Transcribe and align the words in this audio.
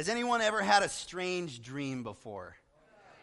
Has 0.00 0.08
anyone 0.08 0.40
ever 0.40 0.62
had 0.62 0.82
a 0.82 0.88
strange 0.88 1.60
dream 1.60 2.04
before? 2.04 2.56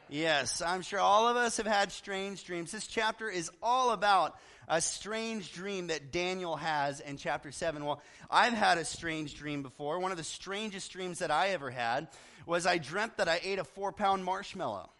Yes, 0.09 0.61
I'm 0.61 0.83
sure 0.83 0.99
all 0.99 1.27
of 1.27 1.35
us 1.35 1.57
have 1.57 1.65
had 1.65 1.91
strange 1.91 2.43
dreams. 2.43 2.71
This 2.71 2.85
chapter 2.85 3.31
is 3.31 3.49
all 3.63 3.93
about 3.93 4.37
a 4.67 4.79
strange 4.79 5.51
dream 5.53 5.87
that 5.87 6.11
Daniel 6.11 6.55
has 6.55 6.99
in 6.99 7.17
chapter 7.17 7.51
7. 7.51 7.83
Well, 7.83 7.99
I've 8.29 8.53
had 8.53 8.77
a 8.77 8.85
strange 8.85 9.33
dream 9.33 9.63
before. 9.63 9.97
One 9.97 10.11
of 10.11 10.17
the 10.17 10.23
strangest 10.23 10.91
dreams 10.91 11.17
that 11.17 11.31
I 11.31 11.47
ever 11.47 11.71
had 11.71 12.09
was 12.45 12.67
I 12.67 12.77
dreamt 12.77 13.17
that 13.17 13.27
I 13.27 13.39
ate 13.41 13.57
a 13.57 13.63
four 13.63 13.91
pound 13.91 14.23
marshmallow. 14.23 14.91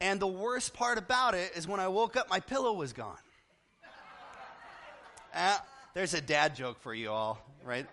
And 0.00 0.18
the 0.18 0.26
worst 0.26 0.74
part 0.74 0.98
about 0.98 1.34
it 1.34 1.52
is 1.54 1.68
when 1.68 1.78
I 1.78 1.86
woke 1.86 2.16
up, 2.16 2.28
my 2.30 2.40
pillow 2.40 2.72
was 2.72 2.92
gone. 2.92 3.16
Uh, 5.32 5.56
there's 5.94 6.14
a 6.14 6.20
dad 6.20 6.56
joke 6.56 6.80
for 6.80 6.92
you 6.92 7.10
all, 7.12 7.38
right? 7.62 7.86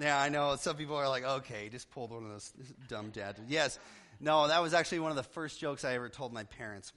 Yeah, 0.00 0.20
I 0.20 0.28
know. 0.28 0.56
Some 0.56 0.76
people 0.76 0.96
are 0.96 1.08
like, 1.08 1.24
okay, 1.24 1.68
just 1.68 1.90
pulled 1.90 2.10
one 2.10 2.24
of 2.24 2.30
those 2.30 2.52
dumb 2.88 3.10
dad. 3.10 3.36
Yes. 3.48 3.78
No, 4.20 4.48
that 4.48 4.62
was 4.62 4.74
actually 4.74 5.00
one 5.00 5.10
of 5.10 5.16
the 5.16 5.22
first 5.22 5.60
jokes 5.60 5.84
I 5.84 5.94
ever 5.94 6.08
told 6.08 6.32
my 6.32 6.44
parents. 6.44 6.92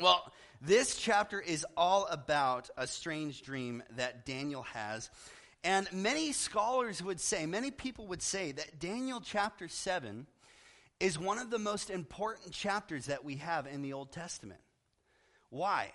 Well, 0.00 0.32
this 0.60 0.96
chapter 0.96 1.40
is 1.40 1.66
all 1.76 2.06
about 2.06 2.70
a 2.76 2.86
strange 2.86 3.42
dream 3.42 3.82
that 3.96 4.24
Daniel 4.24 4.62
has. 4.62 5.10
And 5.62 5.90
many 5.92 6.32
scholars 6.32 7.02
would 7.02 7.20
say, 7.20 7.46
many 7.46 7.70
people 7.70 8.06
would 8.08 8.22
say 8.22 8.52
that 8.52 8.78
Daniel 8.78 9.20
chapter 9.20 9.68
7 9.68 10.26
is 11.00 11.18
one 11.18 11.38
of 11.38 11.50
the 11.50 11.58
most 11.58 11.90
important 11.90 12.52
chapters 12.52 13.06
that 13.06 13.24
we 13.24 13.36
have 13.36 13.66
in 13.66 13.82
the 13.82 13.92
Old 13.92 14.12
Testament. 14.12 14.60
Why? 15.50 15.92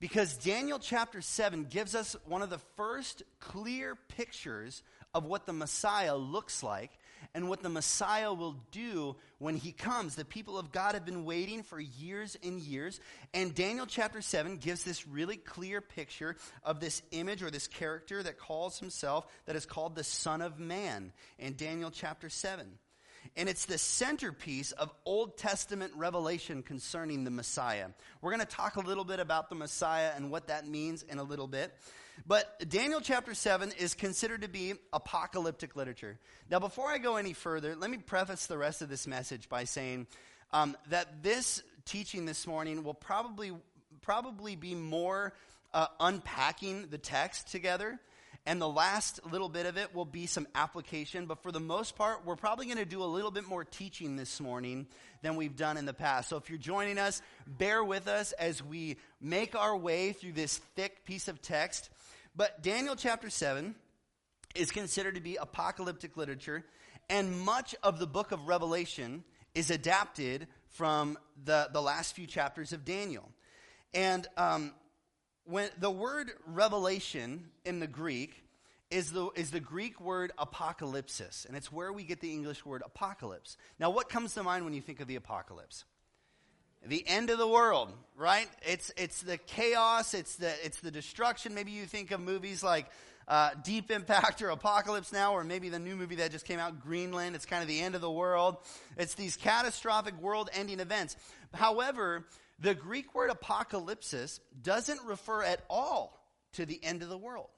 Because 0.00 0.36
Daniel 0.36 0.78
chapter 0.78 1.20
7 1.20 1.64
gives 1.64 1.94
us 1.94 2.16
one 2.24 2.42
of 2.42 2.50
the 2.50 2.60
first 2.76 3.22
clear 3.40 3.94
pictures 3.94 4.82
of 5.14 5.24
what 5.24 5.46
the 5.46 5.52
Messiah 5.52 6.16
looks 6.16 6.62
like 6.62 6.90
and 7.34 7.48
what 7.48 7.62
the 7.62 7.68
Messiah 7.68 8.32
will 8.32 8.56
do 8.70 9.16
when 9.38 9.56
he 9.56 9.72
comes. 9.72 10.14
The 10.14 10.24
people 10.24 10.58
of 10.58 10.72
God 10.72 10.94
have 10.94 11.06
been 11.06 11.24
waiting 11.24 11.62
for 11.62 11.80
years 11.80 12.36
and 12.42 12.60
years, 12.60 13.00
and 13.32 13.54
Daniel 13.54 13.86
chapter 13.86 14.20
7 14.20 14.58
gives 14.58 14.84
this 14.84 15.06
really 15.06 15.36
clear 15.36 15.80
picture 15.80 16.36
of 16.62 16.80
this 16.80 17.00
image 17.12 17.42
or 17.42 17.50
this 17.50 17.68
character 17.68 18.22
that 18.22 18.38
calls 18.38 18.78
himself, 18.78 19.26
that 19.46 19.56
is 19.56 19.64
called 19.64 19.94
the 19.94 20.04
Son 20.04 20.42
of 20.42 20.58
Man 20.58 21.12
in 21.38 21.54
Daniel 21.54 21.90
chapter 21.90 22.28
7 22.28 22.66
and 23.36 23.48
it's 23.48 23.64
the 23.64 23.78
centerpiece 23.78 24.72
of 24.72 24.92
Old 25.04 25.36
Testament 25.36 25.92
revelation 25.96 26.62
concerning 26.62 27.24
the 27.24 27.30
Messiah. 27.30 27.88
We're 28.20 28.30
going 28.30 28.46
to 28.46 28.46
talk 28.46 28.76
a 28.76 28.80
little 28.80 29.04
bit 29.04 29.20
about 29.20 29.48
the 29.48 29.54
Messiah 29.54 30.10
and 30.14 30.30
what 30.30 30.48
that 30.48 30.68
means 30.68 31.02
in 31.02 31.18
a 31.18 31.22
little 31.22 31.48
bit. 31.48 31.74
But 32.26 32.68
Daniel 32.68 33.00
chapter 33.00 33.34
7 33.34 33.72
is 33.78 33.94
considered 33.94 34.42
to 34.42 34.48
be 34.48 34.74
apocalyptic 34.92 35.76
literature. 35.76 36.18
Now, 36.50 36.58
before 36.58 36.88
I 36.88 36.98
go 36.98 37.16
any 37.16 37.32
further, 37.32 37.76
let 37.76 37.90
me 37.90 37.98
preface 37.98 38.46
the 38.46 38.58
rest 38.58 38.82
of 38.82 38.88
this 38.88 39.06
message 39.06 39.48
by 39.48 39.64
saying 39.64 40.06
um, 40.52 40.76
that 40.90 41.22
this 41.22 41.62
teaching 41.84 42.24
this 42.24 42.46
morning 42.46 42.84
will 42.84 42.94
probably, 42.94 43.52
probably 44.00 44.56
be 44.56 44.74
more 44.74 45.34
uh, 45.72 45.88
unpacking 46.00 46.86
the 46.90 46.98
text 46.98 47.50
together 47.50 47.98
and 48.46 48.60
the 48.60 48.68
last 48.68 49.20
little 49.30 49.48
bit 49.48 49.64
of 49.64 49.78
it 49.78 49.94
will 49.94 50.04
be 50.04 50.26
some 50.26 50.46
application. 50.54 51.24
But 51.26 51.42
for 51.42 51.50
the 51.50 51.60
most 51.60 51.96
part, 51.96 52.26
we're 52.26 52.36
probably 52.36 52.66
going 52.66 52.78
to 52.78 52.84
do 52.84 53.02
a 53.02 53.06
little 53.06 53.30
bit 53.30 53.48
more 53.48 53.64
teaching 53.64 54.16
this 54.16 54.38
morning 54.40 54.86
than 55.22 55.36
we've 55.36 55.56
done 55.56 55.78
in 55.78 55.86
the 55.86 55.94
past. 55.94 56.28
So 56.28 56.36
if 56.36 56.50
you're 56.50 56.58
joining 56.58 56.98
us, 56.98 57.22
bear 57.46 57.82
with 57.82 58.06
us 58.06 58.32
as 58.32 58.62
we 58.62 58.96
make 59.20 59.54
our 59.56 59.74
way 59.74 60.12
through 60.12 60.32
this 60.32 60.58
thick 60.76 61.06
piece 61.06 61.28
of 61.28 61.40
text. 61.40 61.88
But 62.36 62.62
Daniel 62.62 62.96
chapter 62.96 63.30
7 63.30 63.74
is 64.54 64.70
considered 64.70 65.14
to 65.14 65.20
be 65.22 65.36
apocalyptic 65.36 66.16
literature, 66.16 66.64
and 67.08 67.40
much 67.40 67.74
of 67.82 67.98
the 67.98 68.06
book 68.06 68.30
of 68.30 68.46
Revelation 68.46 69.24
is 69.54 69.70
adapted 69.70 70.48
from 70.70 71.16
the, 71.44 71.68
the 71.72 71.80
last 71.80 72.14
few 72.14 72.26
chapters 72.26 72.72
of 72.72 72.84
Daniel. 72.84 73.30
And 73.94 74.26
um, 74.36 74.72
when 75.44 75.68
the 75.78 75.90
word 75.90 76.30
revelation 76.46 77.46
in 77.64 77.80
the 77.80 77.86
Greek 77.86 78.42
is 78.90 79.12
the, 79.12 79.28
is 79.34 79.50
the 79.50 79.60
Greek 79.60 80.00
word 80.00 80.32
apocalypsis, 80.38 81.46
and 81.46 81.56
it's 81.56 81.72
where 81.72 81.92
we 81.92 82.04
get 82.04 82.20
the 82.20 82.32
English 82.32 82.64
word 82.64 82.82
apocalypse. 82.84 83.56
Now, 83.78 83.90
what 83.90 84.08
comes 84.08 84.34
to 84.34 84.42
mind 84.42 84.64
when 84.64 84.74
you 84.74 84.80
think 84.80 85.00
of 85.00 85.08
the 85.08 85.16
apocalypse? 85.16 85.84
The 86.86 87.02
end 87.06 87.30
of 87.30 87.38
the 87.38 87.48
world, 87.48 87.90
right? 88.14 88.48
It's, 88.62 88.92
it's 88.96 89.22
the 89.22 89.38
chaos, 89.38 90.12
it's 90.12 90.36
the, 90.36 90.52
it's 90.64 90.80
the 90.80 90.90
destruction. 90.90 91.54
Maybe 91.54 91.72
you 91.72 91.86
think 91.86 92.10
of 92.10 92.20
movies 92.20 92.62
like 92.62 92.86
uh, 93.26 93.50
Deep 93.64 93.90
Impact 93.90 94.42
or 94.42 94.50
Apocalypse 94.50 95.12
Now, 95.12 95.32
or 95.32 95.44
maybe 95.44 95.70
the 95.70 95.78
new 95.78 95.96
movie 95.96 96.16
that 96.16 96.30
just 96.30 96.44
came 96.44 96.58
out, 96.58 96.80
Greenland. 96.80 97.34
It's 97.34 97.46
kind 97.46 97.62
of 97.62 97.68
the 97.68 97.80
end 97.80 97.94
of 97.94 98.02
the 98.02 98.10
world. 98.10 98.58
It's 98.98 99.14
these 99.14 99.36
catastrophic 99.36 100.20
world 100.20 100.50
ending 100.52 100.78
events. 100.78 101.16
However, 101.54 102.26
the 102.58 102.74
Greek 102.74 103.14
word 103.14 103.30
apocalypsis 103.30 104.40
doesn't 104.62 105.00
refer 105.04 105.42
at 105.42 105.64
all 105.68 106.20
to 106.52 106.66
the 106.66 106.82
end 106.82 107.02
of 107.02 107.08
the 107.08 107.18
world. 107.18 107.48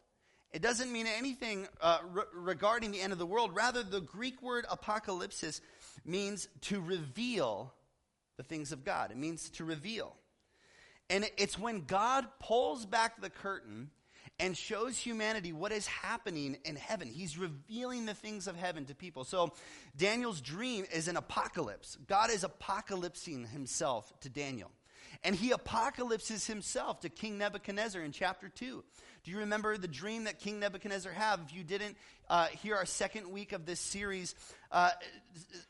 It 0.53 0.63
doesn't 0.63 0.91
mean 0.91 1.07
anything 1.07 1.69
uh, 1.81 1.99
re- 2.13 2.23
regarding 2.33 2.93
the 2.93 3.01
end 3.01 3.13
of 3.13 3.19
the 3.19 3.27
world. 3.27 3.55
Rather, 3.55 3.83
the 3.83 4.01
Greek 4.01 4.41
word 4.43 4.65
apocalypsis 4.71 5.61
means 6.05 6.49
to 6.63 6.81
reveal 6.81 7.75
the 8.37 8.43
things 8.43 8.73
of 8.73 8.85
God. 8.85 9.11
It 9.11 9.17
means 9.17 9.51
to 9.51 9.65
reveal. 9.65 10.15
And 11.11 11.29
it's 11.37 11.59
when 11.59 11.85
God 11.85 12.27
pulls 12.41 12.87
back 12.87 13.21
the 13.21 13.31
curtain 13.31 13.91
and 14.39 14.57
shows 14.57 14.99
humanity 14.99 15.53
what 15.53 15.73
is 15.73 15.87
happening 15.87 16.59
in 16.65 16.77
heaven. 16.77 17.09
He's 17.09 17.39
revealing 17.39 18.07
the 18.07 18.15
things 18.15 18.47
of 18.47 18.57
heaven 18.57 18.85
to 18.87 18.95
people. 18.95 19.25
So 19.25 19.53
Daniel's 19.97 20.41
dream 20.41 20.85
is 20.93 21.09
an 21.09 21.17
apocalypse. 21.17 21.97
God 22.07 22.31
is 22.31 22.45
apocalypsing 22.45 23.49
himself 23.49 24.13
to 24.21 24.29
Daniel. 24.29 24.71
And 25.25 25.35
he 25.35 25.51
apocalypses 25.51 26.47
himself 26.47 27.01
to 27.01 27.09
King 27.09 27.39
Nebuchadnezzar 27.39 28.03
in 28.03 28.13
chapter 28.13 28.49
2. 28.49 28.85
Do 29.25 29.33
you 29.33 29.39
remember 29.39 29.77
the 29.77 29.89
dream 29.89 30.25
that 30.25 30.39
King 30.39 30.61
Nebuchadnezzar 30.61 31.13
had? 31.13 31.41
If 31.47 31.55
you 31.55 31.65
didn't 31.65 31.97
uh, 32.29 32.47
hear 32.47 32.77
our 32.77 32.87
second 32.87 33.29
week 33.31 33.53
of 33.53 33.67
this 33.67 33.81
series, 33.81 34.37
uh, 34.71 34.91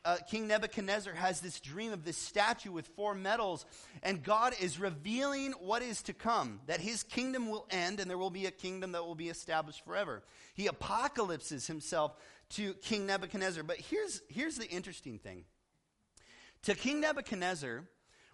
uh, 0.05 0.17
King 0.29 0.47
Nebuchadnezzar 0.47 1.13
has 1.13 1.41
this 1.41 1.59
dream 1.59 1.91
of 1.91 2.03
this 2.05 2.17
statue 2.17 2.71
with 2.71 2.85
four 2.89 3.15
metals, 3.15 3.65
and 4.03 4.23
God 4.23 4.53
is 4.61 4.79
revealing 4.79 5.53
what 5.53 5.81
is 5.81 6.03
to 6.03 6.13
come, 6.13 6.59
that 6.67 6.79
his 6.79 7.01
kingdom 7.01 7.49
will 7.49 7.65
end, 7.71 7.99
and 7.99 8.07
there 8.07 8.17
will 8.17 8.29
be 8.29 8.45
a 8.45 8.51
kingdom 8.51 8.91
that 8.91 9.03
will 9.03 9.15
be 9.15 9.29
established 9.29 9.83
forever. 9.83 10.21
He 10.53 10.67
apocalypses 10.67 11.65
himself 11.65 12.15
to 12.49 12.75
King 12.75 13.07
Nebuchadnezzar. 13.07 13.63
But 13.63 13.77
here's, 13.77 14.21
here's 14.29 14.57
the 14.57 14.69
interesting 14.69 15.17
thing. 15.17 15.45
To 16.63 16.75
King 16.75 17.01
Nebuchadnezzar, 17.01 17.85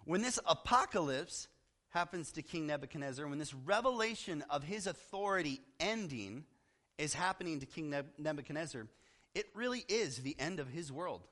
when 0.04 0.22
this 0.22 0.38
apocalypse 0.46 1.48
happens 1.90 2.32
to 2.32 2.42
King 2.42 2.66
Nebuchadnezzar, 2.66 3.26
when 3.26 3.38
this 3.38 3.54
revelation 3.54 4.44
of 4.50 4.62
his 4.62 4.86
authority 4.86 5.60
ending 5.78 6.44
is 6.98 7.14
happening 7.14 7.60
to 7.60 7.66
King 7.66 7.94
Nebuchadnezzar, 8.18 8.86
it 9.34 9.46
really 9.54 9.84
is 9.88 10.18
the 10.18 10.36
end 10.38 10.60
of 10.60 10.68
his 10.68 10.92
world. 10.92 11.22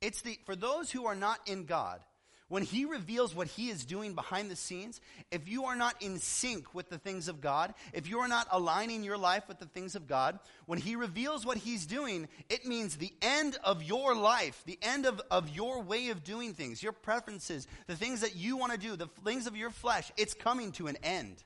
It's 0.00 0.22
the, 0.22 0.38
for 0.44 0.54
those 0.54 0.90
who 0.90 1.06
are 1.06 1.14
not 1.14 1.40
in 1.46 1.64
God, 1.64 2.00
when 2.48 2.62
he 2.62 2.84
reveals 2.84 3.34
what 3.34 3.48
he 3.48 3.70
is 3.70 3.84
doing 3.84 4.14
behind 4.14 4.50
the 4.50 4.56
scenes, 4.56 5.00
if 5.32 5.48
you 5.48 5.64
are 5.64 5.74
not 5.74 6.00
in 6.00 6.18
sync 6.18 6.74
with 6.74 6.88
the 6.88 6.98
things 6.98 7.26
of 7.26 7.40
God, 7.40 7.74
if 7.92 8.08
you 8.08 8.20
are 8.20 8.28
not 8.28 8.46
aligning 8.52 9.02
your 9.02 9.18
life 9.18 9.48
with 9.48 9.58
the 9.58 9.66
things 9.66 9.96
of 9.96 10.06
God, 10.06 10.38
when 10.66 10.78
he 10.78 10.94
reveals 10.94 11.44
what 11.44 11.58
he's 11.58 11.86
doing, 11.86 12.28
it 12.48 12.64
means 12.64 12.96
the 12.96 13.12
end 13.20 13.58
of 13.64 13.82
your 13.82 14.14
life, 14.14 14.62
the 14.64 14.78
end 14.80 15.06
of, 15.06 15.20
of 15.30 15.48
your 15.48 15.82
way 15.82 16.10
of 16.10 16.22
doing 16.22 16.54
things, 16.54 16.82
your 16.82 16.92
preferences, 16.92 17.66
the 17.88 17.96
things 17.96 18.20
that 18.20 18.36
you 18.36 18.56
want 18.56 18.72
to 18.72 18.78
do, 18.78 18.94
the 18.94 19.08
things 19.24 19.48
of 19.48 19.56
your 19.56 19.70
flesh, 19.70 20.12
it's 20.16 20.34
coming 20.34 20.70
to 20.72 20.86
an 20.86 20.96
end. 21.02 21.42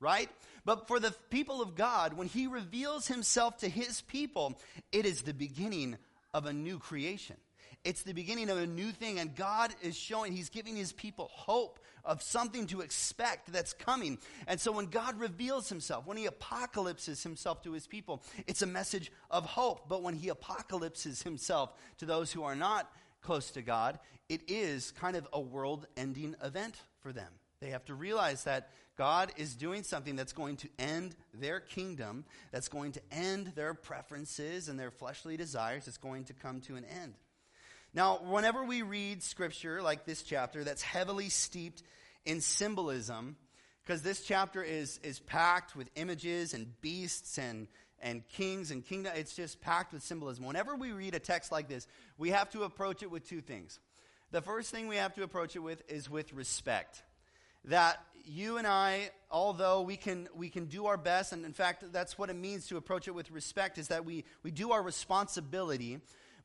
Right? 0.00 0.28
But 0.64 0.88
for 0.88 0.98
the 0.98 1.14
people 1.30 1.62
of 1.62 1.76
God, 1.76 2.14
when 2.14 2.26
he 2.26 2.48
reveals 2.48 3.06
himself 3.06 3.58
to 3.58 3.68
his 3.68 4.00
people, 4.00 4.58
it 4.90 5.06
is 5.06 5.22
the 5.22 5.34
beginning 5.34 5.96
of 6.34 6.46
a 6.46 6.52
new 6.52 6.80
creation. 6.80 7.36
It's 7.84 8.02
the 8.02 8.12
beginning 8.12 8.48
of 8.48 8.58
a 8.58 8.66
new 8.66 8.92
thing, 8.92 9.18
and 9.18 9.34
God 9.34 9.74
is 9.82 9.96
showing, 9.96 10.32
He's 10.32 10.48
giving 10.48 10.76
His 10.76 10.92
people 10.92 11.28
hope 11.32 11.80
of 12.04 12.22
something 12.22 12.66
to 12.68 12.80
expect 12.80 13.52
that's 13.52 13.72
coming. 13.72 14.18
And 14.46 14.60
so 14.60 14.70
when 14.72 14.86
God 14.86 15.18
reveals 15.18 15.68
Himself, 15.68 16.06
when 16.06 16.16
He 16.16 16.26
apocalypses 16.26 17.22
Himself 17.22 17.62
to 17.62 17.72
His 17.72 17.86
people, 17.88 18.22
it's 18.46 18.62
a 18.62 18.66
message 18.66 19.10
of 19.30 19.46
hope. 19.46 19.88
But 19.88 20.02
when 20.02 20.14
He 20.14 20.28
apocalypses 20.28 21.22
Himself 21.22 21.72
to 21.98 22.06
those 22.06 22.32
who 22.32 22.44
are 22.44 22.54
not 22.54 22.90
close 23.20 23.50
to 23.52 23.62
God, 23.62 23.98
it 24.28 24.42
is 24.48 24.92
kind 24.92 25.16
of 25.16 25.26
a 25.32 25.40
world 25.40 25.86
ending 25.96 26.36
event 26.42 26.80
for 27.00 27.12
them. 27.12 27.32
They 27.60 27.70
have 27.70 27.84
to 27.86 27.94
realize 27.94 28.44
that 28.44 28.70
God 28.96 29.32
is 29.36 29.54
doing 29.54 29.82
something 29.82 30.16
that's 30.16 30.32
going 30.32 30.56
to 30.58 30.68
end 30.78 31.16
their 31.32 31.60
kingdom, 31.60 32.24
that's 32.50 32.68
going 32.68 32.92
to 32.92 33.00
end 33.10 33.52
their 33.54 33.74
preferences 33.74 34.68
and 34.68 34.78
their 34.78 34.90
fleshly 34.90 35.36
desires, 35.36 35.88
it's 35.88 35.96
going 35.96 36.24
to 36.24 36.32
come 36.32 36.60
to 36.62 36.76
an 36.76 36.84
end. 36.84 37.14
Now, 37.94 38.20
whenever 38.24 38.64
we 38.64 38.82
read 38.82 39.22
scripture 39.22 39.82
like 39.82 40.06
this 40.06 40.22
chapter 40.22 40.64
that's 40.64 40.82
heavily 40.82 41.28
steeped 41.28 41.82
in 42.24 42.40
symbolism, 42.40 43.36
because 43.82 44.02
this 44.02 44.22
chapter 44.22 44.62
is, 44.62 44.98
is 45.02 45.18
packed 45.20 45.76
with 45.76 45.90
images 45.94 46.54
and 46.54 46.80
beasts 46.80 47.36
and, 47.36 47.68
and 48.00 48.26
kings 48.28 48.70
and 48.70 48.84
kingdom. 48.84 49.12
It's 49.16 49.34
just 49.34 49.60
packed 49.60 49.92
with 49.92 50.02
symbolism. 50.02 50.46
Whenever 50.46 50.74
we 50.74 50.92
read 50.92 51.14
a 51.14 51.18
text 51.18 51.52
like 51.52 51.68
this, 51.68 51.86
we 52.16 52.30
have 52.30 52.48
to 52.50 52.62
approach 52.62 53.02
it 53.02 53.10
with 53.10 53.28
two 53.28 53.42
things. 53.42 53.78
The 54.30 54.40
first 54.40 54.70
thing 54.70 54.88
we 54.88 54.96
have 54.96 55.14
to 55.16 55.22
approach 55.22 55.54
it 55.56 55.58
with 55.58 55.82
is 55.90 56.08
with 56.08 56.32
respect. 56.32 57.02
That 57.66 58.00
you 58.24 58.56
and 58.56 58.66
I, 58.66 59.10
although 59.30 59.82
we 59.82 59.96
can, 59.96 60.28
we 60.34 60.48
can 60.48 60.66
do 60.66 60.86
our 60.86 60.96
best, 60.96 61.32
and 61.32 61.44
in 61.44 61.52
fact, 61.52 61.84
that's 61.92 62.16
what 62.16 62.30
it 62.30 62.36
means 62.36 62.68
to 62.68 62.78
approach 62.78 63.06
it 63.06 63.14
with 63.14 63.30
respect, 63.30 63.76
is 63.76 63.88
that 63.88 64.06
we, 64.06 64.24
we 64.42 64.50
do 64.50 64.72
our 64.72 64.82
responsibility 64.82 66.00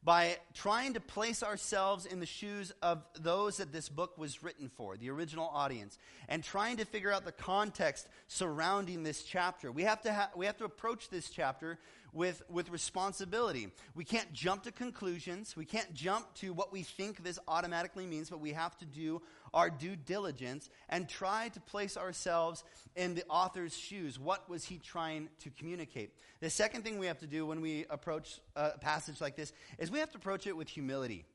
by 0.07 0.37
trying 0.53 0.93
to 0.93 1.01
place 1.01 1.43
ourselves 1.43 2.05
in 2.05 2.21
the 2.21 2.25
shoes 2.25 2.71
of 2.81 3.03
those 3.19 3.57
that 3.57 3.73
this 3.73 3.89
book 3.89 4.17
was 4.17 4.41
written 4.41 4.69
for, 4.69 4.95
the 4.95 5.09
original 5.09 5.51
audience, 5.53 5.99
and 6.29 6.41
trying 6.41 6.77
to 6.77 6.85
figure 6.85 7.11
out 7.11 7.25
the 7.25 7.31
context 7.33 8.07
surrounding 8.29 9.03
this 9.03 9.23
chapter. 9.23 9.69
We 9.69 9.83
have 9.83 10.01
to, 10.03 10.13
ha- 10.13 10.29
we 10.33 10.45
have 10.45 10.55
to 10.59 10.63
approach 10.63 11.09
this 11.09 11.29
chapter 11.29 11.77
with, 12.13 12.41
with 12.49 12.69
responsibility. 12.69 13.67
We 13.95 14.05
can't 14.05 14.31
jump 14.31 14.63
to 14.63 14.71
conclusions. 14.71 15.57
We 15.57 15.65
can't 15.65 15.93
jump 15.93 16.33
to 16.35 16.53
what 16.53 16.71
we 16.71 16.83
think 16.83 17.21
this 17.21 17.37
automatically 17.45 18.05
means, 18.05 18.29
but 18.29 18.39
we 18.39 18.53
have 18.53 18.77
to 18.77 18.85
do 18.85 19.21
our 19.53 19.69
due 19.69 19.95
diligence 19.95 20.69
and 20.89 21.07
try 21.07 21.49
to 21.49 21.59
place 21.59 21.97
ourselves 21.97 22.63
in 22.95 23.15
the 23.15 23.23
author's 23.29 23.75
shoes. 23.75 24.19
What 24.19 24.49
was 24.49 24.65
he 24.65 24.77
trying 24.77 25.29
to 25.39 25.49
communicate? 25.51 26.11
The 26.39 26.49
second 26.49 26.83
thing 26.83 26.99
we 26.99 27.07
have 27.07 27.19
to 27.19 27.27
do 27.27 27.45
when 27.45 27.61
we 27.61 27.85
approach 27.89 28.39
a 28.55 28.77
passage 28.77 29.21
like 29.21 29.35
this 29.35 29.53
is 29.77 29.91
we 29.91 29.99
have 29.99 30.11
to 30.11 30.17
approach 30.17 30.47
it 30.47 30.55
with 30.55 30.69
humility. 30.69 31.25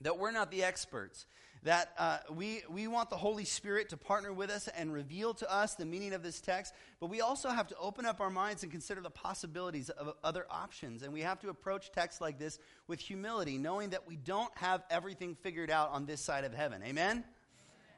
That 0.00 0.18
we're 0.18 0.32
not 0.32 0.50
the 0.50 0.64
experts 0.64 1.26
that 1.64 1.92
uh, 1.98 2.18
we, 2.30 2.62
we 2.68 2.86
want 2.86 3.08
the 3.08 3.16
Holy 3.16 3.44
Spirit 3.44 3.88
to 3.88 3.96
partner 3.96 4.32
with 4.32 4.50
us 4.50 4.68
and 4.76 4.92
reveal 4.92 5.32
to 5.34 5.50
us 5.52 5.74
the 5.74 5.86
meaning 5.86 6.12
of 6.12 6.22
this 6.22 6.40
text, 6.40 6.74
but 7.00 7.08
we 7.08 7.22
also 7.22 7.48
have 7.48 7.66
to 7.68 7.76
open 7.78 8.04
up 8.04 8.20
our 8.20 8.28
minds 8.28 8.62
and 8.62 8.70
consider 8.70 9.00
the 9.00 9.10
possibilities 9.10 9.88
of 9.88 10.14
other 10.22 10.46
options. 10.50 11.02
And 11.02 11.12
we 11.12 11.22
have 11.22 11.40
to 11.40 11.48
approach 11.48 11.90
texts 11.90 12.20
like 12.20 12.38
this 12.38 12.58
with 12.86 13.00
humility, 13.00 13.56
knowing 13.56 13.90
that 13.90 14.06
we 14.06 14.16
don't 14.16 14.52
have 14.58 14.84
everything 14.90 15.34
figured 15.34 15.70
out 15.70 15.90
on 15.90 16.04
this 16.04 16.20
side 16.20 16.44
of 16.44 16.52
heaven. 16.52 16.82
Amen? 16.84 17.24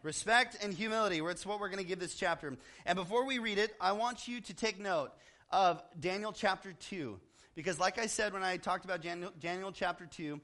Respect 0.06 0.56
and 0.62 0.72
humility. 0.72 1.18
It's 1.18 1.44
what 1.44 1.58
we're 1.58 1.68
going 1.68 1.82
to 1.82 1.84
give 1.84 1.98
this 1.98 2.14
chapter. 2.14 2.56
And 2.86 2.94
before 2.94 3.26
we 3.26 3.40
read 3.40 3.58
it, 3.58 3.74
I 3.80 3.90
want 3.90 4.28
you 4.28 4.40
to 4.40 4.54
take 4.54 4.78
note 4.78 5.10
of 5.50 5.82
Daniel 5.98 6.30
chapter 6.32 6.72
2. 6.74 7.18
Because, 7.56 7.80
like 7.80 7.98
I 7.98 8.06
said 8.06 8.32
when 8.32 8.44
I 8.44 8.56
talked 8.56 8.84
about 8.84 9.02
Daniel, 9.02 9.32
Daniel 9.40 9.72
chapter 9.72 10.06
2, 10.06 10.40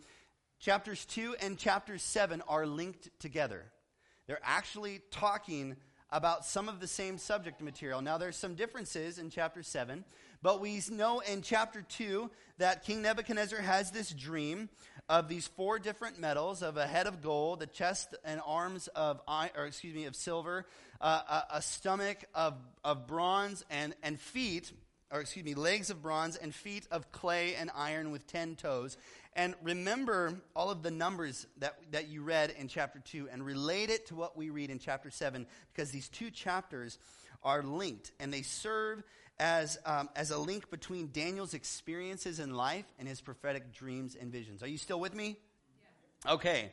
Chapters 0.59 1.05
2 1.05 1.37
and 1.41 1.57
chapter 1.57 1.97
7 1.97 2.43
are 2.49 2.67
linked 2.67 3.09
together. 3.21 3.65
They're 4.27 4.41
actually 4.43 5.01
talking 5.13 5.77
about 6.11 6.45
some 6.45 6.69
of 6.69 6.81
the 6.81 6.89
same 6.89 7.17
subject 7.17 7.61
material. 7.61 8.03
Now, 8.03 8.19
there's 8.19 8.37
some 8.37 8.57
differences 8.57 9.19
in 9.19 9.31
chapter 9.31 9.63
7, 9.63 10.05
but 10.43 10.61
we 10.61 10.81
know 10.91 11.21
in 11.21 11.43
chapter 11.43 11.83
2 11.83 12.31
that 12.59 12.85
King 12.85 13.03
Nebuchadnezzar 13.03 13.61
has 13.61 13.93
this 13.93 14.11
dream 14.11 14.69
of 15.09 15.29
these 15.29 15.47
four 15.47 15.79
different 15.79 16.21
metals 16.21 16.63
of 16.63 16.77
a 16.77 16.87
head 16.87 17.07
of 17.07 17.23
gold, 17.23 17.63
a 17.63 17.67
chest 17.67 18.15
and 18.25 18.41
arms 18.47 18.89
of 18.89 19.21
or 19.29 19.67
excuse 19.67 19.95
me, 19.95 20.05
of 20.05 20.17
silver, 20.17 20.67
uh, 21.01 21.21
a, 21.29 21.57
a, 21.57 21.63
stomach 21.63 22.25
of, 22.35 22.55
of 22.85 23.07
bronze, 23.07 23.65
and, 23.71 23.95
and 24.03 24.19
feet, 24.19 24.73
or 25.11 25.21
excuse 25.21 25.45
me, 25.45 25.55
legs 25.55 25.91
of 25.91 26.03
bronze 26.03 26.37
and 26.37 26.55
feet 26.55 26.87
of 26.91 27.11
clay 27.13 27.55
and 27.55 27.71
iron 27.75 28.11
with 28.11 28.27
ten 28.27 28.55
toes. 28.57 28.97
And 29.35 29.55
remember 29.63 30.35
all 30.55 30.71
of 30.71 30.83
the 30.83 30.91
numbers 30.91 31.47
that, 31.59 31.79
that 31.93 32.09
you 32.09 32.23
read 32.23 32.55
in 32.59 32.69
chapter 32.69 32.99
2 32.99 33.29
and 33.33 33.45
relate 33.45 33.89
it 33.89 34.07
to 34.09 34.15
what 34.15 34.37
we 34.37 34.51
read 34.51 34.71
in 34.71 34.79
chapter 34.79 35.11
7 35.11 35.47
because 35.73 35.91
these 35.91 36.11
two 36.11 36.31
chapters 36.31 36.99
are 37.43 37.63
linked 37.63 38.13
and 38.21 38.33
they 38.33 38.43
serve 38.43 39.03
as, 39.43 39.77
um, 39.85 40.09
as 40.15 40.31
a 40.31 40.39
link 40.39 40.71
between 40.71 41.11
Daniel's 41.13 41.53
experiences 41.53 42.39
in 42.39 42.55
life 42.55 42.85
and 43.01 43.09
his 43.09 43.21
prophetic 43.21 43.73
dreams 43.75 44.17
and 44.19 44.31
visions. 44.31 44.63
Are 44.63 44.69
you 44.69 44.79
still 44.79 45.01
with 45.01 45.17
me? 45.17 45.37
Yeah. 46.25 46.35
Okay. 46.35 46.71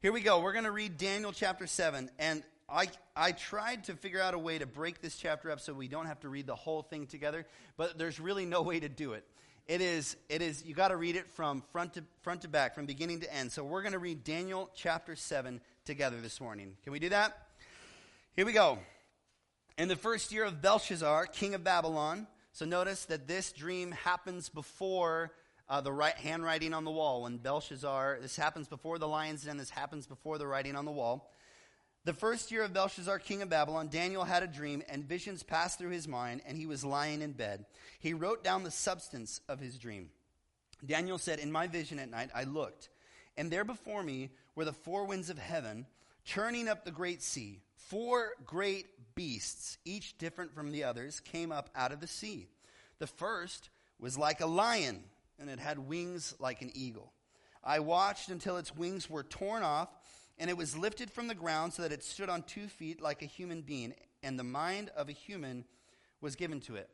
Here 0.00 0.10
we 0.10 0.22
go. 0.22 0.40
We're 0.40 0.54
going 0.54 0.64
to 0.64 0.72
read 0.72 0.96
Daniel 0.96 1.32
chapter 1.32 1.66
7. 1.66 2.10
And 2.18 2.42
I, 2.66 2.88
I 3.14 3.32
tried 3.32 3.84
to 3.84 3.94
figure 3.94 4.22
out 4.22 4.32
a 4.32 4.38
way 4.38 4.58
to 4.58 4.64
break 4.64 5.02
this 5.02 5.16
chapter 5.16 5.50
up 5.50 5.60
so 5.60 5.74
we 5.74 5.86
don't 5.86 6.06
have 6.06 6.20
to 6.20 6.30
read 6.30 6.46
the 6.46 6.54
whole 6.54 6.80
thing 6.80 7.06
together, 7.06 7.46
but 7.76 7.98
there's 7.98 8.18
really 8.18 8.46
no 8.46 8.62
way 8.62 8.80
to 8.80 8.88
do 8.88 9.12
it. 9.12 9.24
It 9.66 9.82
is, 9.82 10.16
it 10.30 10.40
is 10.40 10.64
you 10.64 10.74
got 10.74 10.88
to 10.88 10.96
read 10.96 11.14
it 11.14 11.30
from 11.32 11.62
front 11.72 11.92
to, 11.94 12.04
front 12.22 12.40
to 12.40 12.48
back, 12.48 12.74
from 12.74 12.86
beginning 12.86 13.20
to 13.20 13.34
end. 13.34 13.52
So 13.52 13.64
we're 13.64 13.82
going 13.82 13.92
to 13.92 13.98
read 13.98 14.24
Daniel 14.24 14.70
chapter 14.74 15.14
7 15.14 15.60
together 15.84 16.16
this 16.22 16.40
morning. 16.40 16.74
Can 16.84 16.94
we 16.94 17.00
do 17.00 17.10
that? 17.10 17.48
Here 18.34 18.46
we 18.46 18.54
go. 18.54 18.78
In 19.78 19.86
the 19.86 19.94
first 19.94 20.32
year 20.32 20.42
of 20.42 20.60
Belshazzar, 20.60 21.26
king 21.26 21.54
of 21.54 21.62
Babylon, 21.62 22.26
so 22.50 22.64
notice 22.64 23.04
that 23.04 23.28
this 23.28 23.52
dream 23.52 23.92
happens 23.92 24.48
before 24.48 25.30
uh, 25.68 25.80
the 25.80 25.92
right 25.92 26.16
handwriting 26.16 26.74
on 26.74 26.84
the 26.84 26.90
wall. 26.90 27.22
When 27.22 27.36
Belshazzar, 27.36 28.18
this 28.20 28.34
happens 28.34 28.66
before 28.66 28.98
the 28.98 29.06
lion's 29.06 29.44
den, 29.44 29.56
this 29.56 29.70
happens 29.70 30.08
before 30.08 30.36
the 30.36 30.48
writing 30.48 30.74
on 30.74 30.84
the 30.84 30.90
wall. 30.90 31.32
The 32.04 32.12
first 32.12 32.50
year 32.50 32.64
of 32.64 32.72
Belshazzar, 32.72 33.20
king 33.20 33.40
of 33.40 33.50
Babylon, 33.50 33.86
Daniel 33.86 34.24
had 34.24 34.42
a 34.42 34.48
dream, 34.48 34.82
and 34.88 35.04
visions 35.04 35.44
passed 35.44 35.78
through 35.78 35.90
his 35.90 36.08
mind, 36.08 36.42
and 36.44 36.58
he 36.58 36.66
was 36.66 36.84
lying 36.84 37.22
in 37.22 37.30
bed. 37.30 37.64
He 38.00 38.14
wrote 38.14 38.42
down 38.42 38.64
the 38.64 38.72
substance 38.72 39.42
of 39.48 39.60
his 39.60 39.78
dream. 39.78 40.10
Daniel 40.84 41.18
said, 41.18 41.38
In 41.38 41.52
my 41.52 41.68
vision 41.68 42.00
at 42.00 42.10
night, 42.10 42.30
I 42.34 42.42
looked, 42.42 42.88
and 43.36 43.48
there 43.48 43.64
before 43.64 44.02
me 44.02 44.30
were 44.56 44.64
the 44.64 44.72
four 44.72 45.04
winds 45.04 45.30
of 45.30 45.38
heaven, 45.38 45.86
churning 46.24 46.66
up 46.66 46.84
the 46.84 46.90
great 46.90 47.22
sea. 47.22 47.60
Four 47.88 48.32
great 48.44 48.86
beasts, 49.14 49.78
each 49.84 50.16
different 50.18 50.54
from 50.54 50.70
the 50.70 50.84
others, 50.84 51.20
came 51.20 51.52
up 51.52 51.70
out 51.74 51.92
of 51.92 52.00
the 52.00 52.06
sea. 52.06 52.48
The 52.98 53.06
first 53.06 53.70
was 53.98 54.16
like 54.16 54.40
a 54.40 54.46
lion, 54.46 55.02
and 55.38 55.50
it 55.50 55.58
had 55.58 55.78
wings 55.78 56.34
like 56.38 56.62
an 56.62 56.70
eagle. 56.74 57.12
I 57.64 57.80
watched 57.80 58.30
until 58.30 58.56
its 58.56 58.74
wings 58.74 59.10
were 59.10 59.22
torn 59.22 59.62
off 59.62 59.88
and 60.38 60.48
it 60.48 60.56
was 60.56 60.76
lifted 60.76 61.10
from 61.10 61.28
the 61.28 61.34
ground 61.34 61.72
so 61.72 61.82
that 61.82 61.92
it 61.92 62.04
stood 62.04 62.28
on 62.28 62.42
two 62.42 62.68
feet 62.68 63.00
like 63.00 63.22
a 63.22 63.26
human 63.26 63.62
being, 63.62 63.94
and 64.22 64.38
the 64.38 64.44
mind 64.44 64.90
of 64.96 65.08
a 65.08 65.12
human 65.12 65.64
was 66.20 66.36
given 66.36 66.60
to 66.60 66.76
it. 66.76 66.88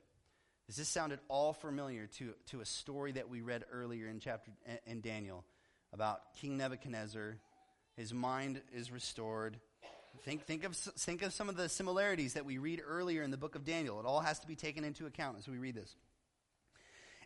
Does 0.67 0.76
this 0.76 0.88
sound 0.88 1.12
at 1.12 1.20
all 1.29 1.52
familiar 1.52 2.06
to, 2.19 2.35
to 2.46 2.61
a 2.61 2.64
story 2.64 3.12
that 3.12 3.29
we 3.29 3.43
read 3.43 3.64
earlier 3.70 4.08
in 4.08 4.19
chapter 4.19 4.50
in 4.87 5.02
Daniel 5.02 5.44
about 5.93 6.35
King 6.41 6.56
Nebuchadnezzar? 6.56 7.37
His 7.96 8.14
mind 8.14 8.62
is 8.73 8.91
restored. 8.91 9.61
Think, 10.22 10.46
think, 10.46 10.64
of, 10.64 10.75
think 10.76 11.22
of 11.22 11.32
some 11.32 11.49
of 11.49 11.56
the 11.56 11.69
similarities 11.69 12.34
that 12.34 12.46
we 12.46 12.58
read 12.58 12.81
earlier 12.87 13.22
in 13.22 13.31
the 13.31 13.37
book 13.37 13.55
of 13.55 13.64
Daniel. 13.64 14.00
It 14.00 14.06
all 14.06 14.20
has 14.20 14.38
to 14.40 14.46
be 14.46 14.56
taken 14.56 14.84
into 14.84 15.06
account 15.06 15.38
as 15.38 15.49
we 15.49 15.58
read 15.58 15.75
this. 15.75 15.94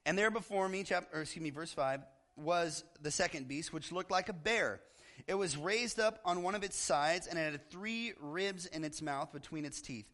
And 0.05 0.19
there 0.19 0.31
before 0.31 0.69
me, 0.69 0.85
chapter, 0.85 1.20
excuse 1.20 1.43
me, 1.43 1.50
verse 1.50 1.73
5, 1.73 2.00
was 2.37 2.85
the 3.00 3.11
second 3.11 3.46
beast, 3.46 3.73
which 3.73 3.93
looked 3.93 4.11
like 4.11 4.29
a 4.29 4.32
bear. 4.32 4.81
It 5.27 5.34
was 5.34 5.56
raised 5.56 6.01
up 6.01 6.20
on 6.24 6.43
one 6.43 6.55
of 6.55 6.63
its 6.63 6.77
sides, 6.77 7.27
and 7.27 7.39
it 7.39 7.53
had 7.53 7.70
three 7.70 8.13
ribs 8.20 8.67
in 8.67 8.84
its 8.84 9.03
mouth 9.03 9.32
between 9.32 9.65
its 9.65 9.81
teeth. 9.81 10.06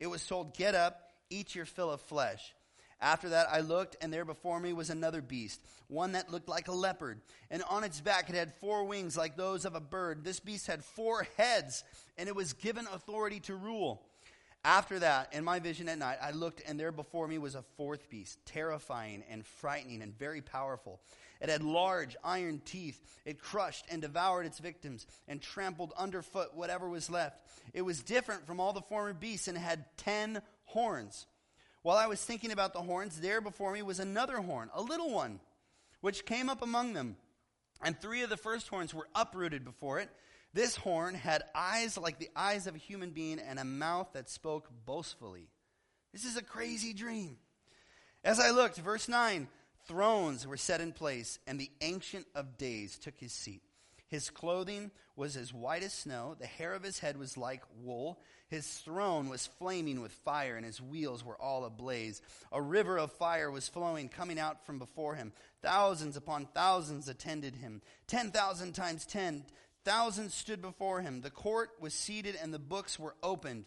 It 0.00 0.06
was 0.06 0.26
told, 0.26 0.56
Get 0.56 0.74
up, 0.74 1.10
eat 1.30 1.54
your 1.54 1.66
fill 1.66 1.90
of 1.90 2.00
flesh. 2.00 2.54
After 3.02 3.30
that, 3.30 3.48
I 3.50 3.60
looked, 3.60 3.96
and 4.00 4.12
there 4.12 4.24
before 4.24 4.60
me 4.60 4.72
was 4.72 4.88
another 4.88 5.20
beast, 5.20 5.60
one 5.88 6.12
that 6.12 6.30
looked 6.30 6.48
like 6.48 6.68
a 6.68 6.72
leopard. 6.72 7.20
And 7.50 7.64
on 7.64 7.82
its 7.82 8.00
back 8.00 8.30
it 8.30 8.36
had 8.36 8.54
four 8.54 8.84
wings 8.84 9.16
like 9.16 9.36
those 9.36 9.64
of 9.64 9.74
a 9.74 9.80
bird. 9.80 10.22
This 10.22 10.38
beast 10.38 10.68
had 10.68 10.84
four 10.84 11.26
heads, 11.36 11.82
and 12.16 12.28
it 12.28 12.36
was 12.36 12.52
given 12.52 12.86
authority 12.86 13.40
to 13.40 13.56
rule. 13.56 14.06
After 14.64 15.00
that, 15.00 15.34
in 15.34 15.42
my 15.42 15.58
vision 15.58 15.88
at 15.88 15.98
night, 15.98 16.18
I 16.22 16.30
looked, 16.30 16.62
and 16.64 16.78
there 16.78 16.92
before 16.92 17.26
me 17.26 17.38
was 17.38 17.56
a 17.56 17.64
fourth 17.76 18.08
beast, 18.08 18.38
terrifying 18.46 19.24
and 19.28 19.44
frightening 19.44 20.00
and 20.00 20.16
very 20.16 20.40
powerful. 20.40 21.00
It 21.40 21.48
had 21.48 21.64
large 21.64 22.16
iron 22.22 22.62
teeth. 22.64 23.00
It 23.24 23.40
crushed 23.40 23.86
and 23.90 24.00
devoured 24.00 24.46
its 24.46 24.60
victims 24.60 25.08
and 25.26 25.42
trampled 25.42 25.92
underfoot 25.96 26.54
whatever 26.54 26.88
was 26.88 27.10
left. 27.10 27.40
It 27.74 27.82
was 27.82 28.00
different 28.00 28.46
from 28.46 28.60
all 28.60 28.72
the 28.72 28.80
former 28.80 29.12
beasts 29.12 29.48
and 29.48 29.58
had 29.58 29.86
ten 29.96 30.40
horns. 30.66 31.26
While 31.82 31.96
I 31.96 32.06
was 32.06 32.24
thinking 32.24 32.52
about 32.52 32.72
the 32.72 32.82
horns, 32.82 33.20
there 33.20 33.40
before 33.40 33.72
me 33.72 33.82
was 33.82 33.98
another 33.98 34.38
horn, 34.38 34.70
a 34.72 34.82
little 34.82 35.10
one, 35.10 35.40
which 36.00 36.24
came 36.24 36.48
up 36.48 36.62
among 36.62 36.92
them. 36.92 37.16
And 37.82 37.98
three 37.98 38.22
of 38.22 38.30
the 38.30 38.36
first 38.36 38.68
horns 38.68 38.94
were 38.94 39.08
uprooted 39.14 39.64
before 39.64 39.98
it. 39.98 40.08
This 40.54 40.76
horn 40.76 41.14
had 41.14 41.42
eyes 41.54 41.98
like 41.98 42.18
the 42.18 42.30
eyes 42.36 42.66
of 42.66 42.74
a 42.74 42.78
human 42.78 43.10
being 43.10 43.40
and 43.40 43.58
a 43.58 43.64
mouth 43.64 44.08
that 44.12 44.30
spoke 44.30 44.68
boastfully. 44.86 45.48
This 46.12 46.24
is 46.24 46.36
a 46.36 46.42
crazy 46.42 46.92
dream. 46.92 47.38
As 48.22 48.38
I 48.38 48.50
looked, 48.50 48.76
verse 48.76 49.08
9, 49.08 49.48
Thrones 49.86 50.46
were 50.46 50.56
set 50.56 50.80
in 50.80 50.92
place, 50.92 51.38
and 51.46 51.58
the 51.58 51.70
Ancient 51.80 52.26
of 52.34 52.56
Days 52.56 52.98
took 52.98 53.18
his 53.18 53.32
seat. 53.32 53.62
His 54.06 54.30
clothing 54.30 54.90
was 55.16 55.36
as 55.36 55.52
white 55.52 55.82
as 55.82 55.92
snow, 55.92 56.36
the 56.38 56.46
hair 56.46 56.74
of 56.74 56.82
his 56.82 57.00
head 57.00 57.16
was 57.16 57.36
like 57.36 57.62
wool. 57.82 58.20
His 58.52 58.66
throne 58.66 59.30
was 59.30 59.46
flaming 59.46 60.02
with 60.02 60.12
fire, 60.12 60.56
and 60.56 60.66
his 60.66 60.78
wheels 60.78 61.24
were 61.24 61.40
all 61.40 61.64
ablaze. 61.64 62.20
A 62.52 62.60
river 62.60 62.98
of 62.98 63.10
fire 63.10 63.50
was 63.50 63.66
flowing, 63.66 64.10
coming 64.10 64.38
out 64.38 64.66
from 64.66 64.78
before 64.78 65.14
him. 65.14 65.32
Thousands 65.62 66.18
upon 66.18 66.44
thousands 66.52 67.08
attended 67.08 67.56
him. 67.56 67.80
Ten 68.06 68.30
thousand 68.30 68.74
times 68.74 69.06
ten 69.06 69.46
thousands 69.86 70.34
stood 70.34 70.60
before 70.60 71.00
him. 71.00 71.22
The 71.22 71.30
court 71.30 71.70
was 71.80 71.94
seated, 71.94 72.36
and 72.42 72.52
the 72.52 72.58
books 72.58 72.98
were 72.98 73.14
opened. 73.22 73.64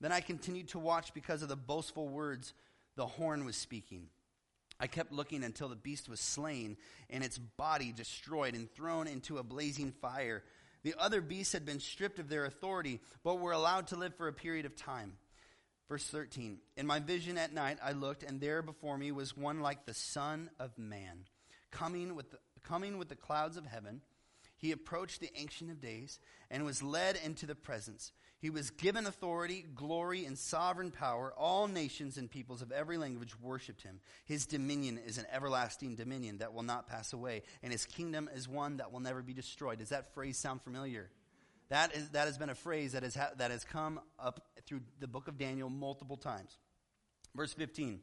Then 0.00 0.10
I 0.10 0.20
continued 0.20 0.66
to 0.70 0.80
watch 0.80 1.14
because 1.14 1.42
of 1.42 1.48
the 1.48 1.54
boastful 1.54 2.08
words 2.08 2.54
the 2.96 3.06
horn 3.06 3.44
was 3.44 3.54
speaking. 3.54 4.08
I 4.80 4.88
kept 4.88 5.12
looking 5.12 5.44
until 5.44 5.68
the 5.68 5.76
beast 5.76 6.08
was 6.08 6.18
slain 6.18 6.76
and 7.08 7.22
its 7.22 7.38
body 7.38 7.92
destroyed 7.92 8.54
and 8.54 8.68
thrown 8.68 9.06
into 9.06 9.38
a 9.38 9.44
blazing 9.44 9.92
fire. 9.92 10.42
The 10.84 10.94
other 10.98 11.20
beasts 11.20 11.54
had 11.54 11.64
been 11.64 11.80
stripped 11.80 12.18
of 12.18 12.28
their 12.28 12.44
authority, 12.44 13.00
but 13.24 13.40
were 13.40 13.52
allowed 13.52 13.88
to 13.88 13.96
live 13.96 14.14
for 14.14 14.28
a 14.28 14.32
period 14.32 14.66
of 14.66 14.76
time. 14.76 15.14
Verse 15.88 16.06
13 16.06 16.58
In 16.76 16.86
my 16.86 17.00
vision 17.00 17.38
at 17.38 17.52
night 17.52 17.78
I 17.82 17.92
looked, 17.92 18.22
and 18.22 18.40
there 18.40 18.62
before 18.62 18.96
me 18.96 19.10
was 19.10 19.36
one 19.36 19.60
like 19.60 19.86
the 19.86 19.94
Son 19.94 20.50
of 20.60 20.78
Man, 20.78 21.24
coming 21.70 22.14
with 22.14 22.30
the, 22.30 22.38
coming 22.62 22.98
with 22.98 23.08
the 23.08 23.16
clouds 23.16 23.56
of 23.56 23.66
heaven. 23.66 24.02
He 24.56 24.72
approached 24.72 25.20
the 25.20 25.32
Ancient 25.36 25.70
of 25.70 25.80
Days 25.80 26.18
and 26.50 26.64
was 26.64 26.82
led 26.82 27.18
into 27.22 27.44
the 27.44 27.54
presence. 27.54 28.12
He 28.44 28.50
was 28.50 28.68
given 28.68 29.06
authority, 29.06 29.64
glory, 29.74 30.26
and 30.26 30.36
sovereign 30.36 30.90
power. 30.90 31.32
All 31.34 31.66
nations 31.66 32.18
and 32.18 32.30
peoples 32.30 32.60
of 32.60 32.72
every 32.72 32.98
language 32.98 33.32
worshiped 33.40 33.80
him. 33.80 34.00
His 34.26 34.44
dominion 34.44 34.98
is 34.98 35.16
an 35.16 35.24
everlasting 35.32 35.96
dominion 35.96 36.36
that 36.40 36.52
will 36.52 36.62
not 36.62 36.86
pass 36.86 37.14
away, 37.14 37.40
and 37.62 37.72
his 37.72 37.86
kingdom 37.86 38.28
is 38.34 38.46
one 38.46 38.76
that 38.76 38.92
will 38.92 39.00
never 39.00 39.22
be 39.22 39.32
destroyed. 39.32 39.78
Does 39.78 39.88
that 39.88 40.12
phrase 40.12 40.36
sound 40.36 40.60
familiar? 40.60 41.08
That, 41.70 41.96
is, 41.96 42.10
that 42.10 42.26
has 42.26 42.36
been 42.36 42.50
a 42.50 42.54
phrase 42.54 42.92
that 42.92 43.02
has, 43.02 43.14
ha- 43.14 43.30
that 43.38 43.50
has 43.50 43.64
come 43.64 43.98
up 44.18 44.46
through 44.66 44.82
the 45.00 45.08
book 45.08 45.26
of 45.26 45.38
Daniel 45.38 45.70
multiple 45.70 46.18
times. 46.18 46.58
Verse 47.34 47.54
15 47.54 48.00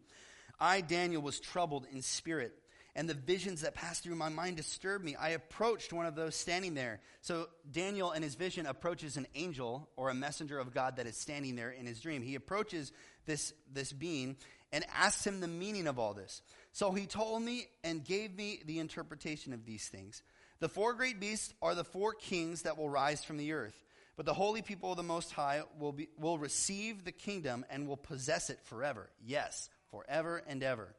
I, 0.59 0.81
Daniel, 0.81 1.21
was 1.21 1.39
troubled 1.39 1.85
in 1.93 2.01
spirit 2.01 2.55
and 2.95 3.09
the 3.09 3.13
visions 3.13 3.61
that 3.61 3.73
passed 3.73 4.03
through 4.03 4.15
my 4.15 4.29
mind 4.29 4.57
disturbed 4.57 5.03
me. 5.05 5.15
I 5.15 5.29
approached 5.29 5.93
one 5.93 6.05
of 6.05 6.15
those 6.15 6.35
standing 6.35 6.73
there. 6.73 6.99
So 7.21 7.47
Daniel, 7.71 8.11
in 8.11 8.21
his 8.21 8.35
vision, 8.35 8.65
approaches 8.65 9.17
an 9.17 9.27
angel 9.33 9.89
or 9.95 10.09
a 10.09 10.13
messenger 10.13 10.59
of 10.59 10.73
God 10.73 10.97
that 10.97 11.07
is 11.07 11.15
standing 11.15 11.55
there 11.55 11.71
in 11.71 11.85
his 11.85 12.01
dream. 12.01 12.21
He 12.21 12.35
approaches 12.35 12.91
this, 13.25 13.53
this 13.71 13.93
being 13.93 14.35
and 14.73 14.85
asks 14.93 15.25
him 15.25 15.39
the 15.39 15.47
meaning 15.47 15.87
of 15.87 15.99
all 15.99 16.13
this. 16.13 16.41
So 16.73 16.91
he 16.91 17.05
told 17.05 17.41
me 17.41 17.67
and 17.83 18.03
gave 18.03 18.35
me 18.35 18.61
the 18.65 18.79
interpretation 18.79 19.53
of 19.53 19.65
these 19.65 19.87
things. 19.87 20.21
The 20.59 20.69
four 20.69 20.93
great 20.93 21.19
beasts 21.19 21.53
are 21.61 21.75
the 21.75 21.83
four 21.83 22.13
kings 22.13 22.63
that 22.63 22.77
will 22.77 22.89
rise 22.89 23.23
from 23.23 23.37
the 23.37 23.53
earth. 23.53 23.83
But 24.17 24.25
the 24.25 24.33
holy 24.33 24.61
people 24.61 24.91
of 24.91 24.97
the 24.97 25.03
Most 25.03 25.31
High 25.31 25.63
will, 25.79 25.93
be, 25.93 26.09
will 26.19 26.37
receive 26.37 27.03
the 27.03 27.11
kingdom 27.11 27.65
and 27.69 27.87
will 27.87 27.97
possess 27.97 28.49
it 28.49 28.59
forever. 28.65 29.09
Yes, 29.25 29.69
forever 29.89 30.43
and 30.45 30.61
ever. 30.61 30.93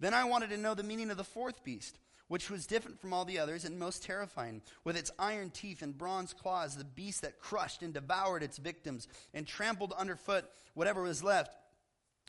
Then 0.00 0.14
I 0.14 0.24
wanted 0.24 0.50
to 0.50 0.56
know 0.56 0.74
the 0.74 0.82
meaning 0.82 1.10
of 1.10 1.18
the 1.18 1.24
fourth 1.24 1.62
beast, 1.62 1.98
which 2.28 2.50
was 2.50 2.66
different 2.66 3.00
from 3.00 3.12
all 3.12 3.24
the 3.24 3.38
others 3.38 3.64
and 3.64 3.78
most 3.78 4.02
terrifying. 4.02 4.62
With 4.82 4.96
its 4.96 5.10
iron 5.18 5.50
teeth 5.50 5.82
and 5.82 5.96
bronze 5.96 6.32
claws, 6.32 6.76
the 6.76 6.84
beast 6.84 7.22
that 7.22 7.38
crushed 7.38 7.82
and 7.82 7.92
devoured 7.92 8.42
its 8.42 8.56
victims 8.56 9.08
and 9.34 9.46
trampled 9.46 9.92
underfoot 9.92 10.46
whatever 10.74 11.02
was 11.02 11.22
left. 11.22 11.54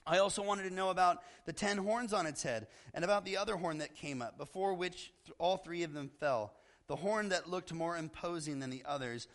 I 0.06 0.18
also 0.18 0.42
wanted 0.42 0.68
to 0.68 0.74
know 0.74 0.90
about 0.90 1.20
the 1.46 1.54
ten 1.54 1.78
horns 1.78 2.12
on 2.12 2.26
its 2.26 2.44
head 2.44 2.68
and 2.94 3.06
about 3.06 3.24
the 3.24 3.38
other 3.38 3.56
horn 3.56 3.78
that 3.78 3.96
came 3.96 4.22
up, 4.22 4.38
before 4.38 4.74
which 4.74 5.14
all 5.38 5.58
three 5.58 5.84
of 5.84 5.94
them 5.94 6.10
fell. 6.20 6.54
The 6.88 6.96
horn 6.98 7.30
that 7.30 7.50
looked 7.50 7.72
more 7.72 7.96
imposing 7.96 8.60
than 8.60 8.72
the 8.72 8.84
others, 8.86 9.28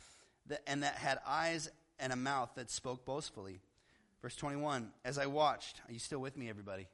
and 0.66 0.82
that 0.82 0.96
had 0.96 1.20
eyes 1.26 1.70
and 1.98 2.12
a 2.12 2.16
mouth 2.16 2.50
that 2.56 2.70
spoke 2.70 3.06
boastfully. 3.06 3.60
Verse 4.20 4.36
21 4.36 4.90
As 5.04 5.16
I 5.16 5.26
watched, 5.26 5.80
are 5.88 5.92
you 5.92 6.00
still 6.00 6.18
with 6.18 6.36
me, 6.36 6.50
everybody? 6.50 6.88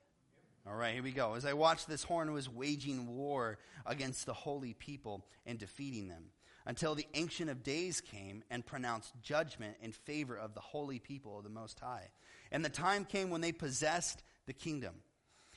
All 0.65 0.77
right, 0.77 0.95
here 0.95 1.03
we 1.03 1.11
go. 1.11 1.35
As 1.35 1.45
I 1.45 1.55
watched, 1.55 1.89
this 1.89 2.05
horn 2.05 2.33
was 2.33 2.49
waging 2.49 3.17
war 3.17 3.59
against 3.85 4.27
the 4.27 4.33
holy 4.33 4.75
people 4.75 5.27
and 5.45 5.59
defeating 5.59 6.07
them 6.07 6.27
until 6.67 6.95
the 6.95 7.09
Ancient 7.15 7.51
of 7.51 7.65
Days 7.65 8.01
came 8.01 8.45
and 8.49 8.65
pronounced 8.65 9.13
judgment 9.21 9.77
in 9.83 9.91
favor 9.91 10.37
of 10.37 10.55
the 10.55 10.61
holy 10.61 11.01
people 11.01 11.37
of 11.37 11.43
the 11.43 11.51
Most 11.51 11.81
High. 11.81 12.11
And 12.53 12.65
the 12.65 12.69
time 12.69 13.05
came 13.05 13.29
when 13.29 13.41
they 13.41 13.51
possessed 13.51 14.23
the 14.47 14.53
kingdom. 14.53 14.95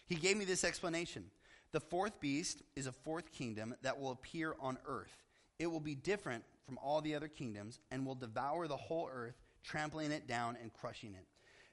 He 0.08 0.16
gave 0.16 0.38
me 0.38 0.46
this 0.46 0.64
explanation 0.64 1.26
The 1.72 1.80
fourth 1.80 2.20
beast 2.20 2.64
is 2.76 2.88
a 2.88 2.92
fourth 2.92 3.32
kingdom 3.32 3.76
that 3.84 4.00
will 4.00 4.12
appear 4.12 4.56
on 4.60 4.80
earth. 4.88 5.24
It 5.60 5.68
will 5.68 5.80
be 5.80 5.94
different 5.94 6.44
from 6.66 6.80
all 6.80 7.02
the 7.02 7.14
other 7.14 7.28
kingdoms 7.28 7.80
and 7.92 8.08
will 8.08 8.16
devour 8.16 8.68
the 8.68 8.76
whole 8.76 9.08
earth, 9.14 9.36
trampling 9.64 10.12
it 10.12 10.28
down 10.28 10.58
and 10.60 10.74
crushing 10.74 11.14
it. 11.14 11.28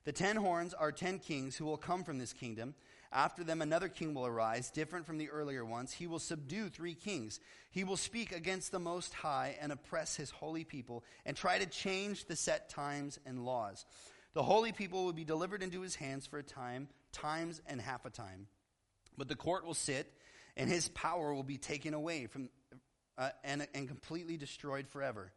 The 0.04 0.12
ten 0.12 0.36
horns 0.36 0.74
are 0.74 0.92
ten 0.92 1.18
kings 1.18 1.56
who 1.56 1.64
will 1.64 1.78
come 1.78 2.04
from 2.04 2.18
this 2.18 2.32
kingdom 2.32 2.74
after 3.12 3.44
them, 3.44 3.62
another 3.62 3.88
king 3.88 4.14
will 4.14 4.26
arise, 4.26 4.70
different 4.70 5.06
from 5.06 5.18
the 5.18 5.30
earlier 5.30 5.64
ones. 5.64 5.92
He 5.92 6.06
will 6.06 6.18
subdue 6.18 6.68
three 6.68 6.94
kings. 6.94 7.40
He 7.70 7.84
will 7.84 7.96
speak 7.96 8.32
against 8.32 8.72
the 8.72 8.78
Most 8.78 9.12
High 9.14 9.56
and 9.60 9.72
oppress 9.72 10.16
his 10.16 10.30
holy 10.30 10.64
people 10.64 11.04
and 11.26 11.36
try 11.36 11.58
to 11.58 11.66
change 11.66 12.24
the 12.24 12.36
set 12.36 12.68
times 12.68 13.18
and 13.26 13.44
laws. 13.44 13.84
The 14.34 14.42
holy 14.42 14.72
people 14.72 15.04
will 15.04 15.12
be 15.12 15.24
delivered 15.24 15.62
into 15.62 15.82
his 15.82 15.94
hands 15.94 16.26
for 16.26 16.38
a 16.38 16.42
time, 16.42 16.88
times 17.12 17.60
and 17.66 17.80
half 17.80 18.04
a 18.06 18.10
time. 18.10 18.46
But 19.18 19.28
the 19.28 19.36
court 19.36 19.66
will 19.66 19.74
sit, 19.74 20.10
and 20.56 20.70
his 20.70 20.88
power 20.88 21.34
will 21.34 21.42
be 21.42 21.58
taken 21.58 21.92
away 21.92 22.26
from, 22.26 22.48
uh, 23.18 23.30
and, 23.44 23.66
and 23.74 23.88
completely 23.88 24.38
destroyed 24.38 24.88
forever. 24.88 25.32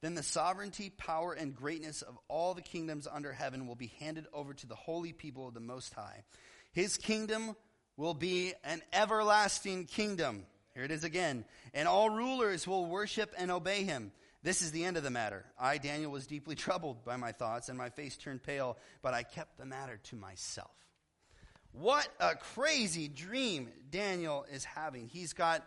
Then 0.00 0.14
the 0.14 0.22
sovereignty, 0.22 0.90
power, 0.90 1.34
and 1.34 1.54
greatness 1.54 2.02
of 2.02 2.18
all 2.26 2.54
the 2.54 2.62
kingdoms 2.62 3.06
under 3.06 3.32
heaven 3.32 3.66
will 3.66 3.74
be 3.74 3.92
handed 4.00 4.26
over 4.32 4.54
to 4.54 4.66
the 4.66 4.74
holy 4.74 5.12
people 5.12 5.46
of 5.46 5.54
the 5.54 5.60
Most 5.60 5.92
High. 5.92 6.24
His 6.72 6.96
kingdom 6.96 7.56
will 7.96 8.14
be 8.14 8.54
an 8.64 8.82
everlasting 8.92 9.86
kingdom. 9.86 10.46
Here 10.74 10.84
it 10.84 10.90
is 10.90 11.04
again. 11.04 11.44
And 11.74 11.88
all 11.88 12.10
rulers 12.10 12.66
will 12.66 12.86
worship 12.86 13.34
and 13.36 13.50
obey 13.50 13.84
him. 13.84 14.12
This 14.42 14.62
is 14.62 14.72
the 14.72 14.84
end 14.84 14.96
of 14.96 15.02
the 15.02 15.10
matter. 15.10 15.44
I, 15.58 15.78
Daniel, 15.78 16.10
was 16.10 16.26
deeply 16.26 16.54
troubled 16.56 17.04
by 17.04 17.16
my 17.16 17.32
thoughts, 17.32 17.68
and 17.68 17.76
my 17.76 17.90
face 17.90 18.16
turned 18.16 18.42
pale, 18.42 18.78
but 19.02 19.14
I 19.14 19.22
kept 19.22 19.58
the 19.58 19.66
matter 19.66 19.98
to 20.04 20.16
myself. 20.16 20.70
What 21.72 22.08
a 22.18 22.34
crazy 22.34 23.06
dream 23.06 23.68
Daniel 23.90 24.46
is 24.50 24.64
having. 24.64 25.08
He's 25.08 25.34
got 25.34 25.62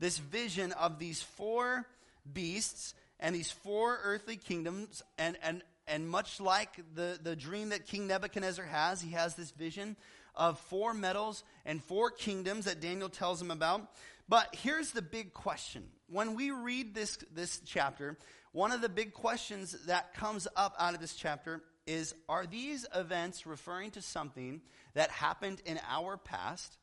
this 0.00 0.18
vision 0.18 0.72
of 0.72 0.98
these 0.98 1.22
four 1.22 1.86
beasts 2.32 2.94
and 3.20 3.34
these 3.34 3.50
four 3.50 4.00
earthly 4.02 4.36
kingdoms, 4.36 5.02
and, 5.18 5.36
and, 5.42 5.62
and 5.86 6.08
much 6.08 6.40
like 6.40 6.80
the, 6.94 7.18
the 7.22 7.36
dream 7.36 7.68
that 7.68 7.86
King 7.86 8.08
Nebuchadnezzar 8.08 8.64
has, 8.64 9.00
he 9.00 9.12
has 9.12 9.34
this 9.34 9.50
vision 9.52 9.96
of 10.36 10.58
four 10.58 10.94
metals 10.94 11.44
and 11.64 11.82
four 11.82 12.10
kingdoms 12.10 12.64
that 12.64 12.80
Daniel 12.80 13.08
tells 13.08 13.40
him 13.40 13.50
about. 13.50 13.88
But 14.28 14.54
here's 14.54 14.92
the 14.92 15.02
big 15.02 15.32
question. 15.34 15.84
When 16.08 16.34
we 16.34 16.50
read 16.50 16.94
this, 16.94 17.18
this 17.34 17.60
chapter, 17.64 18.16
one 18.52 18.72
of 18.72 18.80
the 18.80 18.88
big 18.88 19.12
questions 19.12 19.72
that 19.86 20.14
comes 20.14 20.48
up 20.56 20.74
out 20.78 20.94
of 20.94 21.00
this 21.00 21.14
chapter 21.14 21.62
is 21.86 22.14
Are 22.28 22.46
these 22.46 22.86
events 22.94 23.46
referring 23.46 23.90
to 23.92 24.02
something 24.02 24.62
that 24.94 25.10
happened 25.10 25.60
in 25.66 25.78
our 25.88 26.16
past? 26.16 26.78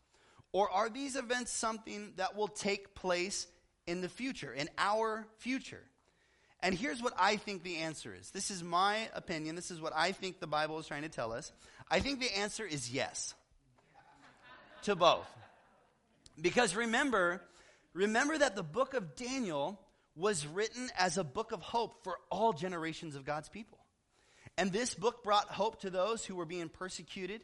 Or 0.54 0.70
are 0.70 0.90
these 0.90 1.16
events 1.16 1.52
something 1.52 2.14
that 2.18 2.36
will 2.36 2.50
take 2.50 2.94
place 2.94 3.48
in 3.88 4.02
the 4.02 4.10
future, 4.10 4.54
in 4.54 4.70
our 4.78 5.26
future? 5.38 5.82
And 6.62 6.76
here's 6.76 7.02
what 7.02 7.14
I 7.18 7.38
think 7.38 7.64
the 7.64 7.78
answer 7.78 8.14
is. 8.14 8.30
This 8.32 8.52
is 8.52 8.62
my 8.62 9.10
opinion. 9.16 9.56
This 9.56 9.72
is 9.72 9.82
what 9.82 9.94
I 9.96 10.12
think 10.12 10.40
the 10.40 10.48
Bible 10.48 10.78
is 10.78 10.88
trying 10.88 11.02
to 11.04 11.10
tell 11.10 11.32
us. 11.32 11.52
I 11.90 12.00
think 12.00 12.20
the 12.20 12.38
answer 12.38 12.66
is 12.66 12.92
yes 12.92 13.34
to 14.84 14.96
both. 14.96 15.28
Because 16.40 16.76
remember, 16.76 17.42
remember 17.94 18.38
that 18.38 18.56
the 18.56 18.64
book 18.64 18.94
of 18.94 19.16
Daniel 19.16 19.80
was 20.16 20.46
written 20.46 20.90
as 20.98 21.18
a 21.18 21.24
book 21.24 21.52
of 21.52 21.62
hope 21.62 22.04
for 22.04 22.18
all 22.30 22.54
generations 22.54 23.16
of 23.16 23.26
God's 23.26 23.50
people. 23.50 23.78
And 24.58 24.72
this 24.72 24.94
book 24.94 25.24
brought 25.24 25.48
hope 25.48 25.82
to 25.82 25.90
those 25.90 26.26
who 26.26 26.36
were 26.36 26.46
being 26.46 26.70
persecuted 26.70 27.42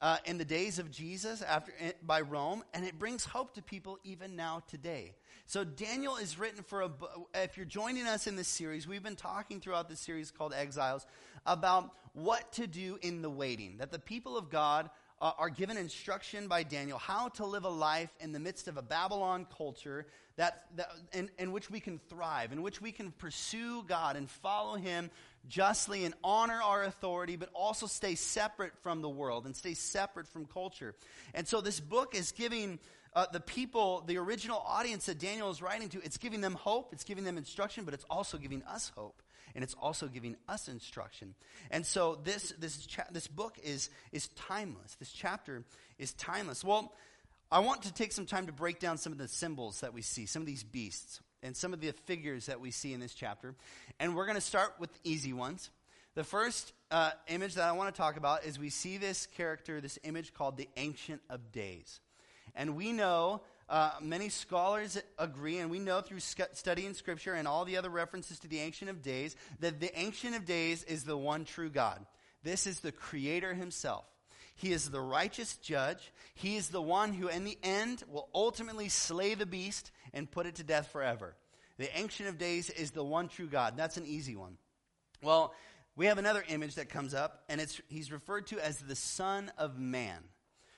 uh, 0.00 0.18
in 0.24 0.38
the 0.38 0.44
days 0.44 0.78
of 0.78 0.90
Jesus 0.90 1.42
after, 1.42 1.72
eh, 1.80 1.92
by 2.02 2.20
Rome, 2.20 2.62
and 2.74 2.84
it 2.84 2.98
brings 2.98 3.24
hope 3.24 3.54
to 3.54 3.62
people 3.62 3.98
even 4.04 4.36
now 4.36 4.62
today. 4.68 5.14
So 5.46 5.64
Daniel 5.64 6.16
is 6.16 6.38
written 6.38 6.62
for 6.62 6.82
a. 6.82 6.90
If 7.34 7.56
you're 7.56 7.66
joining 7.66 8.06
us 8.06 8.26
in 8.26 8.36
this 8.36 8.48
series, 8.48 8.88
we've 8.88 9.02
been 9.02 9.16
talking 9.16 9.60
throughout 9.60 9.88
this 9.88 10.00
series 10.00 10.30
called 10.30 10.54
Exiles 10.54 11.06
about 11.46 11.90
what 12.12 12.52
to 12.52 12.66
do 12.66 12.98
in 13.02 13.22
the 13.22 13.30
waiting. 13.30 13.76
That 13.78 13.92
the 13.92 13.98
people 13.98 14.36
of 14.36 14.50
God 14.50 14.90
uh, 15.24 15.32
are 15.38 15.48
given 15.48 15.78
instruction 15.78 16.48
by 16.48 16.62
Daniel 16.62 16.98
how 16.98 17.28
to 17.28 17.46
live 17.46 17.64
a 17.64 17.68
life 17.68 18.10
in 18.20 18.32
the 18.32 18.38
midst 18.38 18.68
of 18.68 18.76
a 18.76 18.82
Babylon 18.82 19.46
culture 19.56 20.06
that, 20.36 20.66
that 20.76 20.90
in, 21.14 21.30
in 21.38 21.50
which 21.50 21.70
we 21.70 21.80
can 21.80 21.98
thrive, 22.10 22.52
in 22.52 22.60
which 22.60 22.82
we 22.82 22.92
can 22.92 23.10
pursue 23.10 23.82
God 23.84 24.16
and 24.16 24.28
follow 24.28 24.76
Him 24.76 25.10
justly 25.48 26.04
and 26.04 26.12
honor 26.22 26.60
our 26.62 26.84
authority, 26.84 27.36
but 27.36 27.48
also 27.54 27.86
stay 27.86 28.16
separate 28.16 28.76
from 28.82 29.00
the 29.00 29.08
world 29.08 29.46
and 29.46 29.56
stay 29.56 29.72
separate 29.72 30.28
from 30.28 30.44
culture. 30.44 30.94
And 31.32 31.48
so 31.48 31.62
this 31.62 31.80
book 31.80 32.14
is 32.14 32.32
giving 32.32 32.78
uh, 33.14 33.24
the 33.32 33.40
people, 33.40 34.04
the 34.06 34.18
original 34.18 34.62
audience 34.66 35.06
that 35.06 35.18
Daniel 35.18 35.50
is 35.50 35.62
writing 35.62 35.88
to, 35.90 36.02
it's 36.04 36.18
giving 36.18 36.42
them 36.42 36.52
hope, 36.52 36.92
it's 36.92 37.04
giving 37.04 37.24
them 37.24 37.38
instruction, 37.38 37.86
but 37.86 37.94
it's 37.94 38.04
also 38.10 38.36
giving 38.36 38.62
us 38.64 38.92
hope 38.94 39.22
and 39.54 39.62
it's 39.62 39.74
also 39.74 40.08
giving 40.08 40.36
us 40.48 40.68
instruction. 40.68 41.34
And 41.70 41.86
so 41.86 42.18
this 42.24 42.52
this 42.58 42.86
cha- 42.86 43.06
this 43.10 43.26
book 43.26 43.58
is 43.62 43.90
is 44.12 44.28
timeless. 44.28 44.96
This 44.96 45.12
chapter 45.12 45.64
is 45.98 46.12
timeless. 46.14 46.64
Well, 46.64 46.92
I 47.50 47.60
want 47.60 47.82
to 47.82 47.92
take 47.92 48.12
some 48.12 48.26
time 48.26 48.46
to 48.46 48.52
break 48.52 48.80
down 48.80 48.98
some 48.98 49.12
of 49.12 49.18
the 49.18 49.28
symbols 49.28 49.80
that 49.80 49.94
we 49.94 50.02
see, 50.02 50.26
some 50.26 50.42
of 50.42 50.46
these 50.46 50.64
beasts, 50.64 51.20
and 51.42 51.56
some 51.56 51.72
of 51.72 51.80
the 51.80 51.92
figures 51.92 52.46
that 52.46 52.60
we 52.60 52.70
see 52.70 52.92
in 52.92 53.00
this 53.00 53.14
chapter. 53.14 53.54
And 54.00 54.16
we're 54.16 54.26
going 54.26 54.36
to 54.36 54.40
start 54.40 54.74
with 54.78 54.90
easy 55.04 55.32
ones. 55.32 55.70
The 56.14 56.24
first 56.24 56.72
uh, 56.90 57.10
image 57.28 57.54
that 57.54 57.68
I 57.68 57.72
want 57.72 57.94
to 57.94 58.00
talk 58.00 58.16
about 58.16 58.44
is 58.44 58.58
we 58.58 58.70
see 58.70 58.98
this 58.98 59.26
character, 59.26 59.80
this 59.80 59.98
image 60.04 60.32
called 60.32 60.56
the 60.56 60.68
Ancient 60.76 61.20
of 61.28 61.52
Days. 61.52 62.00
And 62.54 62.76
we 62.76 62.92
know, 62.92 63.42
uh, 63.68 63.92
many 64.00 64.28
scholars 64.28 65.00
agree, 65.18 65.58
and 65.58 65.70
we 65.70 65.78
know 65.78 66.00
through 66.00 66.20
sc- 66.20 66.54
studying 66.54 66.94
Scripture 66.94 67.34
and 67.34 67.48
all 67.48 67.64
the 67.64 67.76
other 67.76 67.90
references 67.90 68.38
to 68.40 68.48
the 68.48 68.60
Ancient 68.60 68.90
of 68.90 69.02
Days, 69.02 69.36
that 69.60 69.80
the 69.80 69.96
Ancient 69.98 70.36
of 70.36 70.44
Days 70.44 70.82
is 70.84 71.04
the 71.04 71.16
one 71.16 71.44
true 71.44 71.70
God. 71.70 72.04
This 72.42 72.66
is 72.66 72.80
the 72.80 72.92
Creator 72.92 73.54
Himself. 73.54 74.04
He 74.56 74.72
is 74.72 74.90
the 74.90 75.00
righteous 75.00 75.56
judge. 75.56 76.12
He 76.34 76.56
is 76.56 76.68
the 76.68 76.82
one 76.82 77.12
who, 77.12 77.28
in 77.28 77.44
the 77.44 77.58
end, 77.62 78.04
will 78.08 78.28
ultimately 78.34 78.88
slay 78.88 79.34
the 79.34 79.46
beast 79.46 79.90
and 80.12 80.30
put 80.30 80.46
it 80.46 80.56
to 80.56 80.62
death 80.62 80.92
forever. 80.92 81.34
The 81.78 81.96
Ancient 81.98 82.28
of 82.28 82.38
Days 82.38 82.70
is 82.70 82.92
the 82.92 83.02
one 83.02 83.28
true 83.28 83.48
God. 83.48 83.76
That's 83.76 83.96
an 83.96 84.06
easy 84.06 84.36
one. 84.36 84.58
Well, 85.22 85.54
we 85.96 86.06
have 86.06 86.18
another 86.18 86.44
image 86.48 86.76
that 86.76 86.88
comes 86.88 87.14
up, 87.14 87.44
and 87.48 87.60
it's, 87.60 87.80
he's 87.88 88.12
referred 88.12 88.48
to 88.48 88.64
as 88.64 88.78
the 88.78 88.94
Son 88.94 89.50
of 89.58 89.78
Man. 89.78 90.22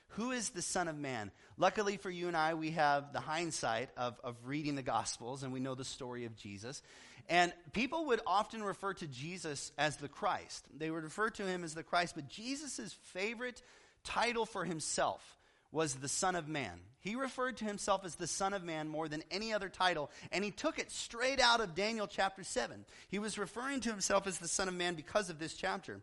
Who 0.09 0.31
is 0.31 0.49
the 0.49 0.61
Son 0.61 0.87
of 0.87 0.97
Man? 0.97 1.31
Luckily 1.57 1.97
for 1.97 2.09
you 2.09 2.27
and 2.27 2.37
I, 2.37 2.53
we 2.53 2.71
have 2.71 3.13
the 3.13 3.19
hindsight 3.19 3.89
of, 3.97 4.19
of 4.23 4.35
reading 4.45 4.75
the 4.75 4.81
Gospels, 4.81 5.43
and 5.43 5.51
we 5.51 5.59
know 5.59 5.75
the 5.75 5.85
story 5.85 6.25
of 6.25 6.35
Jesus. 6.35 6.81
And 7.29 7.51
people 7.73 8.05
would 8.05 8.21
often 8.25 8.63
refer 8.63 8.93
to 8.95 9.07
Jesus 9.07 9.71
as 9.77 9.97
the 9.97 10.07
Christ. 10.07 10.65
They 10.75 10.89
would 10.89 11.03
refer 11.03 11.29
to 11.31 11.45
him 11.45 11.63
as 11.63 11.73
the 11.73 11.83
Christ, 11.83 12.15
but 12.15 12.29
Jesus' 12.29 12.95
favorite 13.13 13.61
title 14.03 14.45
for 14.45 14.63
himself 14.63 15.37
was 15.71 15.95
the 15.95 16.07
Son 16.07 16.35
of 16.35 16.47
Man. 16.47 16.79
He 16.99 17.15
referred 17.15 17.57
to 17.57 17.65
himself 17.65 18.03
as 18.03 18.15
the 18.15 18.27
Son 18.27 18.53
of 18.53 18.63
Man 18.63 18.87
more 18.87 19.07
than 19.07 19.23
any 19.31 19.53
other 19.53 19.69
title, 19.69 20.11
and 20.31 20.43
he 20.43 20.51
took 20.51 20.79
it 20.79 20.91
straight 20.91 21.39
out 21.39 21.61
of 21.61 21.75
Daniel 21.75 22.07
chapter 22.07 22.43
7. 22.43 22.85
He 23.09 23.19
was 23.19 23.37
referring 23.37 23.79
to 23.81 23.89
himself 23.89 24.27
as 24.27 24.39
the 24.39 24.47
Son 24.47 24.67
of 24.67 24.73
Man 24.73 24.95
because 24.95 25.29
of 25.29 25.39
this 25.39 25.53
chapter. 25.53 26.01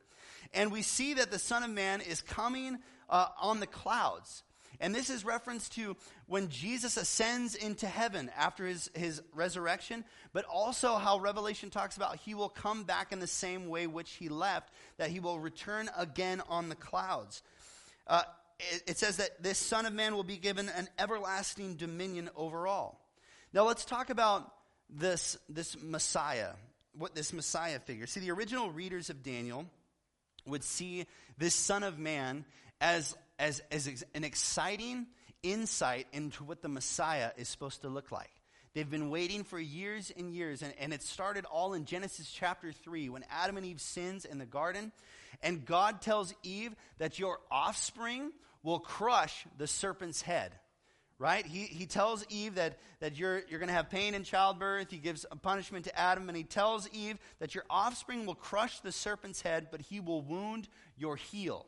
And 0.52 0.72
we 0.72 0.82
see 0.82 1.14
that 1.14 1.30
the 1.30 1.38
Son 1.38 1.62
of 1.62 1.70
Man 1.70 2.00
is 2.00 2.22
coming 2.22 2.78
uh, 3.10 3.26
on 3.40 3.60
the 3.60 3.66
clouds. 3.66 4.42
And 4.80 4.94
this 4.94 5.08
is 5.08 5.24
reference 5.24 5.68
to 5.70 5.96
when 6.26 6.48
Jesus 6.48 6.96
ascends 6.96 7.54
into 7.54 7.86
heaven 7.86 8.30
after 8.36 8.66
his, 8.66 8.90
his 8.94 9.22
resurrection, 9.32 10.04
but 10.32 10.44
also 10.46 10.96
how 10.96 11.18
Revelation 11.18 11.70
talks 11.70 11.96
about 11.96 12.16
he 12.16 12.34
will 12.34 12.48
come 12.48 12.84
back 12.84 13.12
in 13.12 13.20
the 13.20 13.26
same 13.26 13.68
way 13.68 13.86
which 13.86 14.12
he 14.12 14.28
left, 14.28 14.72
that 14.96 15.10
he 15.10 15.20
will 15.20 15.38
return 15.38 15.88
again 15.96 16.42
on 16.48 16.68
the 16.68 16.74
clouds. 16.74 17.42
Uh, 18.06 18.22
it, 18.86 18.98
says 18.98 19.18
that 19.18 19.42
this 19.42 19.58
Son 19.58 19.86
of 19.86 19.92
Man 19.92 20.14
will 20.14 20.24
be 20.24 20.36
given 20.36 20.68
an 20.68 20.88
everlasting 20.98 21.74
dominion 21.74 22.30
over 22.36 22.66
all. 22.66 23.00
Now 23.52 23.64
let's 23.64 23.84
talk 23.84 24.10
about 24.10 24.52
this, 24.90 25.38
this 25.48 25.76
Messiah, 25.80 26.50
what 26.96 27.14
this 27.14 27.32
Messiah 27.32 27.78
figure. 27.78 28.06
See, 28.06 28.20
the 28.20 28.30
original 28.30 28.70
readers 28.70 29.10
of 29.10 29.22
Daniel 29.22 29.66
would 30.46 30.64
see 30.64 31.06
this 31.38 31.54
Son 31.54 31.82
of 31.82 31.98
Man 31.98 32.44
as, 32.80 33.16
as, 33.38 33.62
as 33.70 34.04
an 34.14 34.24
exciting 34.24 35.06
insight 35.42 36.06
into 36.12 36.44
what 36.44 36.62
the 36.62 36.68
Messiah 36.68 37.30
is 37.36 37.48
supposed 37.48 37.82
to 37.82 37.88
look 37.88 38.10
like. 38.10 38.30
They've 38.74 38.90
been 38.90 39.08
waiting 39.08 39.44
for 39.44 39.58
years 39.58 40.12
and 40.16 40.32
years, 40.32 40.60
and, 40.62 40.74
and 40.80 40.92
it 40.92 41.02
started 41.02 41.44
all 41.44 41.74
in 41.74 41.84
Genesis 41.84 42.28
chapter 42.28 42.72
3 42.72 43.08
when 43.08 43.24
Adam 43.30 43.56
and 43.56 43.64
Eve 43.64 43.80
sins 43.80 44.24
in 44.24 44.38
the 44.38 44.46
garden. 44.46 44.90
And 45.42 45.64
God 45.64 46.02
tells 46.02 46.34
Eve 46.42 46.74
that 46.98 47.20
your 47.20 47.38
offspring 47.52 48.32
will 48.64 48.80
crush 48.80 49.46
the 49.56 49.68
serpent's 49.68 50.22
head. 50.22 50.52
Right? 51.16 51.46
He, 51.46 51.60
he 51.60 51.86
tells 51.86 52.26
Eve 52.28 52.56
that, 52.56 52.78
that 52.98 53.16
you're, 53.16 53.42
you're 53.48 53.60
going 53.60 53.68
to 53.68 53.74
have 53.74 53.88
pain 53.88 54.14
in 54.14 54.24
childbirth. 54.24 54.90
He 54.90 54.98
gives 54.98 55.24
a 55.30 55.36
punishment 55.36 55.84
to 55.84 55.96
Adam, 55.96 56.28
and 56.28 56.36
he 56.36 56.42
tells 56.42 56.88
Eve 56.92 57.18
that 57.38 57.54
your 57.54 57.62
offspring 57.70 58.26
will 58.26 58.34
crush 58.34 58.80
the 58.80 58.90
serpent's 58.90 59.40
head, 59.40 59.68
but 59.70 59.80
he 59.80 60.00
will 60.00 60.22
wound 60.22 60.66
your 60.96 61.14
heel. 61.14 61.66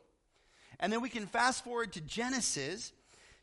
And 0.81 0.91
then 0.91 1.01
we 1.01 1.07
can 1.07 1.27
fast 1.27 1.63
forward 1.63 1.93
to 1.93 2.01
Genesis, 2.01 2.91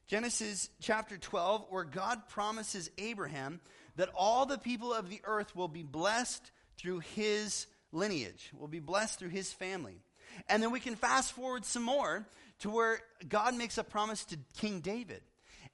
Genesis 0.07 0.69
chapter 0.79 1.17
12, 1.17 1.67
where 1.71 1.85
God 1.85 2.29
promises 2.29 2.91
Abraham 2.99 3.61
that 3.97 4.11
all 4.15 4.45
the 4.45 4.59
people 4.59 4.93
of 4.93 5.09
the 5.09 5.23
earth 5.25 5.57
will 5.57 5.69
be 5.69 5.83
blessed 5.83 6.51
through 6.77 7.01
his 7.01 7.67
lineage, 7.93 8.51
will 8.59 8.69
be 8.69 8.81
blessed 8.81 9.19
through 9.19 9.31
his 9.31 9.53
family. 9.53 10.03
And 10.49 10.63
then 10.63 10.71
we 10.71 10.81
can 10.81 10.97
fast 10.97 11.33
forward 11.33 11.65
some 11.65 11.83
more 11.83 12.27
to 12.61 12.71
where 12.71 13.01
God 13.29 13.55
makes 13.55 13.79
a 13.79 13.85
promise 13.85 14.25
to 14.27 14.39
King 14.59 14.81
David 14.81 15.23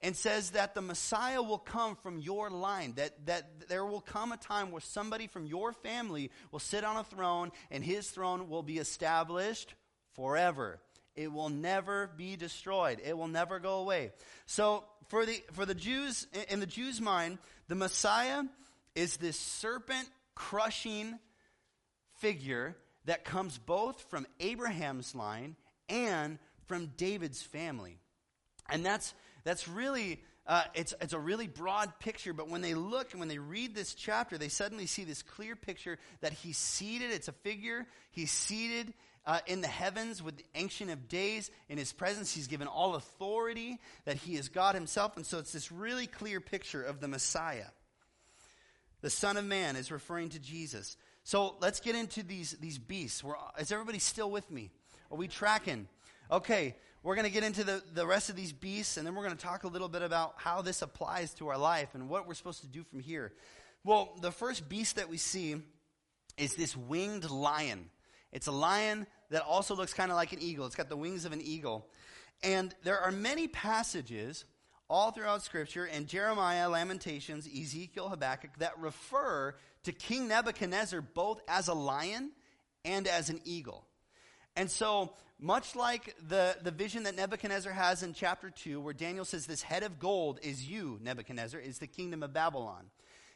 and 0.01 0.15
says 0.15 0.51
that 0.51 0.73
the 0.73 0.81
Messiah 0.81 1.41
will 1.41 1.59
come 1.59 1.95
from 1.95 2.19
your 2.19 2.49
line, 2.49 2.93
that, 2.95 3.25
that 3.27 3.67
there 3.69 3.85
will 3.85 4.01
come 4.01 4.31
a 4.31 4.37
time 4.37 4.71
where 4.71 4.81
somebody 4.81 5.27
from 5.27 5.45
your 5.45 5.73
family 5.73 6.31
will 6.51 6.59
sit 6.59 6.83
on 6.83 6.97
a 6.97 7.03
throne 7.03 7.51
and 7.69 7.83
his 7.83 8.09
throne 8.09 8.49
will 8.49 8.63
be 8.63 8.79
established 8.79 9.75
forever. 10.15 10.79
It 11.15 11.31
will 11.31 11.49
never 11.49 12.09
be 12.17 12.35
destroyed. 12.35 12.99
It 13.03 13.17
will 13.17 13.27
never 13.27 13.59
go 13.59 13.79
away. 13.79 14.11
So 14.45 14.85
for 15.09 15.25
the 15.25 15.43
for 15.51 15.65
the 15.65 15.75
Jews 15.75 16.25
in 16.49 16.61
the 16.61 16.65
Jews' 16.65 17.01
mind, 17.01 17.37
the 17.67 17.75
Messiah 17.75 18.43
is 18.95 19.17
this 19.17 19.37
serpent 19.37 20.09
crushing 20.35 21.19
figure 22.19 22.75
that 23.05 23.25
comes 23.25 23.57
both 23.57 24.01
from 24.09 24.27
Abraham's 24.39 25.15
line 25.15 25.55
and 25.89 26.37
from 26.67 26.87
David's 26.97 27.41
family. 27.41 27.99
And 28.69 28.85
that's, 28.85 29.13
that's 29.43 29.67
really, 29.67 30.23
uh, 30.47 30.63
it's, 30.73 30.93
it's 31.01 31.13
a 31.13 31.19
really 31.19 31.47
broad 31.47 31.99
picture, 31.99 32.33
but 32.33 32.49
when 32.49 32.61
they 32.61 32.73
look 32.73 33.11
and 33.11 33.19
when 33.19 33.29
they 33.29 33.39
read 33.39 33.75
this 33.75 33.93
chapter, 33.93 34.37
they 34.37 34.47
suddenly 34.47 34.85
see 34.85 35.03
this 35.03 35.21
clear 35.21 35.55
picture 35.55 35.97
that 36.21 36.33
he's 36.33 36.57
seated, 36.57 37.11
it's 37.11 37.27
a 37.27 37.33
figure, 37.33 37.87
he's 38.11 38.31
seated 38.31 38.93
uh, 39.25 39.39
in 39.45 39.61
the 39.61 39.67
heavens 39.67 40.23
with 40.23 40.37
the 40.37 40.45
Ancient 40.55 40.89
of 40.89 41.07
Days. 41.07 41.51
In 41.69 41.77
his 41.77 41.93
presence, 41.93 42.33
he's 42.33 42.47
given 42.47 42.67
all 42.67 42.95
authority, 42.95 43.79
that 44.05 44.17
he 44.17 44.35
is 44.35 44.49
God 44.49 44.75
himself. 44.75 45.15
And 45.15 45.25
so 45.25 45.39
it's 45.39 45.51
this 45.51 45.71
really 45.71 46.07
clear 46.07 46.39
picture 46.39 46.83
of 46.83 46.99
the 46.99 47.07
Messiah. 47.07 47.67
The 49.01 49.09
Son 49.09 49.37
of 49.37 49.45
Man 49.45 49.75
is 49.75 49.91
referring 49.91 50.29
to 50.29 50.39
Jesus. 50.39 50.95
So 51.23 51.55
let's 51.61 51.79
get 51.79 51.95
into 51.95 52.23
these, 52.23 52.53
these 52.59 52.77
beasts. 52.77 53.23
We're, 53.23 53.35
is 53.59 53.71
everybody 53.71 53.99
still 53.99 54.31
with 54.31 54.49
me? 54.49 54.71
Are 55.11 55.17
we 55.17 55.27
tracking? 55.27 55.87
Okay, 56.31 56.75
we're 57.03 57.15
going 57.15 57.27
to 57.27 57.31
get 57.31 57.43
into 57.43 57.63
the, 57.63 57.83
the 57.93 58.05
rest 58.05 58.29
of 58.29 58.35
these 58.35 58.53
beasts, 58.53 58.97
and 58.97 59.05
then 59.05 59.15
we're 59.15 59.23
going 59.23 59.35
to 59.35 59.43
talk 59.43 59.63
a 59.63 59.67
little 59.67 59.89
bit 59.89 60.01
about 60.01 60.35
how 60.37 60.61
this 60.61 60.81
applies 60.81 61.33
to 61.35 61.47
our 61.49 61.57
life 61.57 61.89
and 61.93 62.09
what 62.09 62.27
we're 62.27 62.33
supposed 62.33 62.61
to 62.61 62.67
do 62.67 62.83
from 62.83 62.99
here. 62.99 63.33
Well, 63.83 64.17
the 64.21 64.31
first 64.31 64.69
beast 64.69 64.95
that 64.97 65.09
we 65.09 65.17
see 65.17 65.55
is 66.37 66.55
this 66.55 66.77
winged 66.77 67.29
lion. 67.29 67.89
It's 68.31 68.47
a 68.47 68.51
lion 68.51 69.07
that 69.29 69.41
also 69.43 69.75
looks 69.75 69.93
kind 69.93 70.11
of 70.11 70.17
like 70.17 70.33
an 70.33 70.41
eagle. 70.41 70.65
It's 70.65 70.75
got 70.75 70.89
the 70.89 70.97
wings 70.97 71.25
of 71.25 71.33
an 71.33 71.41
eagle. 71.41 71.87
And 72.43 72.73
there 72.83 72.99
are 72.99 73.11
many 73.11 73.47
passages 73.47 74.45
all 74.91 75.11
throughout 75.11 75.41
Scripture, 75.41 75.85
in 75.85 76.05
Jeremiah, 76.05 76.69
Lamentations, 76.69 77.47
Ezekiel, 77.47 78.09
Habakkuk, 78.09 78.51
that 78.59 78.77
refer 78.77 79.55
to 79.83 79.93
King 79.93 80.27
Nebuchadnezzar 80.27 80.99
both 80.99 81.41
as 81.47 81.69
a 81.69 81.73
lion 81.73 82.31
and 82.83 83.07
as 83.07 83.29
an 83.29 83.39
eagle. 83.45 83.87
And 84.57 84.69
so, 84.69 85.13
much 85.39 85.77
like 85.77 86.13
the, 86.27 86.57
the 86.61 86.71
vision 86.71 87.03
that 87.03 87.15
Nebuchadnezzar 87.15 87.71
has 87.71 88.03
in 88.03 88.13
chapter 88.13 88.49
2, 88.49 88.81
where 88.81 88.93
Daniel 88.93 89.23
says, 89.23 89.45
This 89.45 89.61
head 89.61 89.83
of 89.83 89.97
gold 89.97 90.39
is 90.43 90.69
you, 90.69 90.99
Nebuchadnezzar, 91.01 91.61
is 91.61 91.79
the 91.79 91.87
kingdom 91.87 92.21
of 92.21 92.33
Babylon. 92.33 92.87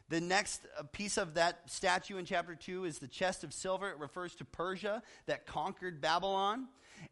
The 0.09 0.19
next 0.19 0.61
uh, 0.77 0.83
piece 0.91 1.17
of 1.17 1.35
that 1.35 1.61
statue 1.67 2.17
in 2.17 2.25
chapter 2.25 2.53
2 2.53 2.83
is 2.83 2.99
the 2.99 3.07
chest 3.07 3.45
of 3.45 3.53
silver. 3.53 3.89
It 3.89 3.97
refers 3.97 4.35
to 4.35 4.45
Persia 4.45 5.01
that 5.25 5.47
conquered 5.47 6.01
Babylon. 6.01 6.67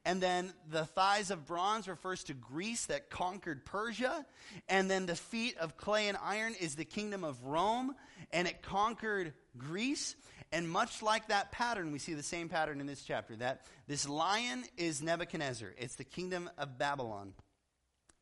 And 0.05 0.21
then 0.21 0.53
the 0.69 0.85
thighs 0.85 1.31
of 1.31 1.45
bronze 1.45 1.87
refers 1.87 2.23
to 2.25 2.33
Greece 2.33 2.87
that 2.87 3.09
conquered 3.09 3.65
Persia. 3.65 4.25
And 4.67 4.89
then 4.89 5.05
the 5.05 5.15
feet 5.15 5.57
of 5.57 5.77
clay 5.77 6.07
and 6.09 6.17
iron 6.21 6.55
is 6.59 6.75
the 6.75 6.85
kingdom 6.85 7.23
of 7.23 7.43
Rome, 7.43 7.95
and 8.31 8.47
it 8.47 8.61
conquered 8.61 9.33
Greece. 9.57 10.15
And 10.51 10.69
much 10.69 11.01
like 11.01 11.29
that 11.29 11.51
pattern, 11.51 11.91
we 11.91 11.99
see 11.99 12.13
the 12.13 12.23
same 12.23 12.49
pattern 12.49 12.79
in 12.79 12.85
this 12.85 13.03
chapter 13.03 13.35
that 13.37 13.65
this 13.87 14.07
lion 14.07 14.63
is 14.77 15.01
Nebuchadnezzar, 15.01 15.73
it's 15.77 15.95
the 15.95 16.03
kingdom 16.03 16.49
of 16.57 16.77
Babylon. 16.77 17.33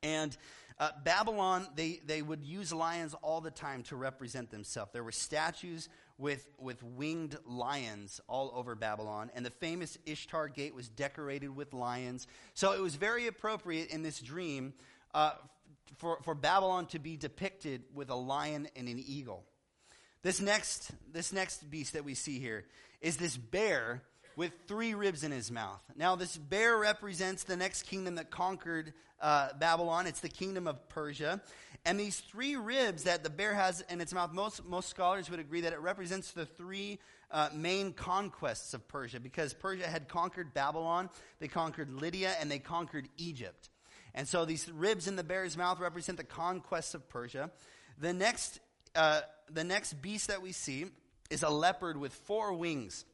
And 0.04 0.36
uh, 0.80 0.90
Babylon, 1.04 1.68
they, 1.76 2.00
they 2.06 2.22
would 2.22 2.44
use 2.44 2.74
lions 2.74 3.14
all 3.22 3.42
the 3.42 3.52
time 3.52 3.84
to 3.84 3.96
represent 3.96 4.50
themselves. 4.50 4.92
There 4.94 5.04
were 5.04 5.12
statues 5.12 5.90
with, 6.22 6.48
with 6.60 6.82
winged 6.84 7.36
lions 7.46 8.22
all 8.28 8.54
over 8.56 8.76
Babylon. 8.76 9.32
And 9.36 9.44
the 9.44 9.50
famous 9.50 9.98
Ishtar 10.06 10.50
Gate 10.50 10.76
was 10.76 10.88
decorated 10.88 11.54
with 11.54 11.74
lions. 11.74 12.28
So 12.54 12.74
it 12.74 12.80
was 12.80 12.96
very 12.96 13.26
appropriate 13.28 13.90
in 13.90 14.04
this 14.04 14.20
dream 14.20 14.74
uh, 15.16 15.32
for, 15.98 16.20
for 16.24 16.36
Babylon 16.36 16.86
to 16.88 17.00
be 17.00 17.18
depicted 17.18 17.84
with 17.94 18.12
a 18.12 18.16
lion 18.16 18.68
and 18.76 18.88
an 18.88 19.04
eagle. 19.06 19.44
This 20.22 20.40
next, 20.40 20.92
this 21.12 21.34
next 21.34 21.70
beast 21.70 21.94
that 21.94 22.06
we 22.06 22.14
see 22.14 22.40
here 22.40 22.66
is 23.02 23.18
this 23.18 23.36
bear 23.36 24.04
with 24.36 24.52
three 24.68 24.94
ribs 24.94 25.24
in 25.24 25.32
his 25.32 25.52
mouth. 25.52 25.82
Now, 25.96 26.16
this 26.16 26.38
bear 26.38 26.78
represents 26.78 27.44
the 27.44 27.58
next 27.58 27.84
kingdom 27.84 28.16
that 28.16 28.32
conquered 28.32 28.94
uh, 29.22 29.50
Babylon. 29.60 30.08
It's 30.08 30.20
the 30.20 30.30
kingdom 30.30 30.68
of 30.68 30.90
Persia. 30.90 31.42
And 31.86 32.00
these 32.00 32.20
three 32.20 32.56
ribs 32.56 33.04
that 33.04 33.24
the 33.24 33.30
bear 33.30 33.54
has 33.54 33.84
in 33.90 34.02
its 34.02 34.14
mouth, 34.14 34.34
most, 34.34 34.66
most 34.66 34.90
scholars 34.90 35.30
would 35.30 35.40
agree 35.40 35.62
that 35.62 35.74
it 35.74 35.80
represents 35.80 36.32
the 36.32 36.46
three 36.46 37.00
uh, 37.32 37.50
main 37.54 37.94
conquests 37.94 38.74
of 38.74 38.88
Persia 38.88 39.20
because 39.20 39.54
Persia 39.54 39.88
had 39.88 40.08
conquered 40.08 40.54
Babylon, 40.54 41.10
they 41.40 41.48
conquered 41.48 41.92
Lydia, 41.92 42.36
and 42.40 42.52
they 42.52 42.60
conquered 42.60 43.08
Egypt. 43.18 43.70
And 44.14 44.28
so 44.28 44.46
these 44.46 44.70
ribs 44.70 45.08
in 45.08 45.16
the 45.16 45.24
bear's 45.24 45.58
mouth 45.58 45.80
represent 45.80 46.18
the 46.18 46.24
conquests 46.24 46.94
of 46.94 47.08
Persia. 47.10 47.50
The 47.98 48.14
next, 48.14 48.60
uh, 48.94 49.22
the 49.50 49.64
next 49.64 50.02
beast 50.02 50.28
that 50.28 50.42
we 50.42 50.52
see 50.52 50.86
is 51.30 51.44
a 51.44 51.50
leopard 51.50 51.98
with 51.98 52.14
four 52.14 52.54
wings. 52.54 53.06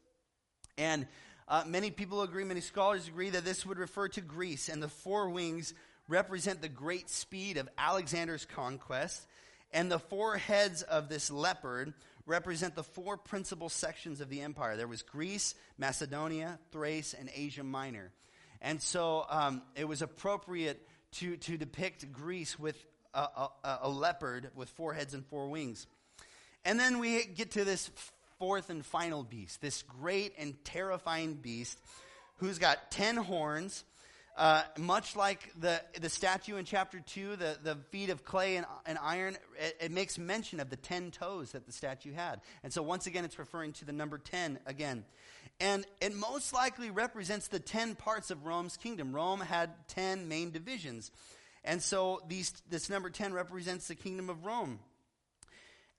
And 0.78 1.08
uh, 1.48 1.64
many 1.66 1.92
people 1.92 2.22
agree, 2.22 2.44
many 2.44 2.62
scholars 2.62 3.08
agree 3.08 3.30
that 3.30 3.46
this 3.46 3.66
would 3.66 3.80
refer 3.80 4.08
to 4.10 4.22
Greece, 4.22 4.70
and 4.70 4.82
the 4.82 4.90
four 4.90 5.30
wings 5.30 5.74
represent 6.08 6.62
the 6.62 6.70
great 6.70 7.10
speed 7.10 7.58
of 7.58 7.70
Alexander's 7.78 8.46
conquest, 8.46 9.26
and 9.72 9.92
the 9.92 10.00
four 10.00 10.38
heads 10.38 10.82
of 10.84 11.10
this 11.10 11.32
leopard 11.32 11.94
represent 12.26 12.76
the 12.76 12.84
four 12.84 13.18
principal 13.18 13.70
sections 13.70 14.22
of 14.22 14.30
the 14.30 14.42
empire. 14.42 14.76
There 14.78 14.88
was 14.88 15.02
Greece, 15.02 15.56
Macedonia, 15.78 16.60
Thrace, 16.72 17.14
and 17.14 17.30
Asia 17.34 17.64
Minor. 17.64 18.12
And 18.62 18.82
so 18.82 19.26
um, 19.30 19.62
it 19.76 19.88
was 19.88 20.02
appropriate 20.02 20.86
to, 21.14 21.38
to 21.38 21.58
depict 21.58 22.12
Greece 22.12 22.60
with 22.60 22.76
a, 23.14 23.20
a, 23.64 23.80
a 23.84 23.90
leopard 23.90 24.52
with 24.56 24.70
four 24.70 24.94
heads 24.94 25.14
and 25.14 25.26
four 25.26 25.48
wings. 25.48 25.88
And 26.66 26.80
then 26.80 27.00
we 27.00 27.26
get 27.26 27.52
to 27.52 27.64
this 27.64 27.90
fourth 28.40 28.70
and 28.70 28.86
final 28.86 29.24
beast, 29.24 29.62
this 29.62 29.84
great 29.84 30.34
and 30.38 30.56
terrifying 30.64 31.36
beast 31.36 31.80
who's 32.38 32.60
got 32.60 32.92
ten 32.92 33.16
horns. 33.16 33.84
Uh, 34.38 34.62
much 34.78 35.16
like 35.16 35.52
the, 35.60 35.82
the 36.00 36.10
statue 36.10 36.58
in 36.58 36.66
chapter 36.66 37.00
2, 37.00 37.38
the, 37.38 37.58
the 37.64 37.76
feet 37.90 38.12
of 38.12 38.24
clay 38.24 38.56
and, 38.58 38.68
and 38.86 39.00
iron, 39.02 39.36
it, 39.60 39.78
it, 39.82 39.92
makes 39.92 40.20
mention 40.20 40.60
of 40.60 40.70
the 40.70 40.76
10 40.76 41.10
toes 41.10 41.54
that 41.54 41.66
the 41.66 41.72
statue 41.72 42.14
had. 42.14 42.40
And 42.64 42.72
so, 42.72 42.84
once 42.84 43.08
again, 43.08 43.26
it's 43.26 43.40
referring 43.40 43.74
to 43.74 43.86
the 43.86 43.92
number 43.92 44.20
10 44.20 44.60
again. 44.68 45.06
And 45.60 45.88
it 46.00 46.14
most 46.16 46.54
likely 46.54 46.92
represents 46.92 47.48
the 47.48 47.60
10 47.60 47.96
parts 47.96 48.30
of 48.30 48.46
Rome's 48.46 48.78
kingdom. 48.78 49.12
Rome 49.12 49.40
had 49.40 49.72
10 49.88 50.28
main 50.28 50.52
divisions. 50.52 51.12
And 51.64 51.82
so, 51.82 52.22
these, 52.28 52.54
this 52.70 52.92
number 52.92 53.10
10 53.10 53.34
represents 53.34 53.88
the 53.88 53.96
kingdom 53.96 54.30
of 54.30 54.46
Rome. 54.46 54.78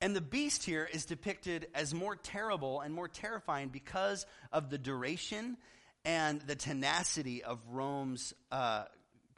And 0.00 0.14
the 0.14 0.20
beast 0.20 0.64
here 0.64 0.88
is 0.90 1.04
depicted 1.04 1.68
as 1.74 1.92
more 1.92 2.14
terrible 2.14 2.80
and 2.80 2.94
more 2.94 3.08
terrifying 3.08 3.68
because 3.68 4.26
of 4.52 4.70
the 4.70 4.78
duration 4.78 5.56
and 6.04 6.40
the 6.42 6.54
tenacity 6.54 7.42
of 7.42 7.58
Rome's 7.68 8.32
uh, 8.52 8.84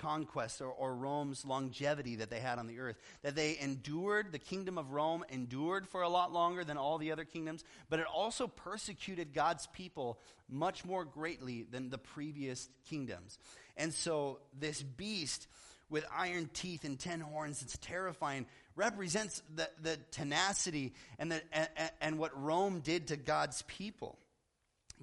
conquest 0.00 0.60
or, 0.60 0.68
or, 0.68 0.94
Rome's 0.94 1.44
longevity 1.44 2.16
that 2.16 2.30
they 2.30 2.40
had 2.40 2.58
on 2.58 2.66
the 2.66 2.78
earth. 2.78 2.96
That 3.22 3.34
they 3.34 3.58
endured, 3.58 4.32
the 4.32 4.38
kingdom 4.38 4.78
of 4.78 4.92
Rome 4.92 5.24
endured 5.30 5.88
for 5.88 6.02
a 6.02 6.08
lot 6.08 6.32
longer 6.32 6.64
than 6.64 6.76
all 6.76 6.98
the 6.98 7.12
other 7.12 7.24
kingdoms, 7.24 7.64
but 7.88 8.00
it 8.00 8.06
also 8.06 8.46
persecuted 8.46 9.32
God's 9.34 9.66
people 9.68 10.18
much 10.48 10.84
more 10.84 11.04
greatly 11.04 11.62
than 11.62 11.90
the 11.90 11.98
previous 11.98 12.68
kingdoms. 12.88 13.38
And 13.76 13.92
so 13.94 14.40
this 14.58 14.82
beast 14.82 15.46
with 15.90 16.04
iron 16.16 16.48
teeth 16.54 16.84
and 16.84 16.98
ten 16.98 17.20
horns, 17.20 17.62
it's 17.62 17.76
terrifying, 17.78 18.46
represents 18.76 19.42
the, 19.54 19.68
the 19.82 19.98
tenacity 20.12 20.94
and, 21.18 21.32
the, 21.32 21.42
and, 21.52 21.68
and 22.00 22.18
what 22.18 22.40
Rome 22.40 22.80
did 22.80 23.08
to 23.08 23.16
God's 23.16 23.62
people. 23.62 24.16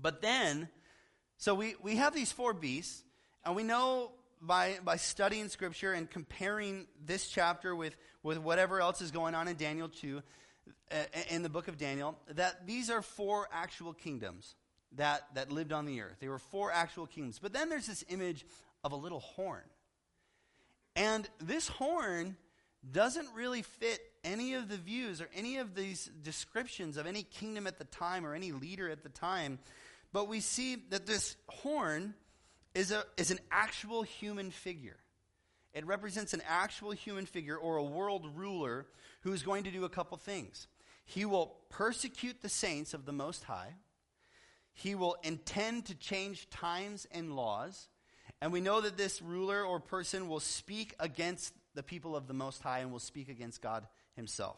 But 0.01 0.21
then, 0.21 0.69
so 1.37 1.53
we, 1.53 1.75
we 1.81 1.97
have 1.97 2.15
these 2.15 2.31
four 2.31 2.53
beasts, 2.53 3.03
and 3.45 3.55
we 3.55 3.63
know 3.63 4.11
by, 4.41 4.77
by 4.83 4.97
studying 4.97 5.49
Scripture 5.49 5.93
and 5.93 6.09
comparing 6.09 6.87
this 7.05 7.27
chapter 7.27 7.75
with, 7.75 7.95
with 8.23 8.37
whatever 8.37 8.79
else 8.79 9.01
is 9.01 9.11
going 9.11 9.35
on 9.35 9.47
in 9.47 9.55
Daniel 9.55 9.89
2, 9.89 10.21
uh, 10.91 10.95
in 11.29 11.43
the 11.43 11.49
book 11.49 11.67
of 11.67 11.77
Daniel, 11.77 12.17
that 12.31 12.65
these 12.65 12.89
are 12.89 13.01
four 13.01 13.47
actual 13.51 13.93
kingdoms 13.93 14.55
that, 14.95 15.23
that 15.33 15.51
lived 15.51 15.73
on 15.73 15.85
the 15.85 16.01
earth. 16.01 16.17
They 16.19 16.29
were 16.29 16.39
four 16.39 16.71
actual 16.71 17.07
kingdoms. 17.07 17.39
But 17.39 17.53
then 17.53 17.69
there's 17.69 17.87
this 17.87 18.05
image 18.09 18.45
of 18.83 18.91
a 18.91 18.95
little 18.95 19.19
horn. 19.19 19.63
And 20.97 21.29
this 21.39 21.67
horn 21.67 22.35
doesn't 22.91 23.29
really 23.35 23.61
fit 23.61 24.01
any 24.23 24.55
of 24.55 24.67
the 24.67 24.77
views 24.77 25.21
or 25.21 25.29
any 25.35 25.57
of 25.57 25.75
these 25.75 26.09
descriptions 26.23 26.97
of 26.97 27.05
any 27.05 27.21
kingdom 27.21 27.67
at 27.67 27.77
the 27.77 27.85
time 27.85 28.25
or 28.25 28.33
any 28.33 28.51
leader 28.51 28.89
at 28.89 29.03
the 29.03 29.09
time. 29.09 29.59
But 30.11 30.27
we 30.27 30.39
see 30.39 30.75
that 30.89 31.05
this 31.05 31.35
horn 31.47 32.15
is, 32.73 32.91
a, 32.91 33.03
is 33.15 33.29
an 33.29 33.39
actual 33.51 34.01
human 34.01 34.49
figure. 34.49 34.97
It 35.75 35.85
represents 35.85 36.33
an 36.33 36.41
actual 36.47 36.91
human 36.91 37.27
figure 37.27 37.57
or 37.57 37.77
a 37.77 37.83
world 37.83 38.25
ruler 38.35 38.87
who 39.21 39.33
is 39.33 39.43
going 39.43 39.65
to 39.65 39.71
do 39.71 39.85
a 39.85 39.89
couple 39.89 40.17
things. 40.17 40.67
He 41.05 41.25
will 41.25 41.57
persecute 41.69 42.41
the 42.41 42.49
saints 42.49 42.95
of 42.95 43.05
the 43.05 43.13
Most 43.13 43.43
High. 43.43 43.75
He 44.73 44.95
will 44.95 45.15
intend 45.21 45.85
to 45.85 45.95
change 45.95 46.49
times 46.49 47.05
and 47.11 47.35
laws. 47.35 47.87
And 48.41 48.51
we 48.51 48.61
know 48.61 48.81
that 48.81 48.97
this 48.97 49.21
ruler 49.21 49.63
or 49.63 49.79
person 49.79 50.27
will 50.29 50.39
speak 50.39 50.93
against 50.99 51.53
the 51.73 51.83
people 51.83 52.15
of 52.15 52.27
the 52.27 52.33
Most 52.33 52.61
High 52.61 52.79
and 52.79 52.91
will 52.91 52.99
speak 52.99 53.29
against 53.29 53.61
God 53.61 53.87
himself. 54.15 54.57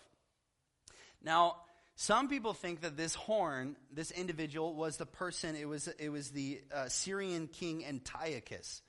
Now, 1.23 1.57
some 1.95 2.29
people 2.29 2.53
think 2.53 2.81
that 2.81 2.95
this 2.95 3.13
horn, 3.13 3.75
this 3.91 4.11
individual, 4.11 4.73
was 4.73 4.97
the 4.97 5.05
person, 5.05 5.55
it 5.55 5.67
was, 5.67 5.87
it 5.99 6.09
was 6.09 6.29
the 6.29 6.61
uh, 6.73 6.87
Syrian 6.87 7.47
king 7.47 7.85
Antiochus. 7.85 8.81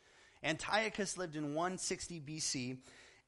Antiochus 0.42 1.18
lived 1.18 1.37
in 1.37 1.55
160 1.55 2.20
BC, 2.20 2.79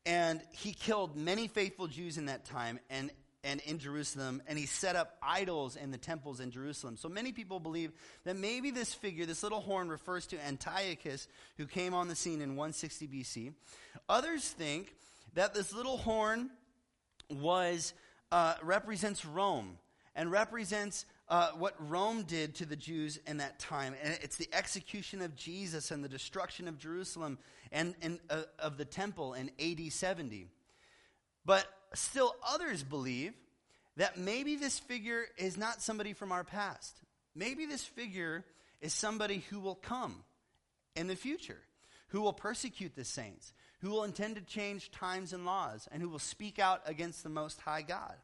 and 0.07 0.41
he 0.53 0.73
killed 0.73 1.17
many 1.17 1.49
faithful 1.49 1.89
Jews 1.89 2.17
in 2.17 2.27
that 2.27 2.45
time 2.45 2.79
and, 2.91 3.11
and 3.45 3.61
in 3.63 3.79
Jerusalem, 3.79 4.43
and 4.47 4.59
he 4.59 4.67
set 4.67 4.95
up 4.95 5.17
idols 5.23 5.77
in 5.77 5.91
the 5.91 5.99
temples 5.99 6.39
in 6.39 6.51
Jerusalem. 6.51 6.97
So 6.97 7.09
many 7.09 7.33
people 7.33 7.59
believe 7.59 7.93
that 8.25 8.37
maybe 8.37 8.71
this 8.71 8.95
figure, 8.95 9.27
this 9.27 9.43
little 9.43 9.61
horn, 9.61 9.89
refers 9.89 10.27
to 10.29 10.47
Antiochus, 10.47 11.27
who 11.57 11.67
came 11.67 11.93
on 11.93 12.09
the 12.09 12.15
scene 12.15 12.41
in 12.41 12.51
160 12.51 13.09
BC. 13.09 13.53
Others 14.09 14.49
think 14.51 14.95
that 15.35 15.55
this 15.55 15.73
little 15.73 15.97
horn 15.97 16.51
was 17.29 17.95
uh, 18.31 18.55
represents 18.63 19.25
Rome 19.25 19.79
and 20.15 20.31
represents 20.31 21.07
uh, 21.29 21.51
what 21.53 21.75
Rome 21.79 22.25
did 22.25 22.55
to 22.57 22.67
the 22.67 22.77
Jews 22.77 23.19
in 23.27 23.39
that 23.39 23.59
time. 23.59 23.95
And 24.03 24.19
it's 24.23 24.37
the 24.37 24.49
execution 24.53 25.23
of 25.23 25.35
Jesus 25.35 25.91
and 25.91 26.05
the 26.05 26.09
destruction 26.09 26.69
of 26.69 26.79
Jerusalem 26.79 27.39
and, 27.73 27.95
and 28.03 28.21
uh, 28.29 28.43
of 28.59 28.77
the 28.77 28.85
temple 28.85 29.35
in 29.35 29.51
AD 29.59 29.93
70. 29.93 30.47
But 31.45 31.67
still, 31.99 32.35
others 32.47 32.83
believe 32.83 33.35
that 33.97 34.19
maybe 34.19 34.57
this 34.57 34.79
figure 34.79 35.25
is 35.37 35.57
not 35.57 35.83
somebody 35.83 36.13
from 36.13 36.33
our 36.33 36.45
past. 36.45 36.97
Maybe 37.35 37.67
this 37.67 37.85
figure 37.85 38.45
is 38.81 38.93
somebody 38.93 39.45
who 39.51 39.61
will 39.61 39.75
come 39.75 40.25
in 40.97 41.07
the 41.07 41.17
future, 41.17 41.61
who 42.09 42.21
will 42.21 42.33
persecute 42.33 42.95
the 42.95 43.05
saints, 43.05 43.53
who 43.81 43.91
will 43.91 44.05
intend 44.05 44.37
to 44.37 44.43
change 44.43 44.91
times 44.91 45.33
and 45.33 45.45
laws, 45.45 45.89
and 45.91 46.03
who 46.03 46.09
will 46.09 46.19
speak 46.19 46.59
out 46.59 46.83
against 46.87 47.23
the 47.23 47.29
Most 47.29 47.61
High 47.61 47.83
God. 47.83 48.15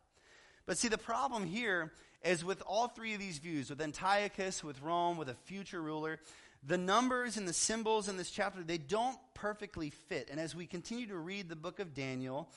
But 0.66 0.78
see, 0.78 0.88
the 0.88 0.98
problem 0.98 1.46
here 1.46 1.92
is 2.22 2.44
with 2.44 2.62
all 2.66 2.88
three 2.88 3.14
of 3.14 3.20
these 3.20 3.38
views, 3.38 3.70
with 3.70 3.81
Antiochus, 3.81 4.62
with 4.62 4.83
Rome, 4.83 5.16
with 5.16 5.28
a 5.28 5.35
future 5.35 5.81
ruler, 5.81 6.18
the 6.66 6.78
numbers 6.78 7.37
and 7.37 7.46
the 7.46 7.52
symbols 7.52 8.09
in 8.09 8.16
this 8.16 8.31
chapter, 8.31 8.62
they 8.62 8.78
don't 8.78 9.16
perfectly 9.35 9.90
fit. 9.90 10.28
And 10.31 10.40
as 10.40 10.54
we 10.54 10.66
continue 10.66 11.07
to 11.07 11.16
read 11.16 11.48
the 11.48 11.57
book 11.57 11.78
of 11.78 11.94
Daniel, 11.94 12.50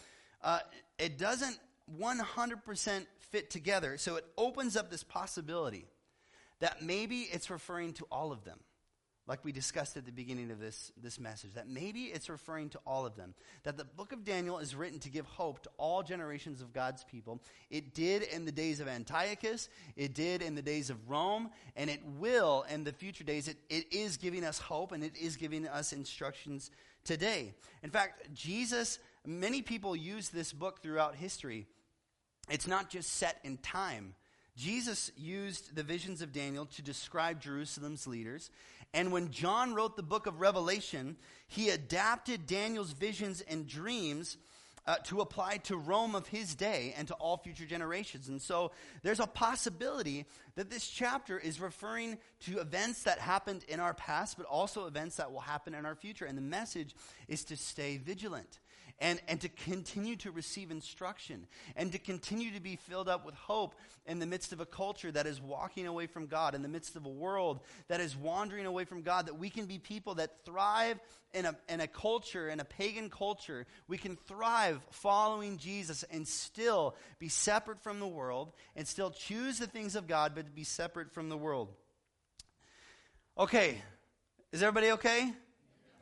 uh, 0.43 0.59
it 0.97 1.17
doesn't 1.17 1.57
100% 1.99 3.05
fit 3.19 3.49
together. 3.49 3.97
So 3.97 4.15
it 4.15 4.25
opens 4.37 4.75
up 4.75 4.89
this 4.89 5.03
possibility 5.03 5.85
that 6.59 6.81
maybe 6.81 7.21
it's 7.21 7.49
referring 7.49 7.93
to 7.93 8.05
all 8.11 8.31
of 8.31 8.43
them 8.43 8.59
like 9.27 9.45
we 9.45 9.51
discussed 9.51 9.95
at 9.97 10.05
the 10.05 10.11
beginning 10.11 10.51
of 10.51 10.59
this, 10.59 10.91
this 11.01 11.19
message, 11.19 11.53
that 11.53 11.69
maybe 11.69 12.05
it's 12.05 12.29
referring 12.29 12.69
to 12.69 12.79
all 12.85 13.05
of 13.05 13.15
them. 13.15 13.33
That 13.63 13.77
the 13.77 13.85
book 13.85 14.11
of 14.11 14.25
Daniel 14.25 14.57
is 14.57 14.75
written 14.75 14.99
to 14.99 15.09
give 15.09 15.25
hope 15.25 15.61
to 15.63 15.69
all 15.77 16.01
generations 16.03 16.61
of 16.61 16.73
God's 16.73 17.03
people. 17.03 17.39
It 17.69 17.93
did 17.93 18.23
in 18.23 18.45
the 18.45 18.51
days 18.51 18.79
of 18.79 18.87
Antiochus, 18.87 19.69
it 19.95 20.15
did 20.15 20.41
in 20.41 20.55
the 20.55 20.61
days 20.61 20.89
of 20.89 21.09
Rome, 21.09 21.49
and 21.75 21.89
it 21.89 22.01
will 22.19 22.65
in 22.69 22.83
the 22.83 22.91
future 22.91 23.23
days. 23.23 23.47
It, 23.47 23.57
it 23.69 23.93
is 23.93 24.17
giving 24.17 24.43
us 24.43 24.57
hope 24.57 24.91
and 24.91 25.03
it 25.03 25.15
is 25.15 25.37
giving 25.37 25.67
us 25.67 25.93
instructions 25.93 26.71
today. 27.03 27.53
In 27.83 27.89
fact, 27.89 28.33
Jesus, 28.33 28.99
many 29.25 29.61
people 29.61 29.95
use 29.95 30.29
this 30.29 30.53
book 30.53 30.81
throughout 30.81 31.15
history. 31.15 31.67
It's 32.49 32.67
not 32.67 32.89
just 32.89 33.13
set 33.13 33.39
in 33.43 33.57
time. 33.57 34.15
Jesus 34.57 35.11
used 35.15 35.75
the 35.75 35.83
visions 35.83 36.21
of 36.21 36.33
Daniel 36.33 36.65
to 36.67 36.81
describe 36.81 37.41
Jerusalem's 37.41 38.05
leaders. 38.05 38.49
And 38.93 39.11
when 39.11 39.31
John 39.31 39.73
wrote 39.73 39.95
the 39.95 40.03
book 40.03 40.27
of 40.27 40.41
Revelation, 40.41 41.15
he 41.47 41.69
adapted 41.69 42.45
Daniel's 42.45 42.91
visions 42.91 43.41
and 43.41 43.65
dreams 43.65 44.37
uh, 44.87 44.95
to 45.05 45.21
apply 45.21 45.57
to 45.57 45.77
Rome 45.77 46.15
of 46.15 46.27
his 46.27 46.55
day 46.55 46.93
and 46.97 47.07
to 47.07 47.13
all 47.15 47.37
future 47.37 47.65
generations. 47.65 48.27
And 48.27 48.41
so 48.41 48.71
there's 49.03 49.19
a 49.19 49.27
possibility 49.27 50.25
that 50.55 50.69
this 50.69 50.87
chapter 50.87 51.39
is 51.39 51.61
referring 51.61 52.17
to 52.41 52.59
events 52.59 53.03
that 53.03 53.19
happened 53.19 53.63
in 53.67 53.79
our 53.79 53.93
past, 53.93 54.37
but 54.37 54.47
also 54.47 54.87
events 54.87 55.17
that 55.17 55.31
will 55.31 55.39
happen 55.39 55.73
in 55.73 55.85
our 55.85 55.95
future. 55.95 56.25
And 56.25 56.37
the 56.37 56.41
message 56.41 56.95
is 57.27 57.45
to 57.45 57.55
stay 57.55 57.97
vigilant 57.97 58.59
and, 59.01 59.19
and 59.27 59.41
to 59.41 59.49
continue 59.49 60.15
to 60.17 60.31
receive 60.31 60.69
instruction 60.69 61.47
and 61.75 61.91
to 61.91 61.97
continue 61.97 62.51
to 62.51 62.61
be 62.61 62.75
filled 62.75 63.09
up 63.09 63.25
with 63.25 63.33
hope 63.33 63.73
in 64.05 64.19
the 64.19 64.27
midst 64.27 64.53
of 64.53 64.61
a 64.61 64.65
culture 64.65 65.11
that 65.11 65.25
is 65.25 65.41
walking 65.41 65.87
away 65.87 66.05
from 66.05 66.27
God, 66.27 66.53
in 66.53 66.61
the 66.61 66.69
midst 66.69 66.95
of 66.95 67.05
a 67.05 67.09
world 67.09 67.59
that 67.87 67.99
is 67.99 68.15
wandering 68.15 68.67
away 68.67 68.85
from 68.85 69.01
God, 69.01 69.25
that 69.25 69.39
we 69.39 69.49
can 69.49 69.65
be 69.65 69.79
people 69.79 70.15
that 70.15 70.45
thrive 70.45 70.99
in 71.33 71.45
a, 71.45 71.55
in 71.67 71.81
a 71.81 71.87
culture, 71.87 72.47
in 72.47 72.59
a 72.59 72.65
pagan 72.65 73.09
culture. 73.09 73.65
We 73.87 73.97
can 73.97 74.15
thrive 74.27 74.79
following 74.91 75.57
Jesus 75.57 76.03
and 76.11 76.27
still 76.27 76.95
be 77.17 77.27
separate 77.27 77.81
from 77.81 77.99
the 77.99 78.07
world 78.07 78.53
and 78.75 78.87
still 78.87 79.09
choose 79.09 79.57
the 79.57 79.67
things 79.67 79.95
of 79.95 80.07
God, 80.07 80.33
but 80.35 80.45
to 80.45 80.51
be 80.51 80.63
separate 80.63 81.11
from 81.11 81.29
the 81.29 81.37
world. 81.37 81.69
Okay, 83.37 83.81
is 84.51 84.61
everybody 84.61 84.91
okay? 84.91 85.33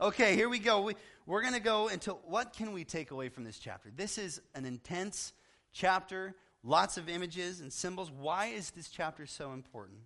Okay, 0.00 0.34
here 0.34 0.48
we 0.48 0.58
go. 0.58 0.80
We, 0.80 0.94
we're 1.30 1.42
going 1.42 1.54
to 1.54 1.60
go 1.60 1.86
into 1.86 2.10
what 2.26 2.52
can 2.52 2.72
we 2.72 2.82
take 2.82 3.12
away 3.12 3.28
from 3.28 3.44
this 3.44 3.60
chapter? 3.60 3.88
This 3.94 4.18
is 4.18 4.40
an 4.56 4.64
intense 4.64 5.32
chapter, 5.72 6.34
lots 6.64 6.96
of 6.96 7.08
images 7.08 7.60
and 7.60 7.72
symbols. 7.72 8.10
Why 8.10 8.46
is 8.46 8.70
this 8.70 8.88
chapter 8.88 9.26
so 9.26 9.52
important? 9.52 10.00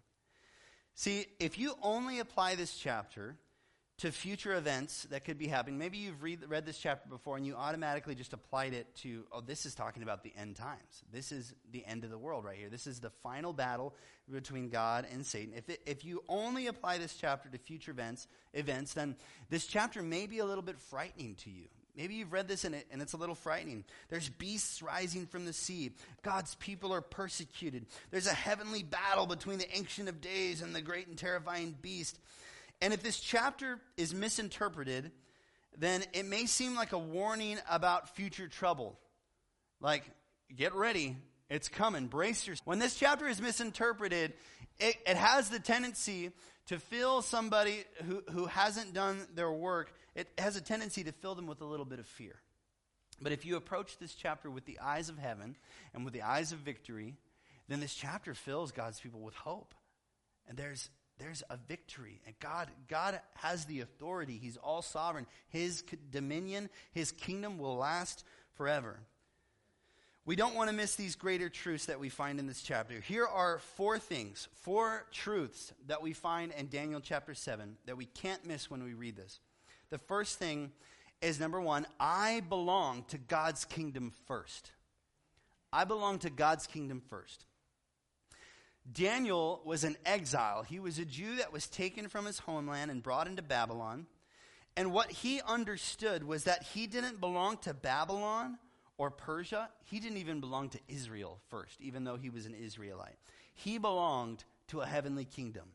See, 0.95 1.25
if 1.41 1.59
you 1.59 1.77
only 1.81 2.19
apply 2.19 2.57
this 2.57 2.77
chapter 2.77 3.37
to 3.99 4.11
future 4.11 4.55
events 4.55 5.07
that 5.11 5.25
could 5.25 5.39
be 5.39 5.47
happening. 5.47 5.79
Maybe 5.79 5.99
you've 5.99 6.23
read, 6.23 6.41
read 6.49 6.67
this 6.67 6.79
chapter 6.79 7.09
before 7.09 7.37
and 7.37 7.47
you 7.47 7.55
automatically 7.55 8.15
just 8.15 8.33
applied 8.33 8.75
it 8.75 8.93
to, 8.97 9.25
oh, 9.31 9.41
this 9.41 9.67
is 9.67 9.75
talking 9.75 10.03
about 10.03 10.25
the 10.25 10.33
end 10.37 10.57
times. 10.57 11.05
This 11.13 11.31
is 11.31 11.55
the 11.71 11.85
end 11.87 12.03
of 12.03 12.11
the 12.11 12.19
world 12.19 12.45
right 12.45 12.57
here. 12.57 12.69
This 12.69 12.89
is 12.89 12.99
the 12.99 13.11
final 13.23 13.53
battle 13.53 13.95
between 14.31 14.69
God 14.69 15.07
and 15.13 15.25
Satan. 15.25 15.55
If, 15.57 15.69
it, 15.69 15.81
if 15.87 16.05
you 16.05 16.25
only 16.29 16.67
apply 16.67 16.99
this 16.99 17.15
chapter 17.15 17.49
to 17.49 17.59
future 17.59 17.93
events, 17.93 18.27
events, 18.53 18.95
then 18.95 19.15
this 19.49 19.67
chapter 19.67 20.03
may 20.03 20.27
be 20.27 20.41
a 20.41 20.45
little 20.45 20.63
bit 20.63 20.81
frightening 20.81 21.37
to 21.37 21.51
you. 21.51 21.67
Maybe 21.97 22.15
you've 22.15 22.33
read 22.33 22.49
this 22.49 22.65
and, 22.65 22.75
it, 22.75 22.89
and 22.91 23.01
it's 23.01 23.13
a 23.13 23.17
little 23.17 23.37
frightening. 23.37 23.85
There's 24.09 24.29
beasts 24.29 24.83
rising 24.83 25.27
from 25.27 25.45
the 25.45 25.53
sea. 25.53 25.93
God's 26.23 26.57
people 26.57 26.93
are 26.93 27.01
persecuted. 27.01 27.87
There's 28.11 28.27
a 28.27 28.35
heavenly 28.35 28.83
battle 28.83 29.27
between 29.27 29.59
the 29.59 29.77
Ancient 29.77 30.09
of 30.09 30.21
Days 30.21 30.61
and 30.61 30.75
the 30.75 30.83
great 30.83 31.07
and 31.07 31.17
terrifying 31.17 31.77
beast. 31.81 32.19
And 32.81 32.93
if 32.93 33.03
this 33.03 33.19
chapter 33.19 33.81
is 33.97 34.15
misinterpreted, 34.15 35.11
then 35.77 36.05
it 36.13 36.27
may 36.27 36.47
seem 36.47 36.75
like 36.75 36.93
a 36.93 36.99
warning 36.99 37.59
about 37.69 38.15
future 38.15 38.49
trouble. 38.49 38.99
Like, 39.81 40.05
get 40.55 40.75
ready, 40.75 41.17
it's 41.51 41.69
coming, 41.69 42.07
brace 42.07 42.47
yourself. 42.47 42.67
When 42.67 42.79
this 42.79 42.97
chapter 42.97 43.27
is 43.27 43.41
misinterpreted, 43.41 44.35
it, 44.79 44.97
it 45.07 45.17
has 45.17 45.51
the 45.51 45.59
tendency 45.59 46.31
to 46.67 46.79
fill 46.79 47.23
somebody 47.23 47.85
who, 48.05 48.23
who 48.31 48.47
hasn't 48.47 48.95
done 48.95 49.27
their 49.35 49.53
work, 49.53 49.93
it 50.15 50.29
has 50.39 50.57
a 50.57 50.61
tendency 50.61 51.05
to 51.05 51.13
fill 51.13 51.35
them 51.35 51.47
with 51.47 51.61
a 51.61 51.67
little 51.67 51.85
bit 51.85 51.99
of 51.99 52.07
fear. 52.07 52.37
But 53.21 53.33
if 53.33 53.45
you 53.45 53.57
approach 53.57 53.99
this 53.99 54.15
chapter 54.15 54.51
with 54.51 54.65
the 54.65 54.79
eyes 54.81 55.09
of 55.09 55.19
heaven 55.19 55.57
and 55.93 56.05
with 56.05 56.15
the 56.15 56.23
eyes 56.23 56.53
of 56.53 56.59
victory, 56.59 57.15
then 57.69 57.81
this 57.81 57.95
chapter 57.95 58.35
fills 58.35 58.73
God's 58.73 59.01
people 59.01 59.21
with 59.21 59.35
hope. 59.35 59.75
And 60.49 60.59
there's 60.59 60.91
there's 61.19 61.43
a 61.51 61.57
victory. 61.57 62.21
And 62.27 62.35
God, 62.41 62.69
God 62.89 63.21
has 63.35 63.65
the 63.65 63.81
authority. 63.81 64.39
He's 64.41 64.57
all 64.57 64.83
sovereign. 64.83 65.27
His 65.49 65.85
dominion, 66.11 66.71
his 66.93 67.13
kingdom 67.13 67.59
will 67.59 67.77
last 67.77 68.25
forever. 68.55 68.99
We 70.27 70.37
don't 70.37 70.55
want 70.55 70.71
to 70.71 70.77
miss 70.77 70.95
these 70.95 71.17
greater 71.17 71.51
truths 71.51 71.87
that 71.87 72.01
we 72.01 72.09
find 72.09 72.39
in 72.39 72.47
this 72.47 72.63
chapter. 72.63 72.99
Here 72.99 73.27
are 73.27 73.59
four 73.77 73.99
things, 73.99 74.49
four 74.63 75.05
truths 75.13 75.73
that 75.87 76.01
we 76.01 76.15
find 76.15 76.51
in 76.53 76.69
Daniel 76.69 77.01
chapter 77.01 77.35
7 77.35 77.77
that 77.85 77.97
we 77.97 78.07
can't 78.07 78.47
miss 78.47 78.71
when 78.71 78.83
we 78.83 78.95
read 78.95 79.17
this. 79.17 79.41
The 79.91 79.99
first 79.99 80.39
thing 80.39 80.73
is 81.21 81.39
number 81.39 81.61
one, 81.61 81.87
I 82.01 82.43
belong 82.49 83.05
to 83.09 83.19
God's 83.19 83.67
kingdom 83.67 84.13
first. 84.27 84.71
I 85.73 85.85
belong 85.85 86.21
to 86.21 86.31
God's 86.31 86.67
kingdom 86.67 87.03
first. 87.11 87.45
Daniel 88.91 89.63
was 89.65 89.85
an 89.85 89.97
exile. 90.05 90.63
He 90.63 90.79
was 90.79 90.99
a 90.99 91.05
Jew 91.05 91.37
that 91.37 91.53
was 91.53 91.67
taken 91.67 92.09
from 92.09 92.27
his 92.27 92.39
homeland 92.39 92.91
and 92.91 93.03
brought 93.03 93.27
into 93.27 93.43
Babylon. 93.43 94.07
And 94.77 94.93
what 94.93 95.11
he 95.11 95.41
understood 95.47 96.25
was 96.25 96.45
that 96.45 96.63
he 96.63 96.87
didn't 96.87 97.21
belong 97.21 97.59
to 97.59 97.73
Babylon 97.73 98.59
or 98.99 99.11
Persia. 99.11 99.71
He 99.85 100.01
didn't 100.01 100.19
even 100.19 100.41
belong 100.41 100.69
to 100.71 100.81
Israel 100.89 101.41
first, 101.49 101.81
even 101.81 102.05
though 102.05 102.17
he 102.17 102.31
was 102.31 102.47
an 102.47 102.55
Israelite. 102.55 103.17
He 103.55 103.79
belonged 103.79 104.45
to 104.69 104.81
a 104.81 104.87
heavenly 104.87 105.25
kingdom 105.25 105.71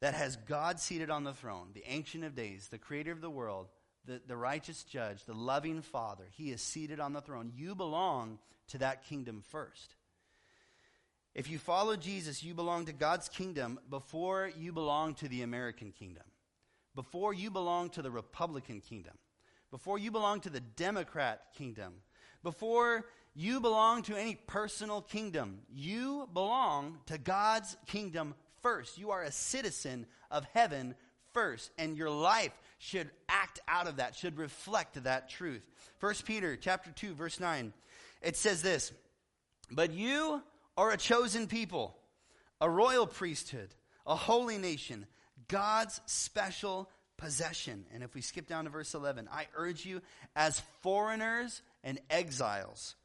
that 0.00 0.14
has 0.14 0.36
God 0.36 0.80
seated 0.80 1.10
on 1.10 1.24
the 1.24 1.32
throne, 1.32 1.68
the 1.74 1.84
Ancient 1.86 2.24
of 2.24 2.34
Days, 2.34 2.68
the 2.68 2.78
creator 2.78 3.12
of 3.12 3.20
the 3.20 3.30
world, 3.30 3.68
the, 4.06 4.20
the 4.26 4.36
righteous 4.36 4.82
judge, 4.82 5.24
the 5.24 5.34
loving 5.34 5.82
Father. 5.82 6.24
He 6.30 6.50
is 6.50 6.62
seated 6.62 7.00
on 7.00 7.12
the 7.12 7.20
throne. 7.20 7.52
You 7.54 7.74
belong 7.74 8.38
to 8.68 8.78
that 8.78 9.04
kingdom 9.04 9.42
first. 9.50 9.94
If 11.34 11.48
you 11.48 11.58
follow 11.58 11.96
Jesus, 11.96 12.42
you 12.42 12.54
belong 12.54 12.86
to 12.86 12.92
God's 12.92 13.28
kingdom 13.28 13.78
before 13.88 14.50
you 14.58 14.72
belong 14.72 15.14
to 15.14 15.28
the 15.28 15.42
American 15.42 15.92
kingdom, 15.92 16.24
before 16.94 17.32
you 17.32 17.50
belong 17.50 17.90
to 17.90 18.02
the 18.02 18.10
Republican 18.10 18.80
kingdom, 18.80 19.16
before 19.70 19.98
you 19.98 20.10
belong 20.10 20.40
to 20.40 20.50
the 20.50 20.60
Democrat 20.60 21.42
kingdom, 21.56 21.94
before 22.42 23.04
you 23.34 23.60
belong 23.60 24.02
to 24.02 24.16
any 24.16 24.34
personal 24.34 25.00
kingdom. 25.00 25.60
You 25.72 26.28
belong 26.32 26.98
to 27.06 27.18
God's 27.18 27.76
kingdom 27.86 28.34
first. 28.60 28.98
You 28.98 29.12
are 29.12 29.22
a 29.22 29.32
citizen 29.32 30.06
of 30.30 30.44
heaven 30.52 30.94
first, 31.32 31.70
and 31.78 31.96
your 31.96 32.10
life 32.10 32.52
should 32.78 33.08
act 33.28 33.60
out 33.68 33.86
of 33.86 33.96
that, 33.96 34.16
should 34.16 34.36
reflect 34.36 35.02
that 35.04 35.28
truth. 35.28 35.64
1 36.00 36.14
Peter 36.24 36.56
chapter 36.56 36.90
2 36.90 37.14
verse 37.14 37.38
9. 37.38 37.72
It 38.20 38.36
says 38.36 38.62
this, 38.62 38.92
"But 39.70 39.92
you 39.92 40.42
are 40.76 40.90
a 40.90 40.96
chosen 40.96 41.46
people, 41.46 41.96
a 42.60 42.68
royal 42.68 43.06
priesthood, 43.06 43.74
a 44.06 44.14
holy 44.14 44.58
nation, 44.58 45.06
God's 45.48 46.00
special 46.06 46.88
possession. 47.16 47.84
And 47.92 48.02
if 48.02 48.14
we 48.14 48.20
skip 48.20 48.46
down 48.46 48.64
to 48.64 48.70
verse 48.70 48.94
11, 48.94 49.28
I 49.32 49.46
urge 49.54 49.84
you 49.84 50.00
as 50.34 50.62
foreigners 50.80 51.62
and 51.84 52.00
exiles 52.08 52.96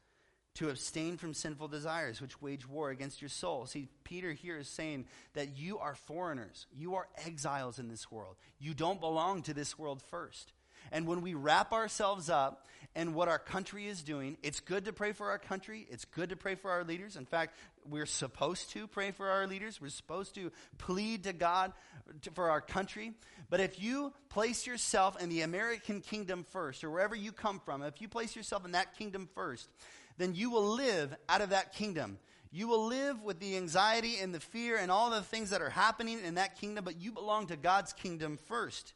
to 0.54 0.70
abstain 0.70 1.18
from 1.18 1.34
sinful 1.34 1.68
desires 1.68 2.20
which 2.20 2.40
wage 2.40 2.66
war 2.66 2.88
against 2.88 3.20
your 3.20 3.28
soul. 3.28 3.66
See, 3.66 3.88
Peter 4.04 4.32
here 4.32 4.56
is 4.56 4.68
saying 4.68 5.04
that 5.34 5.58
you 5.58 5.78
are 5.78 5.94
foreigners. 5.94 6.66
You 6.74 6.94
are 6.94 7.08
exiles 7.26 7.78
in 7.78 7.88
this 7.88 8.10
world. 8.10 8.36
You 8.58 8.72
don't 8.72 9.00
belong 9.00 9.42
to 9.42 9.54
this 9.54 9.78
world 9.78 10.00
first. 10.00 10.52
And 10.90 11.06
when 11.06 11.20
we 11.20 11.34
wrap 11.34 11.72
ourselves 11.72 12.30
up 12.30 12.66
in 12.96 13.12
what 13.12 13.28
our 13.28 13.38
country 13.38 13.86
is 13.86 14.02
doing, 14.02 14.38
it's 14.42 14.58
good 14.58 14.86
to 14.86 14.92
pray 14.92 15.12
for 15.12 15.28
our 15.28 15.38
country. 15.38 15.86
It's 15.90 16.06
good 16.06 16.30
to 16.30 16.36
pray 16.36 16.54
for 16.54 16.70
our 16.70 16.82
leaders. 16.82 17.14
In 17.16 17.26
fact, 17.26 17.54
we're 17.88 18.06
supposed 18.06 18.70
to 18.70 18.86
pray 18.86 19.10
for 19.10 19.28
our 19.28 19.46
leaders. 19.46 19.80
We're 19.80 19.90
supposed 19.90 20.34
to 20.36 20.50
plead 20.78 21.24
to 21.24 21.34
God 21.34 21.74
to, 22.22 22.30
for 22.30 22.50
our 22.50 22.62
country. 22.62 23.12
But 23.50 23.60
if 23.60 23.80
you 23.80 24.14
place 24.30 24.66
yourself 24.66 25.22
in 25.22 25.28
the 25.28 25.42
American 25.42 26.00
kingdom 26.00 26.46
first, 26.50 26.82
or 26.82 26.90
wherever 26.90 27.14
you 27.14 27.32
come 27.32 27.60
from, 27.60 27.82
if 27.82 28.00
you 28.00 28.08
place 28.08 28.34
yourself 28.34 28.64
in 28.64 28.72
that 28.72 28.96
kingdom 28.96 29.28
first, 29.34 29.68
then 30.16 30.34
you 30.34 30.50
will 30.50 30.66
live 30.66 31.14
out 31.28 31.42
of 31.42 31.50
that 31.50 31.74
kingdom. 31.74 32.18
You 32.50 32.66
will 32.66 32.86
live 32.86 33.22
with 33.22 33.40
the 33.40 33.58
anxiety 33.58 34.16
and 34.22 34.34
the 34.34 34.40
fear 34.40 34.78
and 34.78 34.90
all 34.90 35.10
the 35.10 35.20
things 35.20 35.50
that 35.50 35.60
are 35.60 35.68
happening 35.68 36.18
in 36.24 36.36
that 36.36 36.58
kingdom, 36.58 36.84
but 36.84 36.98
you 36.98 37.12
belong 37.12 37.48
to 37.48 37.56
God's 37.56 37.92
kingdom 37.92 38.38
first. 38.48 38.94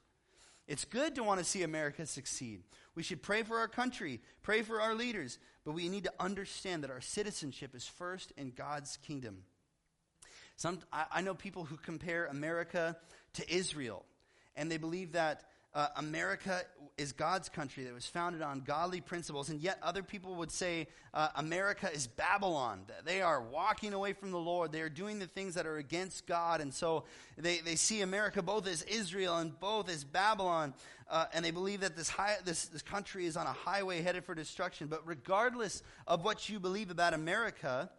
It's 0.66 0.84
good 0.84 1.16
to 1.16 1.24
want 1.24 1.40
to 1.40 1.44
see 1.44 1.64
America 1.64 2.06
succeed. 2.06 2.62
We 2.94 3.02
should 3.02 3.22
pray 3.22 3.42
for 3.42 3.58
our 3.58 3.68
country, 3.68 4.20
pray 4.42 4.62
for 4.62 4.80
our 4.80 4.94
leaders, 4.94 5.38
but 5.64 5.72
we 5.72 5.88
need 5.88 6.04
to 6.04 6.12
understand 6.18 6.82
that 6.82 6.90
our 6.90 7.00
citizenship 7.00 7.74
is 7.74 7.86
first 7.86 8.32
in 8.36 8.50
God's 8.50 8.96
kingdom. 8.98 9.44
Some, 10.56 10.80
I, 10.92 11.04
I 11.12 11.20
know 11.20 11.34
people 11.34 11.64
who 11.64 11.76
compare 11.76 12.26
America 12.26 12.96
to 13.34 13.54
Israel, 13.54 14.04
and 14.56 14.70
they 14.70 14.76
believe 14.76 15.12
that 15.12 15.44
uh, 15.74 15.88
America 15.96 16.62
is 16.98 17.12
God's 17.12 17.48
country 17.48 17.84
that 17.84 17.94
was 17.94 18.06
founded 18.06 18.42
on 18.42 18.60
godly 18.60 19.00
principles, 19.00 19.48
and 19.48 19.60
yet 19.60 19.78
other 19.82 20.02
people 20.02 20.34
would 20.34 20.50
say 20.50 20.88
uh, 21.14 21.28
America 21.36 21.90
is 21.92 22.06
Babylon. 22.06 22.82
They 23.04 23.22
are 23.22 23.40
walking 23.40 23.94
away 23.94 24.12
from 24.12 24.32
the 24.32 24.38
Lord. 24.38 24.72
They 24.72 24.82
are 24.82 24.88
doing 24.90 25.18
the 25.18 25.26
things 25.26 25.54
that 25.54 25.66
are 25.66 25.78
against 25.78 26.26
God, 26.26 26.60
and 26.60 26.74
so 26.74 27.04
they, 27.38 27.58
they 27.58 27.76
see 27.76 28.02
America 28.02 28.42
both 28.42 28.66
as 28.66 28.82
Israel 28.82 29.38
and 29.38 29.58
both 29.58 29.88
as 29.88 30.04
Babylon, 30.04 30.74
uh, 31.08 31.26
and 31.32 31.44
they 31.44 31.52
believe 31.52 31.80
that 31.80 31.96
this, 31.96 32.08
high, 32.08 32.36
this, 32.44 32.66
this 32.66 32.82
country 32.82 33.26
is 33.26 33.36
on 33.36 33.46
a 33.46 33.52
highway 33.52 34.02
headed 34.02 34.24
for 34.24 34.34
destruction. 34.34 34.88
But 34.88 35.06
regardless 35.06 35.82
of 36.06 36.24
what 36.24 36.48
you 36.48 36.60
believe 36.60 36.90
about 36.90 37.14
America 37.14 37.90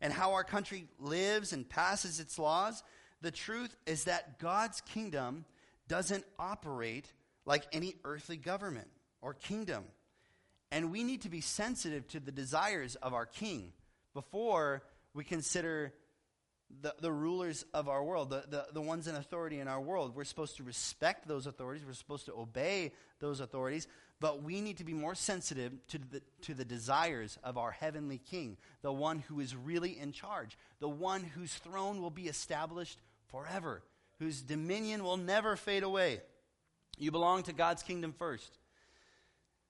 and 0.00 0.12
how 0.12 0.32
our 0.32 0.44
country 0.44 0.88
lives 0.98 1.52
and 1.52 1.68
passes 1.68 2.20
its 2.20 2.38
laws, 2.38 2.82
the 3.22 3.30
truth 3.30 3.74
is 3.86 4.04
that 4.04 4.38
God's 4.38 4.80
kingdom 4.80 5.44
doesn't 5.92 6.24
operate 6.38 7.12
like 7.44 7.64
any 7.70 7.94
earthly 8.02 8.38
government 8.38 8.88
or 9.20 9.34
kingdom. 9.34 9.84
And 10.70 10.90
we 10.90 11.04
need 11.04 11.20
to 11.20 11.28
be 11.28 11.42
sensitive 11.42 12.08
to 12.08 12.18
the 12.18 12.32
desires 12.32 12.94
of 12.94 13.12
our 13.12 13.26
king 13.26 13.74
before 14.14 14.82
we 15.12 15.22
consider 15.22 15.92
the, 16.80 16.94
the 17.02 17.12
rulers 17.12 17.66
of 17.74 17.90
our 17.90 18.02
world, 18.02 18.30
the, 18.30 18.42
the, 18.48 18.66
the 18.72 18.80
ones 18.80 19.06
in 19.06 19.14
authority 19.16 19.60
in 19.60 19.68
our 19.68 19.82
world. 19.82 20.16
We're 20.16 20.24
supposed 20.24 20.56
to 20.56 20.62
respect 20.62 21.28
those 21.28 21.46
authorities, 21.46 21.84
we're 21.86 21.92
supposed 21.92 22.24
to 22.24 22.32
obey 22.32 22.92
those 23.20 23.40
authorities, 23.40 23.86
but 24.18 24.42
we 24.42 24.62
need 24.62 24.78
to 24.78 24.84
be 24.84 24.94
more 24.94 25.14
sensitive 25.14 25.74
to 25.88 25.98
the, 25.98 26.22
to 26.40 26.54
the 26.54 26.64
desires 26.64 27.38
of 27.44 27.58
our 27.58 27.70
heavenly 27.70 28.16
king, 28.16 28.56
the 28.80 28.94
one 28.94 29.18
who 29.18 29.40
is 29.40 29.54
really 29.54 29.98
in 29.98 30.12
charge, 30.12 30.56
the 30.80 30.88
one 30.88 31.22
whose 31.22 31.52
throne 31.52 32.00
will 32.00 32.08
be 32.08 32.28
established 32.28 32.98
forever, 33.26 33.82
whose 34.22 34.40
dominion 34.40 35.02
will 35.02 35.16
never 35.16 35.56
fade 35.56 35.82
away. 35.82 36.20
You 36.96 37.10
belong 37.10 37.42
to 37.44 37.52
God's 37.52 37.82
kingdom 37.82 38.14
first. 38.16 38.56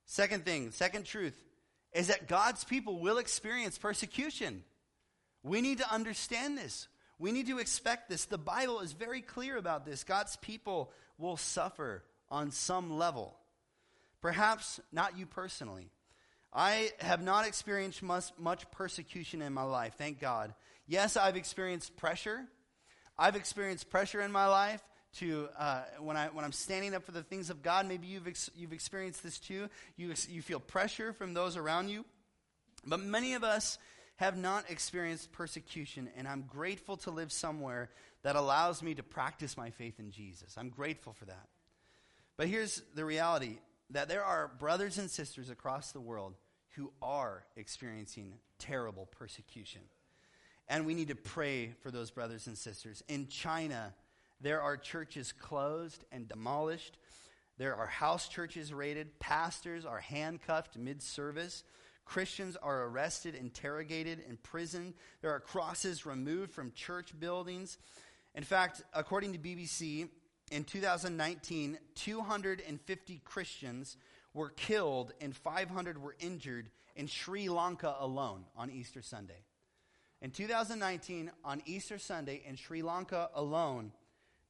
Second 0.05 0.45
thing, 0.45 0.71
second 0.73 1.07
truth, 1.07 1.43
is 1.93 2.09
that 2.09 2.29
God's 2.29 2.63
people 2.65 2.99
will 2.99 3.19
experience 3.19 3.79
persecution. 3.79 4.63
We 5.43 5.63
need 5.63 5.79
to 5.79 5.93
understand 5.93 6.59
this. 6.59 6.89
We 7.19 7.33
need 7.33 7.47
to 7.47 7.59
expect 7.59 8.11
this. 8.11 8.27
The 8.27 8.37
Bible 8.37 8.81
is 8.81 8.93
very 8.93 9.23
clear 9.23 9.57
about 9.57 9.87
this. 9.87 10.05
God's 10.05 10.37
people 10.37 10.93
will 11.17 11.37
suffer 11.37 12.05
on 12.31 12.51
some 12.51 12.99
level. 12.99 13.35
Perhaps 14.21 14.81
not 14.93 15.17
you 15.17 15.25
personally. 15.25 15.91
I 16.53 16.91
have 17.01 17.23
not 17.23 17.47
experienced 17.47 18.03
much, 18.03 18.27
much, 18.39 18.71
persecution 18.71 19.41
in 19.41 19.55
my 19.55 19.63
life, 19.63 19.95
thank 19.97 20.21
God. 20.21 20.53
Yes, 20.87 21.17
I've 21.17 21.37
experienced 21.37 21.97
pressure. 21.97 22.45
I've 23.19 23.37
experienced 23.37 23.91
pressure 23.91 24.21
in 24.21 24.33
my 24.33 24.47
life 24.47 24.83
to 25.15 25.49
uh, 25.59 25.83
when 26.01 26.17
I 26.17 26.29
when 26.29 26.45
I'm 26.45 26.53
standing 26.53 26.95
up 26.95 27.05
for 27.05 27.13
the 27.13 27.23
things 27.23 27.51
of 27.51 27.63
God. 27.63 27.87
Maybe 27.87 28.07
you've 28.07 28.27
ex- 28.27 28.51
you've 28.57 28.73
experienced 28.73 29.23
this 29.23 29.39
too. 29.39 29.69
You 29.97 30.15
you 30.29 30.43
feel 30.43 30.61
pressure 30.61 31.13
from 31.13 31.35
those 31.35 31.57
around 31.57 31.89
you, 31.89 32.05
but 32.87 33.01
many 33.01 33.35
of 33.35 33.45
us 33.45 33.79
have 34.17 34.37
not 34.37 34.71
experienced 34.71 35.33
persecution, 35.33 36.09
and 36.17 36.29
I'm 36.29 36.43
grateful 36.43 36.97
to 36.99 37.11
live 37.11 37.33
somewhere 37.33 37.91
that 38.23 38.37
allows 38.37 38.83
me 38.83 38.95
to 38.95 39.03
practice 39.03 39.57
my 39.57 39.71
faith 39.71 39.99
in 39.99 40.11
Jesus. 40.11 40.57
I'm 40.57 40.69
grateful 40.69 41.13
for 41.13 41.25
that. 41.25 41.49
But 42.37 42.49
here's 42.49 42.83
the 42.95 43.05
reality 43.05 43.59
that 43.91 44.09
there 44.09 44.25
are 44.25 44.49
brothers 44.59 44.99
and 44.99 45.11
sisters 45.11 45.51
across 45.51 45.93
the 45.93 46.01
world 46.01 46.35
who 46.77 46.93
are 47.03 47.45
experiencing 47.57 48.35
terrible 48.59 49.07
persecution. 49.07 49.83
And 50.69 50.87
we 50.87 50.95
need 50.95 51.09
to 51.09 51.15
pray 51.15 51.75
for 51.83 51.91
those 51.91 52.11
brothers 52.11 52.47
and 52.47 52.57
sisters. 52.57 53.03
In 53.09 53.29
China, 53.29 53.95
there 54.41 54.61
are 54.61 54.77
churches 54.77 55.33
closed 55.33 56.05
and 56.11 56.29
demolished. 56.29 56.97
There 57.59 57.77
are 57.77 57.87
house 57.87 58.29
churches 58.29 58.73
raided. 58.73 59.19
Pastors 59.21 59.85
are 59.85 60.01
handcuffed 60.01 60.77
mid 60.77 61.03
service. 61.03 61.65
Christians 62.05 62.57
are 62.57 62.85
arrested, 62.85 63.35
interrogated, 63.35 64.23
imprisoned. 64.29 64.95
There 65.21 65.31
are 65.31 65.41
crosses 65.41 66.05
removed 66.05 66.53
from 66.53 66.73
church 66.73 67.19
buildings. 67.19 67.79
In 68.35 68.43
fact, 68.43 68.83
according 68.93 69.33
to 69.35 69.39
BBC, 69.39 70.09
in 70.51 70.65
2019, 70.65 71.79
250 71.95 73.21
Christians 73.25 73.97
were 74.35 74.51
killed 74.51 75.13
and 75.21 75.35
500 75.35 75.99
were 75.99 76.17
injured 76.19 76.71
in 76.97 77.07
Sri 77.07 77.49
Lanka 77.49 77.95
alone 78.01 78.45
on 78.57 78.71
Easter 78.71 79.03
Sunday. 79.03 79.45
In 80.23 80.31
2019, 80.31 81.33
on 81.45 81.63
Easter 81.67 81.99
Sunday 81.99 82.43
in 82.47 82.55
Sri 82.55 82.81
Lanka 82.81 83.29
alone, 83.35 83.91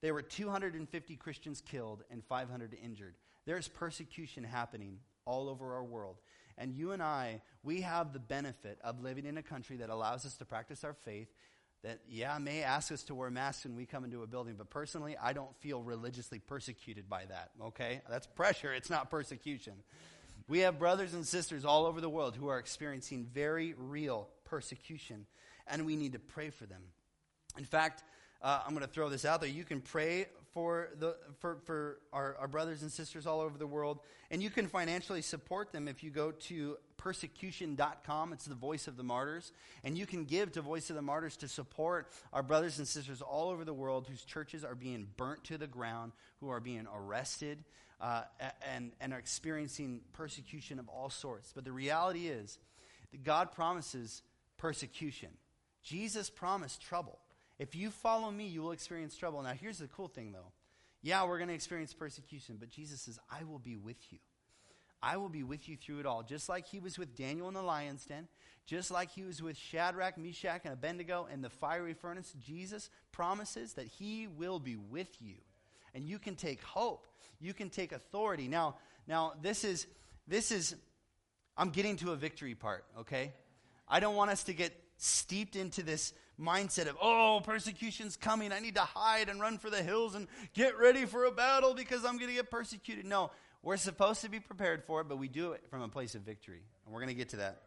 there 0.03 0.13
were 0.13 0.21
250 0.21 1.17
Christians 1.17 1.63
killed 1.63 2.05
and 2.11 2.23
500 2.23 2.77
injured. 2.85 3.15
There's 3.47 3.69
persecution 3.69 4.45
happening 4.45 4.99
all 5.25 5.49
over 5.49 5.75
our 5.75 5.83
world. 5.83 6.17
And 6.59 6.75
you 6.75 6.93
and 6.93 7.03
I, 7.03 7.41
we 7.63 7.81
have 7.81 8.13
the 8.13 8.19
benefit 8.19 8.81
of 8.85 9.03
living 9.03 9.25
in 9.25 9.39
a 9.39 9.43
country 9.43 9.79
that 9.79 9.89
allows 9.89 10.27
us 10.27 10.37
to 10.37 10.45
practice 10.45 10.85
our 10.85 10.93
faith. 10.93 11.29
That, 11.85 12.01
yeah, 12.07 12.37
may 12.39 12.63
ask 12.63 12.93
us 12.93 13.03
to 13.05 13.15
wear 13.15 13.31
masks 13.31 13.65
when 13.65 13.75
we 13.75 13.87
come 13.87 14.05
into 14.05 14.23
a 14.23 14.27
building, 14.27 14.57
but 14.59 14.69
personally, 14.69 15.17
I 15.21 15.33
don't 15.33 15.57
feel 15.61 15.83
religiously 15.83 16.39
persecuted 16.39 17.09
by 17.09 17.25
that, 17.25 17.51
okay? 17.61 18.03
That's 18.11 18.27
pressure, 18.27 18.73
it's 18.75 18.91
not 18.91 19.11
persecution. 19.11 19.73
We 20.49 20.61
have 20.61 20.79
brothers 20.79 21.15
and 21.15 21.27
sisters 21.27 21.65
all 21.65 21.87
over 21.87 22.01
the 22.01 22.11
world 22.11 22.37
who 22.37 22.49
are 22.49 22.59
experiencing 22.59 23.27
very 23.33 23.75
real 23.77 24.29
persecution, 24.45 25.27
and 25.67 25.87
we 25.87 25.97
need 25.97 26.13
to 26.13 26.19
pray 26.19 26.51
for 26.51 26.67
them. 26.67 26.83
In 27.59 27.65
fact, 27.65 28.03
uh, 28.43 28.61
I'm 28.67 28.75
going 28.75 28.87
to 28.87 28.93
throw 28.93 29.09
this 29.09 29.25
out 29.25 29.41
there. 29.41 29.51
You 29.51 29.65
can 29.65 29.81
pray 29.81 30.27
for, 30.53 30.91
the, 30.99 31.17
for, 31.39 31.59
for 31.65 31.99
our, 32.13 32.37
our 32.41 32.49
brothers 32.49 32.83
and 32.83 32.91
sisters 32.91 33.27
all 33.27 33.41
over 33.41 33.57
the 33.57 33.67
world, 33.67 34.01
and 34.31 34.43
you 34.43 34.51
can 34.51 34.67
financially 34.67 35.23
support 35.23 35.73
them 35.73 35.89
if 35.89 36.03
you 36.03 36.11
go 36.11 36.33
to 36.33 36.77
persecution.com. 36.99 38.33
It's 38.33 38.45
the 38.45 38.55
Voice 38.55 38.87
of 38.87 38.97
the 38.97 39.03
Martyrs. 39.03 39.53
And 39.85 39.97
you 39.97 40.07
can 40.07 40.25
give 40.25 40.53
to 40.53 40.61
Voice 40.61 40.91
of 40.91 40.97
the 40.97 41.03
Martyrs 41.03 41.37
to 41.39 41.49
support 41.49 42.09
our 42.33 42.43
brothers 42.43 42.79
and 42.79 42.87
sisters 42.87 43.23
all 43.23 43.51
over 43.51 43.65
the 43.65 43.75
world 43.75 44.07
whose 44.09 44.25
churches 44.25 44.65
are 44.65 44.75
being 44.75 45.09
burnt 45.17 45.45
to 45.45 45.59
the 45.59 45.67
ground, 45.67 46.13
who 46.41 46.49
are 46.49 46.61
being 46.61 46.87
arrested, 46.95 47.65
uh, 48.01 48.23
and, 48.75 48.93
and 49.01 49.13
are 49.13 49.19
experiencing 49.19 50.01
persecution 50.13 50.79
of 50.79 50.89
all 50.89 51.11
sorts. 51.11 51.53
But 51.55 51.65
the 51.65 51.73
reality 51.73 52.29
is 52.29 52.59
that 53.13 53.25
God 53.25 53.53
promises 53.53 54.23
persecution. 54.59 55.31
Jesus 55.83 56.31
promised 56.31 56.81
trouble. 56.81 57.19
If 57.59 57.75
you 57.75 57.91
follow 57.91 58.31
me, 58.31 58.47
you 58.47 58.63
will 58.63 58.73
experience 58.73 59.17
trouble. 59.17 59.43
Now, 59.43 59.53
here's 59.53 59.79
the 59.79 59.89
cool 59.89 60.09
thing, 60.09 60.33
though. 60.33 60.53
Yeah, 61.03 61.25
we're 61.27 61.39
going 61.39 61.49
to 61.49 61.55
experience 61.55 61.93
persecution, 61.93 62.57
but 62.59 62.71
Jesus 62.71 63.03
says, 63.03 63.19
I 63.31 63.45
will 63.45 63.59
be 63.59 63.77
with 63.77 63.97
you. 64.11 64.19
I 65.03 65.17
will 65.17 65.29
be 65.29 65.43
with 65.43 65.69
you 65.69 65.77
through 65.77 65.99
it 65.99 66.07
all. 66.07 66.23
Just 66.23 66.49
like 66.49 66.67
he 66.67 66.79
was 66.79 66.97
with 66.97 67.17
Daniel 67.17 67.49
in 67.49 67.55
the 67.55 67.63
lion's 67.63 68.07
den, 68.07 68.29
just 68.67 68.91
like 68.93 69.11
he 69.11 69.25
was 69.25 69.43
with 69.43 69.57
Shadrach, 69.57 70.17
Meshach, 70.17 70.61
and 70.65 70.73
Abednego 70.73 71.27
in 71.33 71.43
the 71.43 71.51
fiery 71.51 71.95
furnace, 71.95 72.33
Jesus 72.41 72.89
promises 73.11 73.73
that 73.75 73.87
he 73.87 74.29
will 74.29 74.61
be 74.61 74.77
with 74.77 75.21
you. 75.21 75.35
And 75.95 76.05
you 76.05 76.21
can 76.21 76.37
take 76.37 76.63
hope. 76.63 77.09
You 77.41 77.53
can 77.53 77.69
take 77.69 77.91
authority. 77.91 78.47
Now, 78.47 78.77
now 79.09 79.35
this 79.43 79.65
is 79.65 79.87
this 80.29 80.53
is 80.53 80.77
I'm 81.57 81.71
getting 81.71 81.97
to 81.97 82.13
a 82.13 82.17
victory 82.17 82.55
part, 82.55 82.85
okay? 83.01 83.33
I 83.89 84.01
don't 84.01 84.15
want 84.15 84.31
us 84.31 84.45
to 84.45 84.55
get 84.55 84.73
steeped 85.03 85.57
into 85.57 85.83
this 85.83 86.13
mindset 86.41 86.89
of, 86.89 86.97
oh, 87.01 87.41
persecution's 87.43 88.17
coming. 88.17 88.53
I 88.53 88.61
need 88.61 88.77
to 88.77 88.83
hide 88.83 89.29
and 89.29 89.41
run 89.41 89.59
for 89.59 89.71
the 89.71 89.83
hills 89.83 90.15
and 90.15 90.29
get 90.55 90.79
ready 90.79 91.07
for 91.07 91.25
a 91.25 91.33
battle 91.33 91.75
because 91.75 92.05
I'm 92.05 92.19
going 92.19 92.29
to 92.29 92.35
get 92.37 92.51
persecuted. 92.51 93.05
No, 93.05 93.31
we're 93.63 93.77
supposed 93.77 94.23
to 94.23 94.31
be 94.31 94.41
prepared 94.41 94.85
for 94.85 95.01
it, 95.01 95.09
but 95.09 95.19
we 95.19 95.29
do 95.29 95.53
it 95.53 95.63
from 95.69 95.83
a 95.83 95.89
place 95.89 96.15
of 96.15 96.23
victory. 96.23 96.63
And 96.85 96.95
we're 96.95 97.01
going 97.01 97.09
to 97.09 97.15
get 97.15 97.31
to 97.31 97.37
that. 97.37 97.63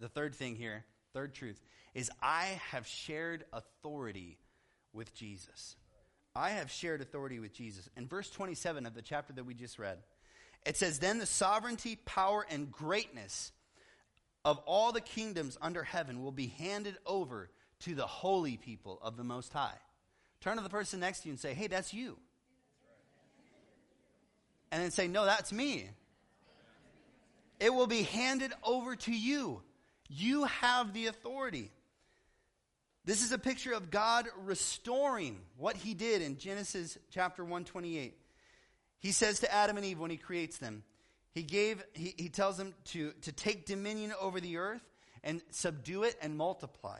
The 0.00 0.08
third 0.08 0.34
thing 0.34 0.56
here, 0.56 0.84
third 1.12 1.34
truth, 1.34 1.60
is 1.94 2.10
I 2.22 2.60
have 2.70 2.86
shared 2.86 3.44
authority 3.52 4.38
with 4.92 5.14
Jesus. 5.14 5.76
I 6.34 6.50
have 6.50 6.70
shared 6.70 7.00
authority 7.00 7.38
with 7.38 7.54
Jesus. 7.54 7.88
In 7.96 8.06
verse 8.06 8.28
27 8.30 8.84
of 8.86 8.94
the 8.94 9.02
chapter 9.02 9.32
that 9.32 9.44
we 9.44 9.54
just 9.54 9.78
read, 9.78 9.98
it 10.66 10.76
says, 10.76 10.98
Then 10.98 11.18
the 11.18 11.26
sovereignty, 11.26 11.96
power, 12.04 12.44
and 12.50 12.70
greatness 12.70 13.52
of 14.46 14.60
all 14.64 14.92
the 14.92 15.00
kingdoms 15.00 15.58
under 15.60 15.82
heaven 15.82 16.22
will 16.22 16.30
be 16.30 16.46
handed 16.46 16.96
over 17.04 17.50
to 17.80 17.96
the 17.96 18.06
holy 18.06 18.56
people 18.56 19.00
of 19.02 19.16
the 19.16 19.24
Most 19.24 19.52
High. 19.52 19.74
Turn 20.40 20.56
to 20.56 20.62
the 20.62 20.68
person 20.68 21.00
next 21.00 21.22
to 21.22 21.28
you 21.28 21.32
and 21.32 21.40
say, 21.40 21.52
Hey, 21.52 21.66
that's 21.66 21.92
you. 21.92 22.16
And 24.70 24.80
then 24.80 24.92
say, 24.92 25.08
No, 25.08 25.24
that's 25.24 25.52
me. 25.52 25.90
It 27.58 27.74
will 27.74 27.88
be 27.88 28.02
handed 28.02 28.52
over 28.62 28.94
to 28.94 29.12
you. 29.12 29.62
You 30.08 30.44
have 30.44 30.92
the 30.92 31.08
authority. 31.08 31.72
This 33.04 33.24
is 33.24 33.32
a 33.32 33.38
picture 33.38 33.72
of 33.72 33.90
God 33.90 34.28
restoring 34.44 35.40
what 35.56 35.76
he 35.76 35.94
did 35.94 36.22
in 36.22 36.38
Genesis 36.38 36.98
chapter 37.10 37.42
128. 37.42 38.16
He 39.00 39.10
says 39.10 39.40
to 39.40 39.52
Adam 39.52 39.76
and 39.76 39.84
Eve 39.84 39.98
when 39.98 40.10
he 40.10 40.16
creates 40.16 40.58
them, 40.58 40.84
he 41.36 41.42
gave, 41.42 41.84
he, 41.92 42.14
he 42.16 42.28
tells 42.30 42.56
them 42.56 42.72
to, 42.86 43.12
to 43.20 43.30
take 43.30 43.66
dominion 43.66 44.14
over 44.18 44.40
the 44.40 44.56
earth 44.56 44.80
and 45.22 45.42
subdue 45.50 46.04
it 46.04 46.16
and 46.22 46.34
multiply. 46.34 46.98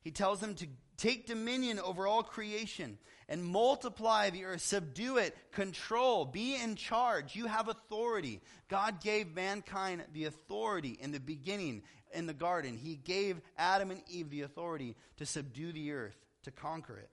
He 0.00 0.12
tells 0.12 0.38
them 0.38 0.54
to 0.54 0.68
take 0.96 1.26
dominion 1.26 1.80
over 1.80 2.06
all 2.06 2.22
creation 2.22 2.98
and 3.28 3.42
multiply 3.42 4.30
the 4.30 4.44
earth, 4.44 4.60
subdue 4.60 5.16
it, 5.16 5.36
control, 5.50 6.24
be 6.24 6.54
in 6.54 6.76
charge. 6.76 7.34
You 7.34 7.46
have 7.46 7.66
authority. 7.68 8.40
God 8.68 9.02
gave 9.02 9.34
mankind 9.34 10.04
the 10.12 10.26
authority 10.26 10.96
in 11.00 11.10
the 11.10 11.18
beginning 11.18 11.82
in 12.12 12.26
the 12.26 12.32
garden. 12.32 12.76
He 12.76 12.94
gave 12.94 13.40
Adam 13.58 13.90
and 13.90 14.02
Eve 14.08 14.30
the 14.30 14.42
authority 14.42 14.94
to 15.16 15.26
subdue 15.26 15.72
the 15.72 15.90
earth, 15.90 16.16
to 16.44 16.52
conquer 16.52 16.96
it. 16.96 17.10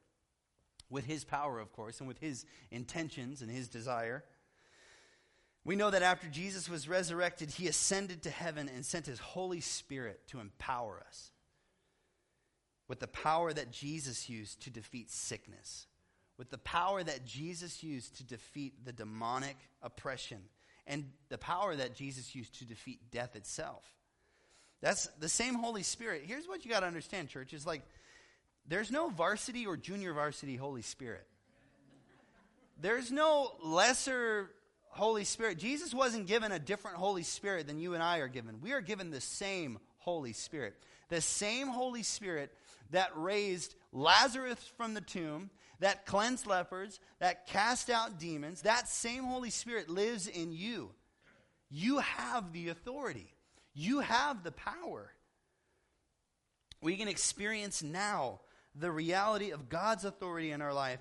With 0.91 1.05
his 1.05 1.23
power, 1.23 1.59
of 1.59 1.73
course, 1.73 2.01
and 2.01 2.07
with 2.07 2.19
his 2.19 2.45
intentions 2.69 3.41
and 3.41 3.49
his 3.49 3.67
desire. 3.67 4.23
We 5.63 5.75
know 5.75 5.91
that 5.91 6.01
after 6.01 6.27
Jesus 6.27 6.69
was 6.69 6.89
resurrected, 6.89 7.51
he 7.51 7.67
ascended 7.67 8.23
to 8.23 8.29
heaven 8.29 8.69
and 8.73 8.85
sent 8.85 9.05
his 9.05 9.19
Holy 9.19 9.61
Spirit 9.61 10.27
to 10.29 10.39
empower 10.39 11.03
us 11.07 11.31
with 12.87 12.99
the 12.99 13.07
power 13.07 13.53
that 13.53 13.71
Jesus 13.71 14.29
used 14.29 14.63
to 14.63 14.69
defeat 14.69 15.11
sickness, 15.11 15.87
with 16.37 16.49
the 16.49 16.57
power 16.57 17.03
that 17.03 17.25
Jesus 17.25 17.83
used 17.83 18.17
to 18.17 18.23
defeat 18.23 18.83
the 18.83 18.91
demonic 18.91 19.55
oppression, 19.81 20.39
and 20.87 21.05
the 21.29 21.37
power 21.37 21.75
that 21.75 21.95
Jesus 21.95 22.35
used 22.35 22.57
to 22.59 22.65
defeat 22.65 22.99
death 23.11 23.35
itself. 23.35 23.85
That's 24.81 25.05
the 25.19 25.29
same 25.29 25.53
Holy 25.53 25.83
Spirit. 25.83 26.23
Here's 26.25 26.47
what 26.47 26.65
you 26.65 26.71
got 26.71 26.79
to 26.79 26.87
understand, 26.87 27.29
church, 27.29 27.53
is 27.53 27.67
like 27.67 27.83
there's 28.67 28.91
no 28.91 29.09
varsity 29.09 29.65
or 29.67 29.77
junior 29.77 30.13
varsity 30.13 30.55
Holy 30.55 30.81
Spirit. 30.81 31.27
There's 32.81 33.11
no 33.11 33.53
lesser 33.63 34.49
Holy 34.91 35.23
Spirit. 35.23 35.57
Jesus 35.57 35.93
wasn't 35.93 36.27
given 36.27 36.51
a 36.51 36.59
different 36.59 36.97
Holy 36.97 37.23
Spirit 37.23 37.67
than 37.67 37.79
you 37.79 37.93
and 37.93 38.03
I 38.03 38.17
are 38.17 38.27
given. 38.27 38.61
We 38.61 38.73
are 38.73 38.81
given 38.81 39.09
the 39.09 39.21
same 39.21 39.79
Holy 39.99 40.33
Spirit. 40.33 40.75
The 41.09 41.21
same 41.21 41.67
Holy 41.67 42.03
Spirit 42.03 42.51
that 42.91 43.11
raised 43.15 43.73
Lazarus 43.93 44.59
from 44.77 44.93
the 44.93 45.01
tomb, 45.01 45.49
that 45.79 46.05
cleansed 46.05 46.45
lepers, 46.45 46.99
that 47.19 47.47
cast 47.47 47.89
out 47.89 48.19
demons, 48.19 48.63
that 48.63 48.87
same 48.89 49.23
Holy 49.23 49.49
Spirit 49.49 49.89
lives 49.89 50.27
in 50.27 50.51
you. 50.51 50.91
You 51.69 51.99
have 51.99 52.51
the 52.51 52.69
authority, 52.69 53.33
you 53.73 53.99
have 53.99 54.43
the 54.43 54.51
power. 54.51 55.11
We 56.81 56.97
can 56.97 57.07
experience 57.07 57.81
now 57.81 58.41
the 58.75 58.91
reality 58.91 59.51
of 59.51 59.69
God's 59.69 60.03
authority 60.03 60.51
in 60.51 60.61
our 60.61 60.73
life, 60.73 60.99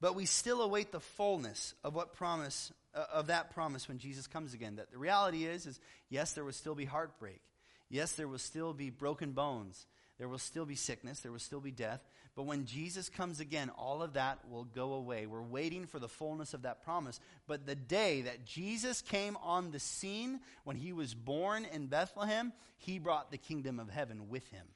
but 0.00 0.14
we 0.14 0.26
still 0.26 0.60
await 0.60 0.92
the 0.92 1.00
fullness 1.00 1.74
of 1.84 1.94
what 1.94 2.14
promise 2.14 2.72
Uh, 2.92 3.04
of 3.12 3.28
that 3.28 3.54
promise 3.54 3.86
when 3.86 3.98
Jesus 3.98 4.26
comes 4.26 4.52
again. 4.52 4.76
That 4.76 4.90
the 4.90 4.98
reality 4.98 5.44
is 5.44 5.64
is 5.64 5.78
yes, 6.08 6.32
there 6.32 6.44
will 6.44 6.52
still 6.52 6.74
be 6.74 6.84
heartbreak. 6.84 7.40
Yes, 7.88 8.12
there 8.12 8.26
will 8.26 8.38
still 8.38 8.72
be 8.72 8.90
broken 8.90 9.30
bones. 9.30 9.86
There 10.18 10.28
will 10.28 10.38
still 10.38 10.66
be 10.66 10.74
sickness. 10.74 11.20
There 11.20 11.32
will 11.32 11.38
still 11.38 11.60
be 11.60 11.70
death. 11.70 12.00
But 12.36 12.46
when 12.46 12.66
Jesus 12.66 13.08
comes 13.08 13.40
again, 13.40 13.70
all 13.70 14.02
of 14.02 14.14
that 14.14 14.38
will 14.48 14.64
go 14.64 14.92
away. 14.92 15.26
We're 15.26 15.40
waiting 15.42 15.86
for 15.86 15.98
the 15.98 16.08
fullness 16.08 16.52
of 16.52 16.62
that 16.62 16.82
promise. 16.82 17.20
But 17.46 17.66
the 17.66 17.74
day 17.74 18.22
that 18.22 18.44
Jesus 18.44 19.02
came 19.02 19.36
on 19.42 19.70
the 19.70 19.80
scene, 19.80 20.40
when 20.64 20.76
he 20.76 20.92
was 20.92 21.14
born 21.14 21.64
in 21.72 21.86
Bethlehem, 21.86 22.52
he 22.76 22.98
brought 22.98 23.30
the 23.30 23.38
kingdom 23.38 23.80
of 23.80 23.88
heaven 23.88 24.28
with 24.28 24.48
him. 24.50 24.66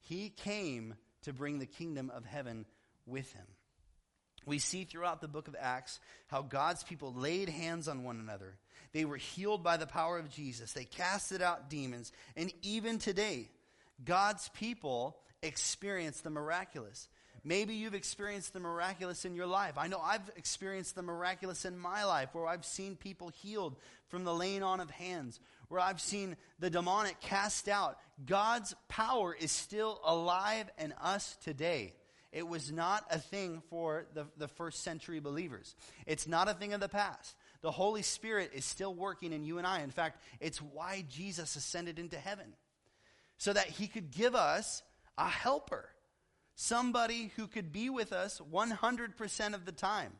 He 0.00 0.30
came 0.30 0.94
to 1.22 1.32
bring 1.32 1.58
the 1.58 1.66
kingdom 1.66 2.10
of 2.14 2.24
heaven 2.24 2.66
with 3.04 3.32
him. 3.32 3.46
We 4.46 4.58
see 4.58 4.84
throughout 4.84 5.20
the 5.20 5.28
book 5.28 5.48
of 5.48 5.56
Acts 5.58 6.00
how 6.28 6.42
God's 6.42 6.82
people 6.82 7.12
laid 7.14 7.48
hands 7.48 7.88
on 7.88 8.04
one 8.04 8.18
another. 8.18 8.56
They 8.92 9.04
were 9.04 9.16
healed 9.16 9.62
by 9.62 9.76
the 9.76 9.86
power 9.86 10.18
of 10.18 10.30
Jesus. 10.30 10.72
They 10.72 10.84
casted 10.84 11.42
out 11.42 11.70
demons. 11.70 12.12
And 12.36 12.52
even 12.62 12.98
today, 12.98 13.48
God's 14.04 14.48
people 14.48 15.16
experience 15.42 16.20
the 16.20 16.30
miraculous. 16.30 17.08
Maybe 17.42 17.74
you've 17.74 17.94
experienced 17.94 18.52
the 18.52 18.60
miraculous 18.60 19.24
in 19.24 19.34
your 19.34 19.46
life. 19.46 19.78
I 19.78 19.86
know 19.86 20.00
I've 20.00 20.28
experienced 20.36 20.94
the 20.94 21.02
miraculous 21.02 21.64
in 21.64 21.78
my 21.78 22.04
life 22.04 22.30
where 22.32 22.46
I've 22.46 22.66
seen 22.66 22.96
people 22.96 23.28
healed 23.28 23.76
from 24.08 24.24
the 24.24 24.34
laying 24.34 24.62
on 24.62 24.80
of 24.80 24.90
hands, 24.90 25.40
where 25.68 25.80
I've 25.80 26.00
seen 26.00 26.36
the 26.58 26.68
demonic 26.68 27.20
cast 27.20 27.68
out. 27.68 27.98
God's 28.26 28.74
power 28.88 29.34
is 29.34 29.52
still 29.52 30.00
alive 30.04 30.68
in 30.78 30.92
us 31.00 31.36
today. 31.42 31.94
It 32.32 32.46
was 32.46 32.70
not 32.70 33.04
a 33.10 33.18
thing 33.18 33.62
for 33.70 34.06
the, 34.14 34.26
the 34.36 34.46
first 34.46 34.82
century 34.82 35.18
believers. 35.18 35.74
It's 36.06 36.28
not 36.28 36.48
a 36.48 36.54
thing 36.54 36.72
of 36.72 36.80
the 36.80 36.88
past. 36.88 37.34
The 37.60 37.72
Holy 37.72 38.02
Spirit 38.02 38.52
is 38.54 38.64
still 38.64 38.94
working 38.94 39.32
in 39.32 39.44
you 39.44 39.58
and 39.58 39.66
I. 39.66 39.80
In 39.80 39.90
fact, 39.90 40.22
it's 40.38 40.62
why 40.62 41.04
Jesus 41.08 41.56
ascended 41.56 41.98
into 41.98 42.16
heaven, 42.16 42.54
so 43.36 43.52
that 43.52 43.66
he 43.66 43.86
could 43.86 44.10
give 44.10 44.34
us 44.34 44.82
a 45.18 45.28
helper, 45.28 45.88
somebody 46.54 47.32
who 47.36 47.46
could 47.46 47.72
be 47.72 47.90
with 47.90 48.12
us 48.12 48.40
100% 48.52 49.54
of 49.54 49.64
the 49.64 49.72
time. 49.72 50.12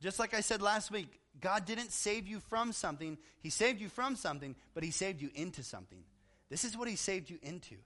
Just 0.00 0.18
like 0.18 0.34
I 0.34 0.40
said 0.40 0.60
last 0.60 0.90
week, 0.90 1.20
God 1.40 1.64
didn't 1.64 1.92
save 1.92 2.26
you 2.26 2.40
from 2.40 2.72
something, 2.72 3.18
He 3.40 3.50
saved 3.50 3.80
you 3.80 3.88
from 3.88 4.16
something, 4.16 4.54
but 4.74 4.82
He 4.82 4.90
saved 4.90 5.22
you 5.22 5.30
into 5.34 5.62
something. 5.62 6.02
This 6.50 6.64
is 6.64 6.76
what 6.76 6.88
He 6.88 6.96
saved 6.96 7.30
you 7.30 7.38
into. 7.42 7.76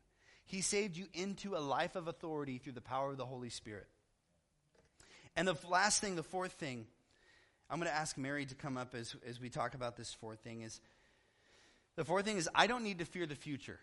He 0.47 0.61
saved 0.61 0.97
you 0.97 1.07
into 1.13 1.57
a 1.57 1.59
life 1.59 1.97
of 1.97 2.09
authority 2.09 2.59
through 2.59 2.73
the 2.73 2.81
power 2.81 3.11
of 3.11 3.19
the 3.19 3.27
Holy 3.27 3.51
Spirit. 3.51 3.89
And 5.35 5.47
the 5.47 5.57
last 5.69 6.01
thing, 6.01 6.17
the 6.17 6.23
fourth 6.23 6.53
thing, 6.53 6.87
I'm 7.69 7.79
going 7.79 7.91
to 7.91 7.97
ask 7.97 8.17
Mary 8.17 8.47
to 8.47 8.55
come 8.55 8.77
up 8.77 8.95
as, 8.95 9.15
as 9.29 9.41
we 9.41 9.51
talk 9.51 9.75
about 9.75 9.97
this 9.97 10.13
fourth 10.13 10.41
thing 10.41 10.63
is 10.63 10.81
the 11.97 12.05
fourth 12.05 12.25
thing 12.25 12.37
is 12.37 12.49
I 12.55 12.67
don't 12.67 12.85
need 12.85 13.01
to 13.01 13.05
fear 13.05 13.27
the 13.27 13.35
future. 13.35 13.81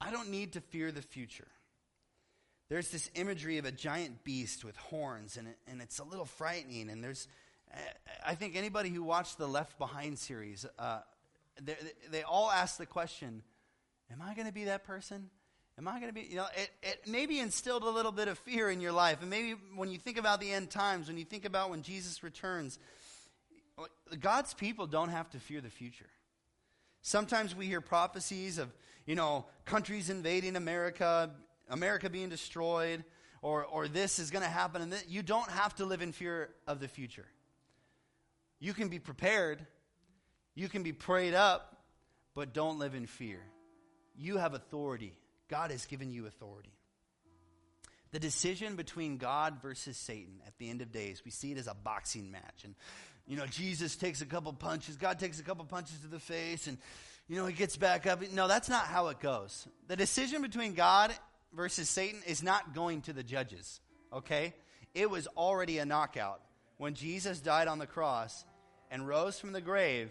I 0.00 0.10
don't 0.10 0.30
need 0.30 0.54
to 0.54 0.60
fear 0.60 0.90
the 0.90 1.02
future. 1.02 1.48
There's 2.68 2.90
this 2.90 3.10
imagery 3.14 3.58
of 3.58 3.64
a 3.64 3.72
giant 3.72 4.24
beast 4.24 4.64
with 4.64 4.76
horns, 4.76 5.36
and, 5.36 5.48
it, 5.48 5.58
and 5.68 5.82
it's 5.82 5.98
a 5.98 6.04
little 6.04 6.24
frightening. 6.24 6.88
And 6.88 7.02
there's, 7.04 7.28
I 8.24 8.34
think 8.34 8.56
anybody 8.56 8.90
who 8.90 9.02
watched 9.02 9.38
the 9.38 9.48
Left 9.48 9.78
Behind 9.78 10.18
series, 10.18 10.64
uh, 10.78 11.00
they, 11.60 11.76
they 12.10 12.22
all 12.22 12.50
ask 12.50 12.78
the 12.78 12.86
question 12.86 13.42
Am 14.12 14.20
I 14.22 14.34
going 14.34 14.46
to 14.46 14.52
be 14.52 14.64
that 14.64 14.84
person? 14.84 15.30
Am 15.78 15.88
I 15.88 15.92
going 15.92 16.08
to 16.08 16.12
be, 16.12 16.26
you 16.28 16.36
know, 16.36 16.46
it, 16.56 16.70
it 16.82 17.00
maybe 17.06 17.38
instilled 17.38 17.84
a 17.84 17.88
little 17.88 18.12
bit 18.12 18.28
of 18.28 18.38
fear 18.38 18.68
in 18.70 18.80
your 18.80 18.92
life. 18.92 19.18
And 19.20 19.30
maybe 19.30 19.54
when 19.74 19.90
you 19.90 19.98
think 19.98 20.18
about 20.18 20.40
the 20.40 20.52
end 20.52 20.70
times, 20.70 21.08
when 21.08 21.16
you 21.16 21.24
think 21.24 21.44
about 21.44 21.70
when 21.70 21.82
Jesus 21.82 22.22
returns, 22.22 22.78
God's 24.18 24.52
people 24.52 24.86
don't 24.86 25.08
have 25.08 25.30
to 25.30 25.38
fear 25.38 25.60
the 25.60 25.70
future. 25.70 26.10
Sometimes 27.02 27.56
we 27.56 27.66
hear 27.66 27.80
prophecies 27.80 28.58
of, 28.58 28.68
you 29.06 29.14
know, 29.14 29.46
countries 29.64 30.10
invading 30.10 30.56
America, 30.56 31.30
America 31.70 32.10
being 32.10 32.28
destroyed, 32.28 33.04
or, 33.40 33.64
or 33.64 33.88
this 33.88 34.18
is 34.18 34.30
going 34.30 34.44
to 34.44 34.50
happen. 34.50 34.82
And 34.82 34.94
you 35.08 35.22
don't 35.22 35.48
have 35.50 35.74
to 35.76 35.86
live 35.86 36.02
in 36.02 36.12
fear 36.12 36.50
of 36.66 36.80
the 36.80 36.88
future. 36.88 37.26
You 38.58 38.74
can 38.74 38.88
be 38.88 38.98
prepared, 38.98 39.64
you 40.54 40.68
can 40.68 40.82
be 40.82 40.92
prayed 40.92 41.32
up, 41.32 41.78
but 42.34 42.52
don't 42.52 42.78
live 42.78 42.94
in 42.94 43.06
fear. 43.06 43.40
You 44.20 44.36
have 44.36 44.52
authority. 44.52 45.14
God 45.48 45.70
has 45.70 45.86
given 45.86 46.10
you 46.10 46.26
authority. 46.26 46.72
The 48.12 48.20
decision 48.20 48.76
between 48.76 49.16
God 49.16 49.62
versus 49.62 49.96
Satan 49.96 50.42
at 50.46 50.58
the 50.58 50.68
end 50.68 50.82
of 50.82 50.92
days, 50.92 51.22
we 51.24 51.30
see 51.30 51.52
it 51.52 51.58
as 51.58 51.66
a 51.66 51.74
boxing 51.74 52.30
match. 52.30 52.64
And, 52.64 52.74
you 53.26 53.36
know, 53.36 53.46
Jesus 53.46 53.96
takes 53.96 54.20
a 54.20 54.26
couple 54.26 54.52
punches, 54.52 54.96
God 54.96 55.18
takes 55.18 55.40
a 55.40 55.42
couple 55.42 55.64
punches 55.64 55.98
to 56.00 56.08
the 56.08 56.18
face, 56.18 56.66
and, 56.66 56.76
you 57.28 57.36
know, 57.36 57.46
he 57.46 57.54
gets 57.54 57.76
back 57.76 58.06
up. 58.06 58.20
No, 58.32 58.46
that's 58.46 58.68
not 58.68 58.86
how 58.86 59.08
it 59.08 59.20
goes. 59.20 59.66
The 59.88 59.96
decision 59.96 60.42
between 60.42 60.74
God 60.74 61.14
versus 61.54 61.88
Satan 61.88 62.20
is 62.26 62.42
not 62.42 62.74
going 62.74 63.02
to 63.02 63.12
the 63.12 63.22
judges, 63.22 63.80
okay? 64.12 64.52
It 64.94 65.08
was 65.08 65.28
already 65.28 65.78
a 65.78 65.86
knockout. 65.86 66.42
When 66.76 66.94
Jesus 66.94 67.40
died 67.40 67.68
on 67.68 67.78
the 67.78 67.86
cross 67.86 68.44
and 68.90 69.06
rose 69.06 69.38
from 69.38 69.52
the 69.52 69.60
grave, 69.60 70.10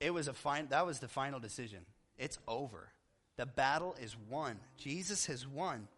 it 0.00 0.14
was 0.14 0.28
a 0.28 0.32
fine, 0.32 0.68
that 0.68 0.86
was 0.86 1.00
the 1.00 1.08
final 1.08 1.40
decision. 1.40 1.80
It's 2.16 2.38
over. 2.46 2.91
The 3.36 3.46
battle 3.46 3.96
is 4.00 4.16
won. 4.28 4.60
Jesus 4.76 5.26
has 5.26 5.46
won. 5.46 5.88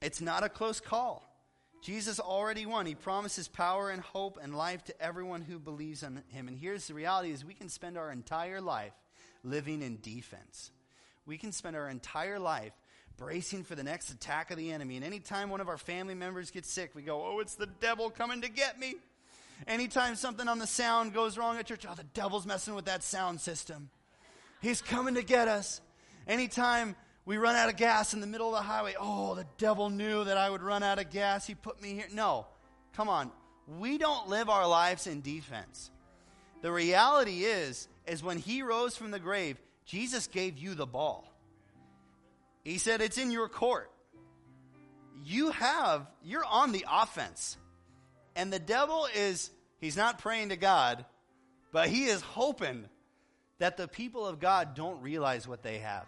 It's 0.00 0.20
not 0.20 0.44
a 0.44 0.48
close 0.48 0.80
call. 0.80 1.26
Jesus 1.82 2.20
already 2.20 2.66
won. 2.66 2.86
He 2.86 2.94
promises 2.94 3.48
power 3.48 3.90
and 3.90 4.02
hope 4.02 4.38
and 4.40 4.54
life 4.54 4.84
to 4.84 5.02
everyone 5.02 5.42
who 5.42 5.58
believes 5.58 6.02
in 6.02 6.22
him. 6.28 6.46
And 6.46 6.56
here's 6.56 6.86
the 6.86 6.94
reality 6.94 7.30
is 7.30 7.44
we 7.44 7.54
can 7.54 7.68
spend 7.68 7.96
our 7.96 8.10
entire 8.10 8.60
life 8.60 8.92
living 9.42 9.82
in 9.82 9.98
defense. 10.00 10.70
We 11.26 11.38
can 11.38 11.52
spend 11.52 11.76
our 11.76 11.88
entire 11.88 12.38
life 12.38 12.72
bracing 13.16 13.64
for 13.64 13.74
the 13.74 13.82
next 13.82 14.10
attack 14.10 14.50
of 14.50 14.58
the 14.58 14.72
enemy. 14.72 14.96
And 14.96 15.04
anytime 15.04 15.50
one 15.50 15.60
of 15.60 15.68
our 15.68 15.78
family 15.78 16.14
members 16.14 16.50
gets 16.50 16.70
sick, 16.70 16.94
we 16.94 17.02
go, 17.02 17.24
"Oh, 17.24 17.40
it's 17.40 17.54
the 17.54 17.66
devil 17.66 18.10
coming 18.10 18.42
to 18.42 18.48
get 18.48 18.78
me." 18.78 18.96
Anytime 19.66 20.16
something 20.16 20.48
on 20.48 20.58
the 20.58 20.66
sound 20.66 21.12
goes 21.12 21.36
wrong 21.36 21.58
at 21.58 21.66
church, 21.66 21.84
"Oh, 21.86 21.94
the 21.94 22.04
devil's 22.04 22.46
messing 22.46 22.74
with 22.74 22.86
that 22.86 23.02
sound 23.02 23.40
system." 23.40 23.90
He's 24.60 24.82
coming 24.82 25.14
to 25.14 25.22
get 25.22 25.48
us. 25.48 25.80
Anytime 26.26 26.94
we 27.24 27.36
run 27.36 27.56
out 27.56 27.68
of 27.68 27.76
gas 27.76 28.14
in 28.14 28.20
the 28.20 28.26
middle 28.26 28.48
of 28.48 28.54
the 28.54 28.68
highway, 28.68 28.94
oh, 28.98 29.34
the 29.34 29.46
devil 29.58 29.90
knew 29.90 30.24
that 30.24 30.36
I 30.36 30.50
would 30.50 30.62
run 30.62 30.82
out 30.82 30.98
of 30.98 31.10
gas. 31.10 31.46
He 31.46 31.54
put 31.54 31.80
me 31.80 31.94
here. 31.94 32.08
No, 32.12 32.46
come 32.94 33.08
on. 33.08 33.30
We 33.78 33.98
don't 33.98 34.28
live 34.28 34.48
our 34.48 34.66
lives 34.66 35.06
in 35.06 35.20
defense. 35.20 35.90
The 36.62 36.72
reality 36.72 37.44
is, 37.44 37.88
is 38.06 38.22
when 38.22 38.38
he 38.38 38.62
rose 38.62 38.96
from 38.96 39.10
the 39.10 39.18
grave, 39.18 39.56
Jesus 39.86 40.26
gave 40.26 40.58
you 40.58 40.74
the 40.74 40.86
ball. 40.86 41.32
He 42.64 42.78
said, 42.78 43.00
It's 43.00 43.18
in 43.18 43.30
your 43.30 43.48
court. 43.48 43.90
You 45.24 45.50
have, 45.50 46.06
you're 46.22 46.44
on 46.44 46.72
the 46.72 46.84
offense. 46.90 47.56
And 48.36 48.52
the 48.52 48.58
devil 48.58 49.06
is, 49.14 49.50
he's 49.80 49.96
not 49.96 50.18
praying 50.18 50.50
to 50.50 50.56
God, 50.56 51.04
but 51.72 51.88
he 51.88 52.04
is 52.04 52.20
hoping 52.20 52.88
that 53.60 53.76
the 53.76 53.86
people 53.86 54.26
of 54.26 54.40
God 54.40 54.74
don't 54.74 55.00
realize 55.02 55.46
what 55.46 55.62
they 55.62 55.78
have. 55.78 56.06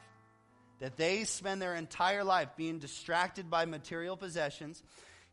That 0.81 0.97
they 0.97 1.23
spend 1.25 1.63
their 1.63 1.77
entire 1.77 2.25
life 2.25 2.49
being 2.57 2.79
distracted 2.79 3.49
by 3.49 3.67
material 3.67 4.17
possessions. 4.17 4.83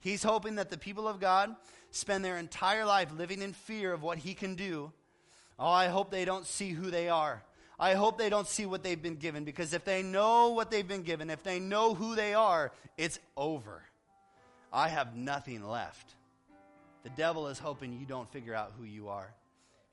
He's 0.02 0.22
hoping 0.22 0.56
that 0.56 0.70
the 0.70 0.78
people 0.78 1.08
of 1.08 1.20
God 1.20 1.56
spend 1.92 2.24
their 2.24 2.38
entire 2.38 2.86
life 2.86 3.12
living 3.18 3.42
in 3.42 3.54
fear 3.54 3.92
of 3.92 4.04
what 4.04 4.20
He 4.20 4.36
can 4.36 4.56
do. 4.56 4.92
Oh, 5.58 5.68
I 5.68 5.88
hope 5.88 6.12
they 6.12 6.26
don't 6.26 6.46
see 6.46 6.70
who 6.70 6.92
they 6.92 7.10
are. 7.10 7.42
I 7.80 7.94
hope 7.94 8.18
they 8.18 8.30
don't 8.30 8.48
see 8.48 8.66
what 8.66 8.84
they've 8.84 9.02
been 9.02 9.16
given 9.16 9.46
because 9.46 9.74
if 9.74 9.86
they 9.86 10.04
know 10.04 10.50
what 10.50 10.70
they've 10.70 10.88
been 10.88 11.04
given, 11.04 11.30
if 11.30 11.44
they 11.44 11.60
know 11.60 11.94
who 11.94 12.16
they 12.16 12.34
are, 12.34 12.74
it's 12.98 13.20
over. 13.38 13.82
I 14.72 14.90
have 14.90 15.16
nothing 15.16 15.66
left. 15.66 16.16
The 17.04 17.10
devil 17.12 17.48
is 17.48 17.58
hoping 17.58 17.94
you 17.94 18.06
don't 18.06 18.30
figure 18.30 18.54
out 18.54 18.74
who 18.78 18.84
you 18.84 19.08
are. 19.08 19.34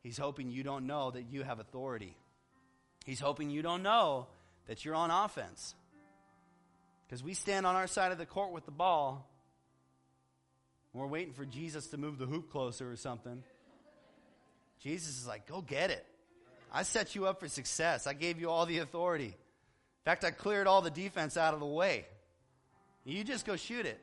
He's 0.07 0.19
hoping 0.19 0.53
you 0.53 0.63
don't 0.63 0.87
know 0.87 1.11
that 1.11 1.33
you 1.33 1.43
have 1.43 1.59
authority. 1.59 2.17
He's 3.05 3.19
hoping 3.19 3.51
you 3.51 3.61
don't 3.61 3.83
know 3.83 4.29
that 4.69 4.85
you're 4.85 4.95
on 4.95 5.11
offense. 5.11 5.75
Because 7.05 7.25
we 7.25 7.35
stand 7.35 7.67
on 7.67 7.75
our 7.75 7.89
side 7.89 8.13
of 8.13 8.19
the 8.19 8.25
court 8.25 8.53
with 8.53 8.65
the 8.67 8.71
ball. 8.71 9.29
We're 10.93 11.09
waiting 11.09 11.33
for 11.33 11.45
Jesus 11.45 11.89
to 11.89 11.97
move 11.97 12.19
the 12.19 12.27
hoop 12.27 12.53
closer 12.53 12.89
or 12.89 12.95
something. 12.95 13.43
Jesus 14.79 15.19
is 15.19 15.27
like, 15.27 15.49
go 15.49 15.61
get 15.61 15.91
it. 15.91 16.07
I 16.73 16.85
set 16.85 17.17
you 17.17 17.27
up 17.27 17.41
for 17.41 17.49
success. 17.49 18.07
I 18.07 18.13
gave 18.13 18.41
you 18.41 18.49
all 18.49 18.65
the 18.65 18.79
authority. 18.79 19.25
In 19.25 20.05
fact, 20.05 20.23
I 20.23 20.31
cleared 20.31 20.69
all 20.69 20.83
the 20.83 20.91
defense 20.91 21.37
out 21.37 21.53
of 21.53 21.59
the 21.59 21.67
way. 21.67 22.07
You 23.03 23.25
just 23.25 23.45
go 23.45 23.57
shoot 23.57 23.87
it. 23.87 24.01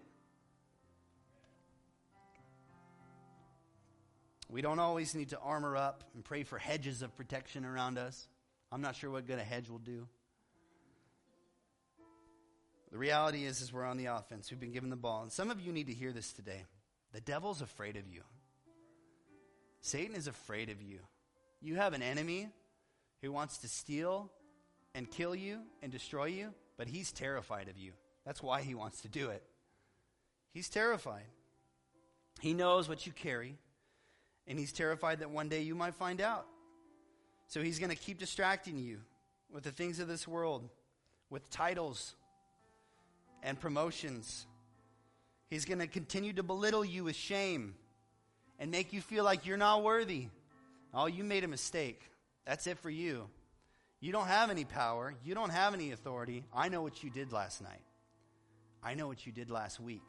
We 4.54 4.62
don't 4.62 4.78
always 4.78 5.16
need 5.16 5.30
to 5.30 5.39
armor 5.39 5.76
up 5.76 6.04
and 6.14 6.24
pray 6.24 6.43
for 6.43 6.60
hedges 6.60 7.01
of 7.01 7.18
protection 7.18 7.66
around 7.66 7.97
us. 7.97 8.28
I'm 8.72 8.82
not 8.82 8.95
sure 8.95 9.10
what 9.10 9.26
good 9.26 9.39
a 9.39 9.43
hedge 9.43 9.68
will 9.68 9.80
do. 9.80 10.08
The 12.91 12.99
reality 12.99 13.45
is, 13.45 13.62
is 13.62 13.74
we're 13.74 13.84
on 13.84 13.97
the 13.97 14.06
offense. 14.06 14.51
We've 14.51 14.60
been 14.60 14.72
given 14.72 14.91
the 14.91 14.95
ball. 14.95 15.24
And 15.24 15.32
some 15.32 15.49
of 15.49 15.60
you 15.60 15.72
need 15.72 15.88
to 15.88 15.93
hear 15.93 16.12
this 16.12 16.34
today. 16.34 16.66
The 17.14 17.22
devil's 17.22 17.64
afraid 17.64 17.97
of 17.97 18.08
you. 18.08 18.22
Satan 19.82 20.16
is 20.16 20.28
afraid 20.28 20.70
of 20.70 20.84
you. 20.84 20.99
You 21.60 21.78
have 21.78 21.93
an 21.93 22.04
enemy 22.04 22.49
who 23.24 23.32
wants 23.32 23.58
to 23.60 23.68
steal 23.68 24.30
and 24.93 25.10
kill 25.10 25.34
you 25.34 25.62
and 25.82 25.91
destroy 25.91 26.26
you, 26.26 26.54
but 26.78 26.88
he's 26.88 27.12
terrified 27.12 27.70
of 27.70 27.78
you. 27.80 27.93
That's 28.24 28.43
why 28.43 28.62
he 28.62 28.76
wants 28.76 29.01
to 29.01 29.08
do 29.08 29.32
it. 29.32 29.41
He's 30.54 30.70
terrified. 30.70 31.26
He 32.39 32.54
knows 32.54 32.88
what 32.88 33.08
you 33.08 33.14
carry, 33.14 33.58
and 34.47 34.59
he's 34.59 34.73
terrified 34.73 35.19
that 35.19 35.29
one 35.29 35.49
day 35.49 35.61
you 35.61 35.75
might 35.75 35.95
find 35.95 36.21
out. 36.21 36.45
So 37.47 37.61
he's 37.61 37.79
going 37.79 37.89
to 37.89 37.95
keep 37.95 38.19
distracting 38.19 38.77
you 38.77 38.99
with 39.51 39.63
the 39.63 39.71
things 39.71 39.99
of 39.99 40.07
this 40.07 40.27
world, 40.27 40.67
with 41.29 41.49
titles 41.49 42.15
and 43.43 43.59
promotions. 43.59 44.45
He's 45.49 45.65
going 45.65 45.79
to 45.79 45.87
continue 45.87 46.33
to 46.33 46.43
belittle 46.43 46.83
you 46.83 47.03
with 47.03 47.15
shame 47.15 47.75
and 48.59 48.71
make 48.71 48.93
you 48.93 49.01
feel 49.01 49.23
like 49.23 49.45
you're 49.45 49.57
not 49.57 49.83
worthy. 49.83 50.27
Oh, 50.93 51.05
you 51.05 51.23
made 51.23 51.43
a 51.43 51.47
mistake. 51.47 52.01
That's 52.45 52.67
it 52.67 52.79
for 52.79 52.89
you. 52.89 53.29
You 53.99 54.11
don't 54.11 54.27
have 54.27 54.49
any 54.49 54.65
power. 54.65 55.15
You 55.23 55.33
don't 55.33 55.51
have 55.51 55.73
any 55.73 55.91
authority. 55.91 56.43
I 56.53 56.69
know 56.69 56.81
what 56.81 57.03
you 57.03 57.09
did 57.09 57.31
last 57.31 57.61
night. 57.61 57.81
I 58.83 58.95
know 58.95 59.07
what 59.07 59.25
you 59.25 59.31
did 59.31 59.49
last 59.49 59.79
week. 59.79 60.03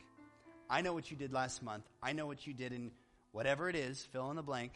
I 0.69 0.81
know 0.81 0.93
what 0.95 1.11
you 1.11 1.17
did 1.17 1.33
last 1.33 1.63
month. 1.63 1.85
I 2.03 2.13
know 2.13 2.27
what 2.27 2.47
you 2.47 2.55
did 2.55 2.73
in 2.73 2.91
whatever 3.35 3.69
it 3.69 3.75
is, 3.75 4.01
fill 4.13 4.31
in 4.31 4.37
the 4.37 4.43
blank. 4.43 4.71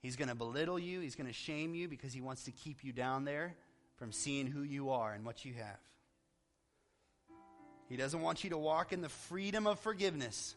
He's 0.00 0.16
going 0.16 0.30
to 0.30 0.34
belittle 0.34 0.78
you. 0.78 1.00
He's 1.00 1.14
going 1.14 1.26
to 1.26 1.32
shame 1.34 1.74
you 1.74 1.86
because 1.86 2.14
he 2.14 2.22
wants 2.22 2.44
to 2.44 2.52
keep 2.52 2.82
you 2.82 2.90
down 2.90 3.26
there 3.26 3.54
from 3.96 4.12
seeing 4.12 4.46
who 4.46 4.62
you 4.62 4.90
are 4.90 5.12
and 5.12 5.26
what 5.26 5.44
you 5.44 5.52
have. 5.52 5.78
He 7.90 7.96
doesn't 7.98 8.22
want 8.22 8.44
you 8.44 8.50
to 8.50 8.58
walk 8.58 8.94
in 8.94 9.02
the 9.02 9.10
freedom 9.10 9.66
of 9.66 9.78
forgiveness. 9.80 10.54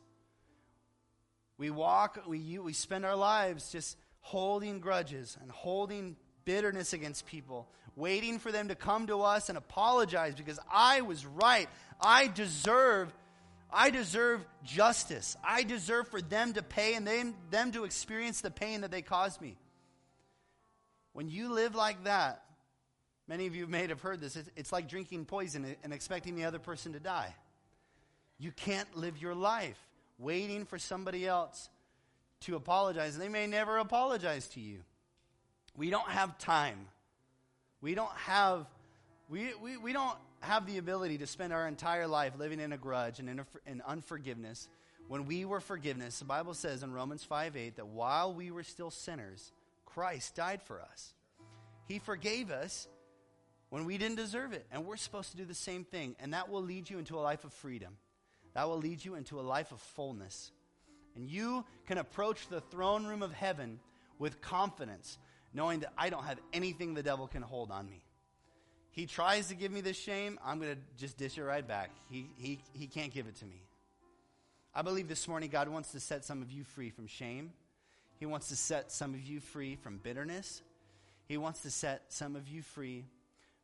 We 1.58 1.72
walk, 1.72 2.24
we, 2.26 2.58
we 2.60 2.72
spend 2.72 3.06
our 3.06 3.18
lives 3.18 3.70
just 3.74 3.98
holding 4.22 4.80
grudges 4.80 5.38
and 5.42 5.52
holding 5.52 6.16
bitterness 6.46 6.94
against 6.94 7.26
people, 7.26 7.68
waiting 7.98 8.40
for 8.40 8.50
them 8.50 8.70
to 8.70 8.76
come 8.76 9.08
to 9.08 9.24
us 9.24 9.50
and 9.50 9.58
apologize 9.58 10.36
because 10.36 10.60
I 10.72 11.02
was 11.02 11.26
right. 11.26 11.68
I 12.00 12.28
deserve 12.28 13.14
I 13.72 13.90
deserve 13.90 14.46
justice. 14.64 15.38
I 15.44 15.64
deserve 15.64 16.08
for 16.10 16.22
them 16.22 16.54
to 16.54 16.64
pay 16.64 16.96
and 16.96 17.08
them, 17.08 17.36
them 17.50 17.72
to 17.72 17.86
experience 17.86 18.42
the 18.42 18.52
pain 18.52 18.82
that 18.82 18.92
they 18.92 19.02
caused 19.02 19.42
me. 19.42 19.58
When 21.14 21.30
you 21.30 21.54
live 21.54 21.76
like 21.76 22.04
that, 22.06 22.44
many 23.28 23.48
of 23.48 23.56
you 23.56 23.68
may 23.68 23.88
have 23.88 24.02
heard 24.02 24.20
this, 24.22 24.36
it's, 24.36 24.50
it's 24.56 24.72
like 24.72 24.88
drinking 24.88 25.26
poison 25.26 25.76
and 25.84 25.94
expecting 25.94 26.36
the 26.36 26.46
other 26.46 26.60
person 26.60 26.94
to 26.94 27.00
die. 27.00 27.34
You 28.40 28.52
can't 28.52 28.96
live 28.96 29.22
your 29.22 29.36
life 29.36 29.80
waiting 30.18 30.66
for 30.66 30.78
somebody 30.78 31.28
else 31.28 31.70
to 32.42 32.56
apologize, 32.56 33.18
they 33.18 33.30
may 33.30 33.46
never 33.46 33.78
apologize 33.78 34.48
to 34.50 34.60
you. 34.60 34.80
We 35.78 35.92
don't 35.92 36.10
have 36.10 36.38
time. 36.40 36.88
We 37.82 37.94
don't 37.94 38.12
have 38.12 38.66
we, 39.32 39.52
we, 39.64 39.78
we 39.78 39.94
don't 39.94 40.18
have 40.42 40.66
the 40.66 40.78
ability 40.78 41.20
to 41.20 41.28
spend 41.28 41.54
our 41.54 41.68
entire 41.68 42.08
life 42.08 42.34
living 42.38 42.60
in 42.60 42.74
a 42.74 42.78
grudge 42.78 43.20
and 43.20 43.30
in, 43.30 43.40
a, 43.40 43.46
in 43.66 43.82
unforgiveness 43.88 44.68
when 45.08 45.26
we 45.26 45.46
were 45.46 45.60
forgiveness. 45.60 46.20
The 46.20 46.26
Bible 46.26 46.54
says 46.54 46.84
in 46.84 46.92
Romans 46.92 47.24
5 47.24 47.56
8 47.56 47.76
that 47.78 47.88
while 47.88 48.34
we 48.34 48.52
were 48.52 48.64
still 48.64 48.92
sinners, 48.92 49.52
Christ 49.86 50.36
died 50.36 50.62
for 50.62 50.82
us. 50.82 51.14
He 51.86 52.00
forgave 52.00 52.52
us 52.52 52.88
when 53.70 53.86
we 53.86 53.98
didn't 53.98 54.18
deserve 54.18 54.54
it. 54.54 54.66
And 54.72 54.86
we're 54.86 54.98
supposed 54.98 55.32
to 55.32 55.38
do 55.38 55.46
the 55.46 55.54
same 55.54 55.84
thing. 55.84 56.16
And 56.20 56.34
that 56.34 56.50
will 56.50 56.62
lead 56.62 56.90
you 56.90 57.00
into 57.00 57.18
a 57.18 57.22
life 57.22 57.44
of 57.44 57.54
freedom. 57.54 57.98
That 58.54 58.68
will 58.68 58.78
lead 58.78 59.04
you 59.04 59.16
into 59.16 59.40
a 59.40 59.42
life 59.42 59.72
of 59.72 59.80
fullness. 59.80 60.52
And 61.16 61.28
you 61.28 61.66
can 61.88 61.98
approach 61.98 62.48
the 62.48 62.62
throne 62.62 63.06
room 63.06 63.24
of 63.24 63.34
heaven 63.34 63.80
with 64.20 64.42
confidence, 64.42 65.18
knowing 65.54 65.82
that 65.82 65.94
I 65.98 66.10
don't 66.10 66.24
have 66.24 66.40
anything 66.54 66.94
the 66.94 67.04
devil 67.04 67.28
can 67.28 67.42
hold 67.42 67.72
on 67.72 67.90
me. 67.90 68.04
He 68.92 69.06
tries 69.06 69.48
to 69.48 69.56
give 69.56 69.72
me 69.72 69.82
this 69.82 69.98
shame, 69.98 70.38
I'm 70.44 70.60
going 70.60 70.76
to 70.76 70.82
just 70.98 71.18
dish 71.18 71.38
it 71.38 71.44
right 71.44 71.66
back. 71.66 71.92
He, 72.10 72.28
he, 72.38 72.60
he 72.74 72.88
can't 72.88 73.14
give 73.14 73.28
it 73.28 73.36
to 73.38 73.46
me. 73.46 73.62
I 74.76 74.82
believe 74.82 75.08
this 75.08 75.28
morning 75.28 75.50
God 75.50 75.70
wants 75.70 75.92
to 75.92 76.00
set 76.00 76.26
some 76.26 76.42
of 76.42 76.52
you 76.52 76.64
free 76.64 76.90
from 76.90 77.08
shame. 77.08 77.52
He 78.20 78.26
wants 78.26 78.50
to 78.50 78.56
set 78.56 78.92
some 78.92 79.14
of 79.14 79.22
you 79.22 79.40
free 79.40 79.76
from 79.76 79.98
bitterness. 79.98 80.62
He 81.28 81.38
wants 81.38 81.62
to 81.62 81.72
set 81.72 82.04
some 82.10 82.36
of 82.36 82.48
you 82.48 82.62
free 82.62 83.06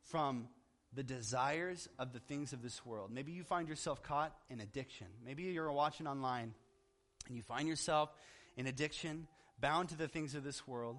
from 0.04 0.48
the 0.94 1.02
desires 1.02 1.88
of 1.98 2.12
the 2.12 2.18
things 2.20 2.52
of 2.52 2.62
this 2.62 2.84
world. 2.84 3.10
Maybe 3.12 3.32
you 3.32 3.44
find 3.44 3.68
yourself 3.68 4.02
caught 4.02 4.34
in 4.48 4.60
addiction. 4.60 5.06
Maybe 5.24 5.44
you're 5.44 5.70
watching 5.70 6.06
online 6.06 6.54
and 7.26 7.36
you 7.36 7.42
find 7.42 7.68
yourself 7.68 8.10
in 8.56 8.66
addiction, 8.66 9.26
bound 9.60 9.90
to 9.90 9.96
the 9.96 10.08
things 10.08 10.34
of 10.34 10.42
this 10.42 10.66
world. 10.66 10.96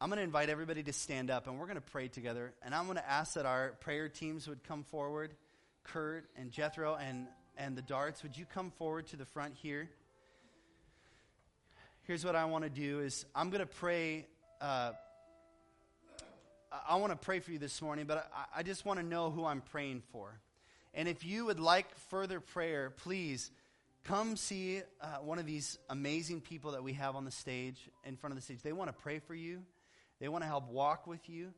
I'm 0.00 0.08
going 0.08 0.18
to 0.18 0.24
invite 0.24 0.50
everybody 0.50 0.82
to 0.82 0.92
stand 0.92 1.30
up 1.30 1.46
and 1.46 1.58
we're 1.58 1.66
going 1.66 1.76
to 1.76 1.80
pray 1.80 2.08
together. 2.08 2.52
And 2.62 2.74
I'm 2.74 2.84
going 2.84 2.96
to 2.96 3.08
ask 3.08 3.34
that 3.34 3.46
our 3.46 3.70
prayer 3.80 4.08
teams 4.08 4.48
would 4.48 4.64
come 4.64 4.82
forward. 4.82 5.34
Kurt 5.84 6.24
and 6.36 6.50
Jethro 6.50 6.96
and, 6.96 7.26
and 7.56 7.76
the 7.76 7.82
darts, 7.82 8.22
would 8.22 8.36
you 8.36 8.44
come 8.44 8.70
forward 8.72 9.06
to 9.08 9.16
the 9.16 9.24
front 9.24 9.54
here? 9.54 9.88
Here's 12.02 12.24
what 12.24 12.36
I 12.36 12.44
want 12.46 12.64
to 12.64 12.70
do 12.70 13.00
is 13.00 13.24
I'm 13.34 13.50
going 13.50 13.60
to 13.60 13.66
pray. 13.66 14.26
Uh, 14.60 14.92
I 16.88 16.96
want 16.96 17.12
to 17.12 17.16
pray 17.16 17.38
for 17.38 17.52
you 17.52 17.58
this 17.58 17.80
morning, 17.80 18.06
but 18.06 18.30
I, 18.34 18.60
I 18.60 18.62
just 18.62 18.84
want 18.84 18.98
to 18.98 19.06
know 19.06 19.30
who 19.30 19.44
I'm 19.44 19.60
praying 19.60 20.02
for. 20.10 20.40
And 20.92 21.08
if 21.08 21.24
you 21.24 21.46
would 21.46 21.60
like 21.60 21.94
further 22.10 22.40
prayer, 22.40 22.90
please 22.90 23.50
come 24.04 24.36
see 24.36 24.82
uh, 25.00 25.06
one 25.22 25.38
of 25.38 25.46
these 25.46 25.78
amazing 25.88 26.40
people 26.40 26.72
that 26.72 26.82
we 26.82 26.92
have 26.94 27.16
on 27.16 27.24
the 27.24 27.30
stage, 27.30 27.78
in 28.04 28.16
front 28.16 28.32
of 28.32 28.36
the 28.36 28.42
stage. 28.42 28.60
They 28.62 28.72
want 28.72 28.90
to 28.90 29.02
pray 29.02 29.18
for 29.18 29.34
you. 29.34 29.62
They 30.24 30.28
want 30.28 30.42
to 30.42 30.48
help 30.48 30.70
walk 30.70 31.06
with 31.06 31.28
you. 31.28 31.52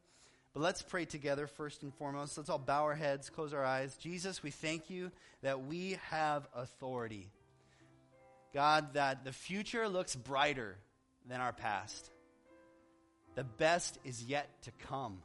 But 0.53 0.61
let's 0.61 0.83
pray 0.83 1.05
together 1.05 1.47
first 1.47 1.85
and 1.85 1.95
foremost. 1.95 2.37
Let's 2.37 2.51
all 2.51 2.59
bow 2.59 2.83
our 2.83 2.97
heads, 2.97 3.31
close 3.31 3.55
our 3.55 3.65
eyes. 3.65 3.97
Jesus, 3.99 4.43
we 4.43 4.51
thank 4.51 4.91
you 4.91 5.13
that 5.43 5.65
we 5.65 6.01
have 6.11 6.49
authority. 6.53 7.29
God, 8.53 8.95
that 8.95 9.25
the 9.25 9.31
future 9.31 9.89
looks 9.89 10.17
brighter 10.17 10.77
than 11.29 11.41
our 11.41 11.53
past. 11.53 12.11
The 13.37 13.45
best 13.45 14.01
is 14.05 14.25
yet 14.25 14.49
to 14.63 14.73
come. 14.89 15.23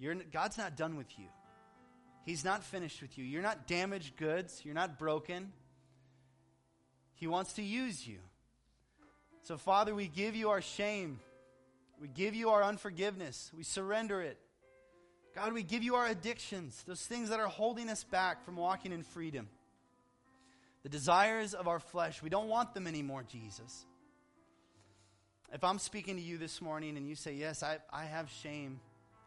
You're, 0.00 0.16
God's 0.16 0.58
not 0.58 0.76
done 0.76 0.96
with 0.96 1.16
you. 1.16 1.26
He's 2.26 2.44
not 2.44 2.64
finished 2.64 3.00
with 3.00 3.16
you. 3.16 3.24
You're 3.24 3.40
not 3.40 3.68
damaged 3.68 4.16
goods. 4.16 4.62
You're 4.64 4.74
not 4.74 4.98
broken. 4.98 5.52
He 7.14 7.28
wants 7.28 7.52
to 7.52 7.62
use 7.62 8.04
you. 8.04 8.18
So, 9.42 9.56
Father, 9.56 9.94
we 9.94 10.08
give 10.08 10.34
you 10.34 10.50
our 10.50 10.60
shame. 10.60 11.20
We 12.00 12.08
give 12.08 12.34
you 12.34 12.50
our 12.50 12.62
unforgiveness. 12.62 13.50
We 13.56 13.64
surrender 13.64 14.20
it. 14.22 14.38
God, 15.34 15.52
we 15.52 15.62
give 15.62 15.82
you 15.82 15.96
our 15.96 16.06
addictions, 16.06 16.82
those 16.86 17.04
things 17.04 17.30
that 17.30 17.38
are 17.38 17.46
holding 17.46 17.88
us 17.88 18.04
back 18.04 18.44
from 18.44 18.56
walking 18.56 18.92
in 18.92 19.02
freedom. 19.02 19.48
The 20.82 20.88
desires 20.88 21.54
of 21.54 21.68
our 21.68 21.80
flesh, 21.80 22.22
we 22.22 22.30
don't 22.30 22.48
want 22.48 22.74
them 22.74 22.86
anymore, 22.86 23.24
Jesus. 23.30 23.84
If 25.52 25.64
I'm 25.64 25.78
speaking 25.78 26.16
to 26.16 26.22
you 26.22 26.38
this 26.38 26.60
morning 26.60 26.96
and 26.96 27.08
you 27.08 27.14
say, 27.14 27.34
Yes, 27.34 27.62
I, 27.62 27.78
I 27.92 28.04
have 28.04 28.30
shame, 28.42 28.80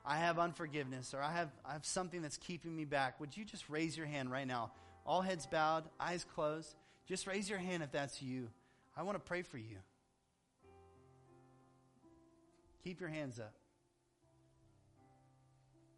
I 0.05 0.17
have 0.17 0.39
unforgiveness, 0.39 1.13
or 1.13 1.21
I 1.21 1.31
have, 1.31 1.49
I 1.65 1.73
have 1.73 1.85
something 1.85 2.21
that's 2.21 2.37
keeping 2.37 2.75
me 2.75 2.85
back, 2.85 3.19
would 3.19 3.35
you 3.35 3.45
just 3.45 3.69
raise 3.69 3.97
your 3.97 4.05
hand 4.05 4.31
right 4.31 4.47
now? 4.47 4.71
All 5.05 5.21
heads 5.21 5.47
bowed, 5.47 5.83
eyes 5.99 6.25
closed. 6.35 6.75
Just 7.07 7.27
raise 7.27 7.49
your 7.49 7.59
hand 7.59 7.83
if 7.83 7.91
that's 7.91 8.21
you. 8.21 8.49
I 8.95 9.03
want 9.03 9.17
to 9.17 9.23
pray 9.23 9.41
for 9.41 9.57
you. 9.57 9.77
Keep 12.83 12.99
your 12.99 13.09
hands 13.09 13.39
up. 13.39 13.53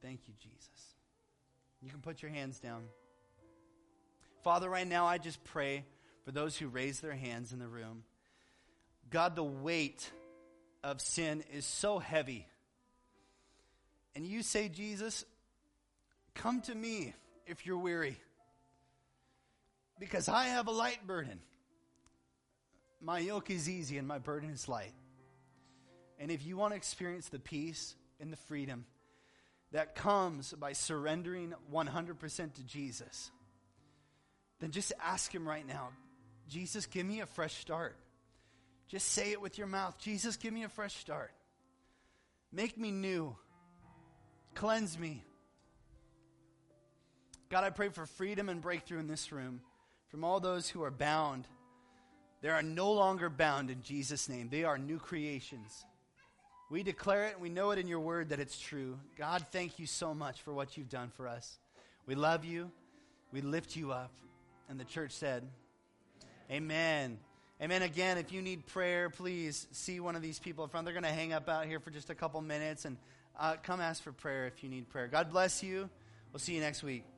Thank 0.02 0.22
you, 0.28 0.34
Jesus. 0.42 0.70
You 1.82 1.90
can 1.90 2.02
put 2.02 2.22
your 2.22 2.32
hands 2.32 2.60
down. 2.60 2.84
Father, 4.44 4.70
right 4.70 4.88
now 4.88 5.06
I 5.06 5.18
just 5.18 5.44
pray 5.46 5.86
for 6.26 6.32
those 6.32 6.58
who 6.58 6.68
raise 6.68 7.00
their 7.00 7.16
hands 7.16 7.54
in 7.54 7.60
the 7.60 7.68
room. 7.68 8.04
God, 9.10 9.36
the 9.36 9.44
weight 9.44 10.10
of 10.84 11.00
sin 11.00 11.44
is 11.54 11.66
so 11.66 12.00
heavy. 12.00 12.48
And 14.16 14.26
you 14.26 14.44
say, 14.44 14.68
Jesus, 14.68 15.24
come 16.34 16.62
to 16.62 16.76
me 16.76 17.14
if 17.48 17.66
you're 17.66 17.78
weary. 17.78 18.18
Because 20.00 20.28
I 20.28 20.46
have 20.46 20.68
a 20.68 20.72
light 20.72 21.06
burden. 21.08 21.40
My 23.02 23.20
yoke 23.20 23.50
is 23.50 23.70
easy 23.70 23.98
and 23.98 24.08
my 24.08 24.20
burden 24.20 24.50
is 24.50 24.68
light. 24.68 24.94
And 26.20 26.32
if 26.32 26.46
you 26.46 26.58
want 26.58 26.72
to 26.74 26.78
experience 26.78 27.30
the 27.30 27.40
peace 27.40 27.96
and 28.20 28.32
the 28.32 28.38
freedom 28.38 28.86
that 29.72 29.96
comes 29.96 30.54
by 30.54 30.74
surrendering 30.74 31.54
100% 31.72 32.54
to 32.54 32.64
Jesus, 32.64 33.32
then 34.60 34.72
just 34.72 34.94
ask 35.04 35.34
Him 35.34 35.48
right 35.48 35.68
now 35.68 35.90
Jesus, 36.48 36.86
give 36.86 37.06
me 37.06 37.22
a 37.22 37.26
fresh 37.26 37.56
start. 37.56 37.96
Just 38.88 39.08
say 39.10 39.32
it 39.32 39.42
with 39.42 39.58
your 39.58 39.68
mouth 39.68 39.98
Jesus, 39.98 40.38
give 40.38 40.54
me 40.54 40.64
a 40.64 40.70
fresh 40.70 40.96
start. 40.96 41.32
Make 42.52 42.78
me 42.78 42.92
new. 42.92 43.36
Cleanse 44.54 45.00
me. 45.00 45.24
God, 47.50 47.64
I 47.64 47.72
pray 47.72 47.90
for 47.90 48.06
freedom 48.06 48.50
and 48.50 48.62
breakthrough 48.62 49.00
in 49.00 49.08
this 49.08 49.32
room 49.32 49.62
from 50.10 50.24
all 50.24 50.40
those 50.40 50.70
who 50.70 50.84
are 50.84 50.92
bound. 50.92 51.48
They 52.42 52.50
are 52.50 52.62
no 52.62 52.92
longer 52.92 53.30
bound 53.30 53.70
in 53.70 53.82
Jesus' 53.82 54.30
name, 54.30 54.50
they 54.50 54.64
are 54.64 54.78
new 54.78 55.00
creations. 55.00 55.86
We 56.70 56.84
declare 56.84 57.28
it 57.28 57.34
and 57.34 57.42
we 57.42 57.50
know 57.50 57.72
it 57.72 57.80
in 57.80 57.88
your 57.88 58.00
word 58.00 58.30
that 58.30 58.40
it's 58.40 58.60
true. 58.60 58.98
God, 59.18 59.46
thank 59.52 59.80
you 59.80 59.86
so 59.86 60.14
much 60.14 60.42
for 60.42 60.54
what 60.54 60.78
you've 60.78 60.90
done 60.90 61.12
for 61.16 61.28
us. 61.28 61.60
We 62.06 62.16
love 62.16 62.46
you. 62.46 62.72
We 63.32 63.42
lift 63.42 63.76
you 63.76 63.92
up. 63.92 64.12
And 64.70 64.80
the 64.80 64.86
church 64.86 65.12
said, 65.12 65.44
Amen. 66.50 67.20
Amen. 67.62 67.82
Again, 67.82 68.18
if 68.18 68.32
you 68.32 68.42
need 68.42 68.66
prayer, 68.66 69.10
please 69.10 69.68
see 69.72 70.00
one 70.00 70.16
of 70.16 70.22
these 70.22 70.40
people 70.40 70.64
in 70.64 70.70
front. 70.70 70.86
They're 70.86 70.94
going 70.94 71.04
to 71.04 71.10
hang 71.10 71.32
up 71.32 71.48
out 71.48 71.66
here 71.66 71.80
for 71.80 71.92
just 71.92 72.10
a 72.10 72.16
couple 72.16 72.42
minutes 72.42 72.86
and 72.86 72.98
uh, 73.40 73.56
come 73.64 73.80
ask 73.80 74.04
for 74.04 74.12
prayer 74.12 74.48
if 74.48 74.64
you 74.64 74.70
need 74.70 74.90
prayer. 74.90 75.08
God 75.08 75.32
bless 75.32 75.64
you. 75.64 75.90
We'll 76.32 76.40
see 76.40 76.56
you 76.56 76.62
next 76.62 76.84
week. 76.84 77.13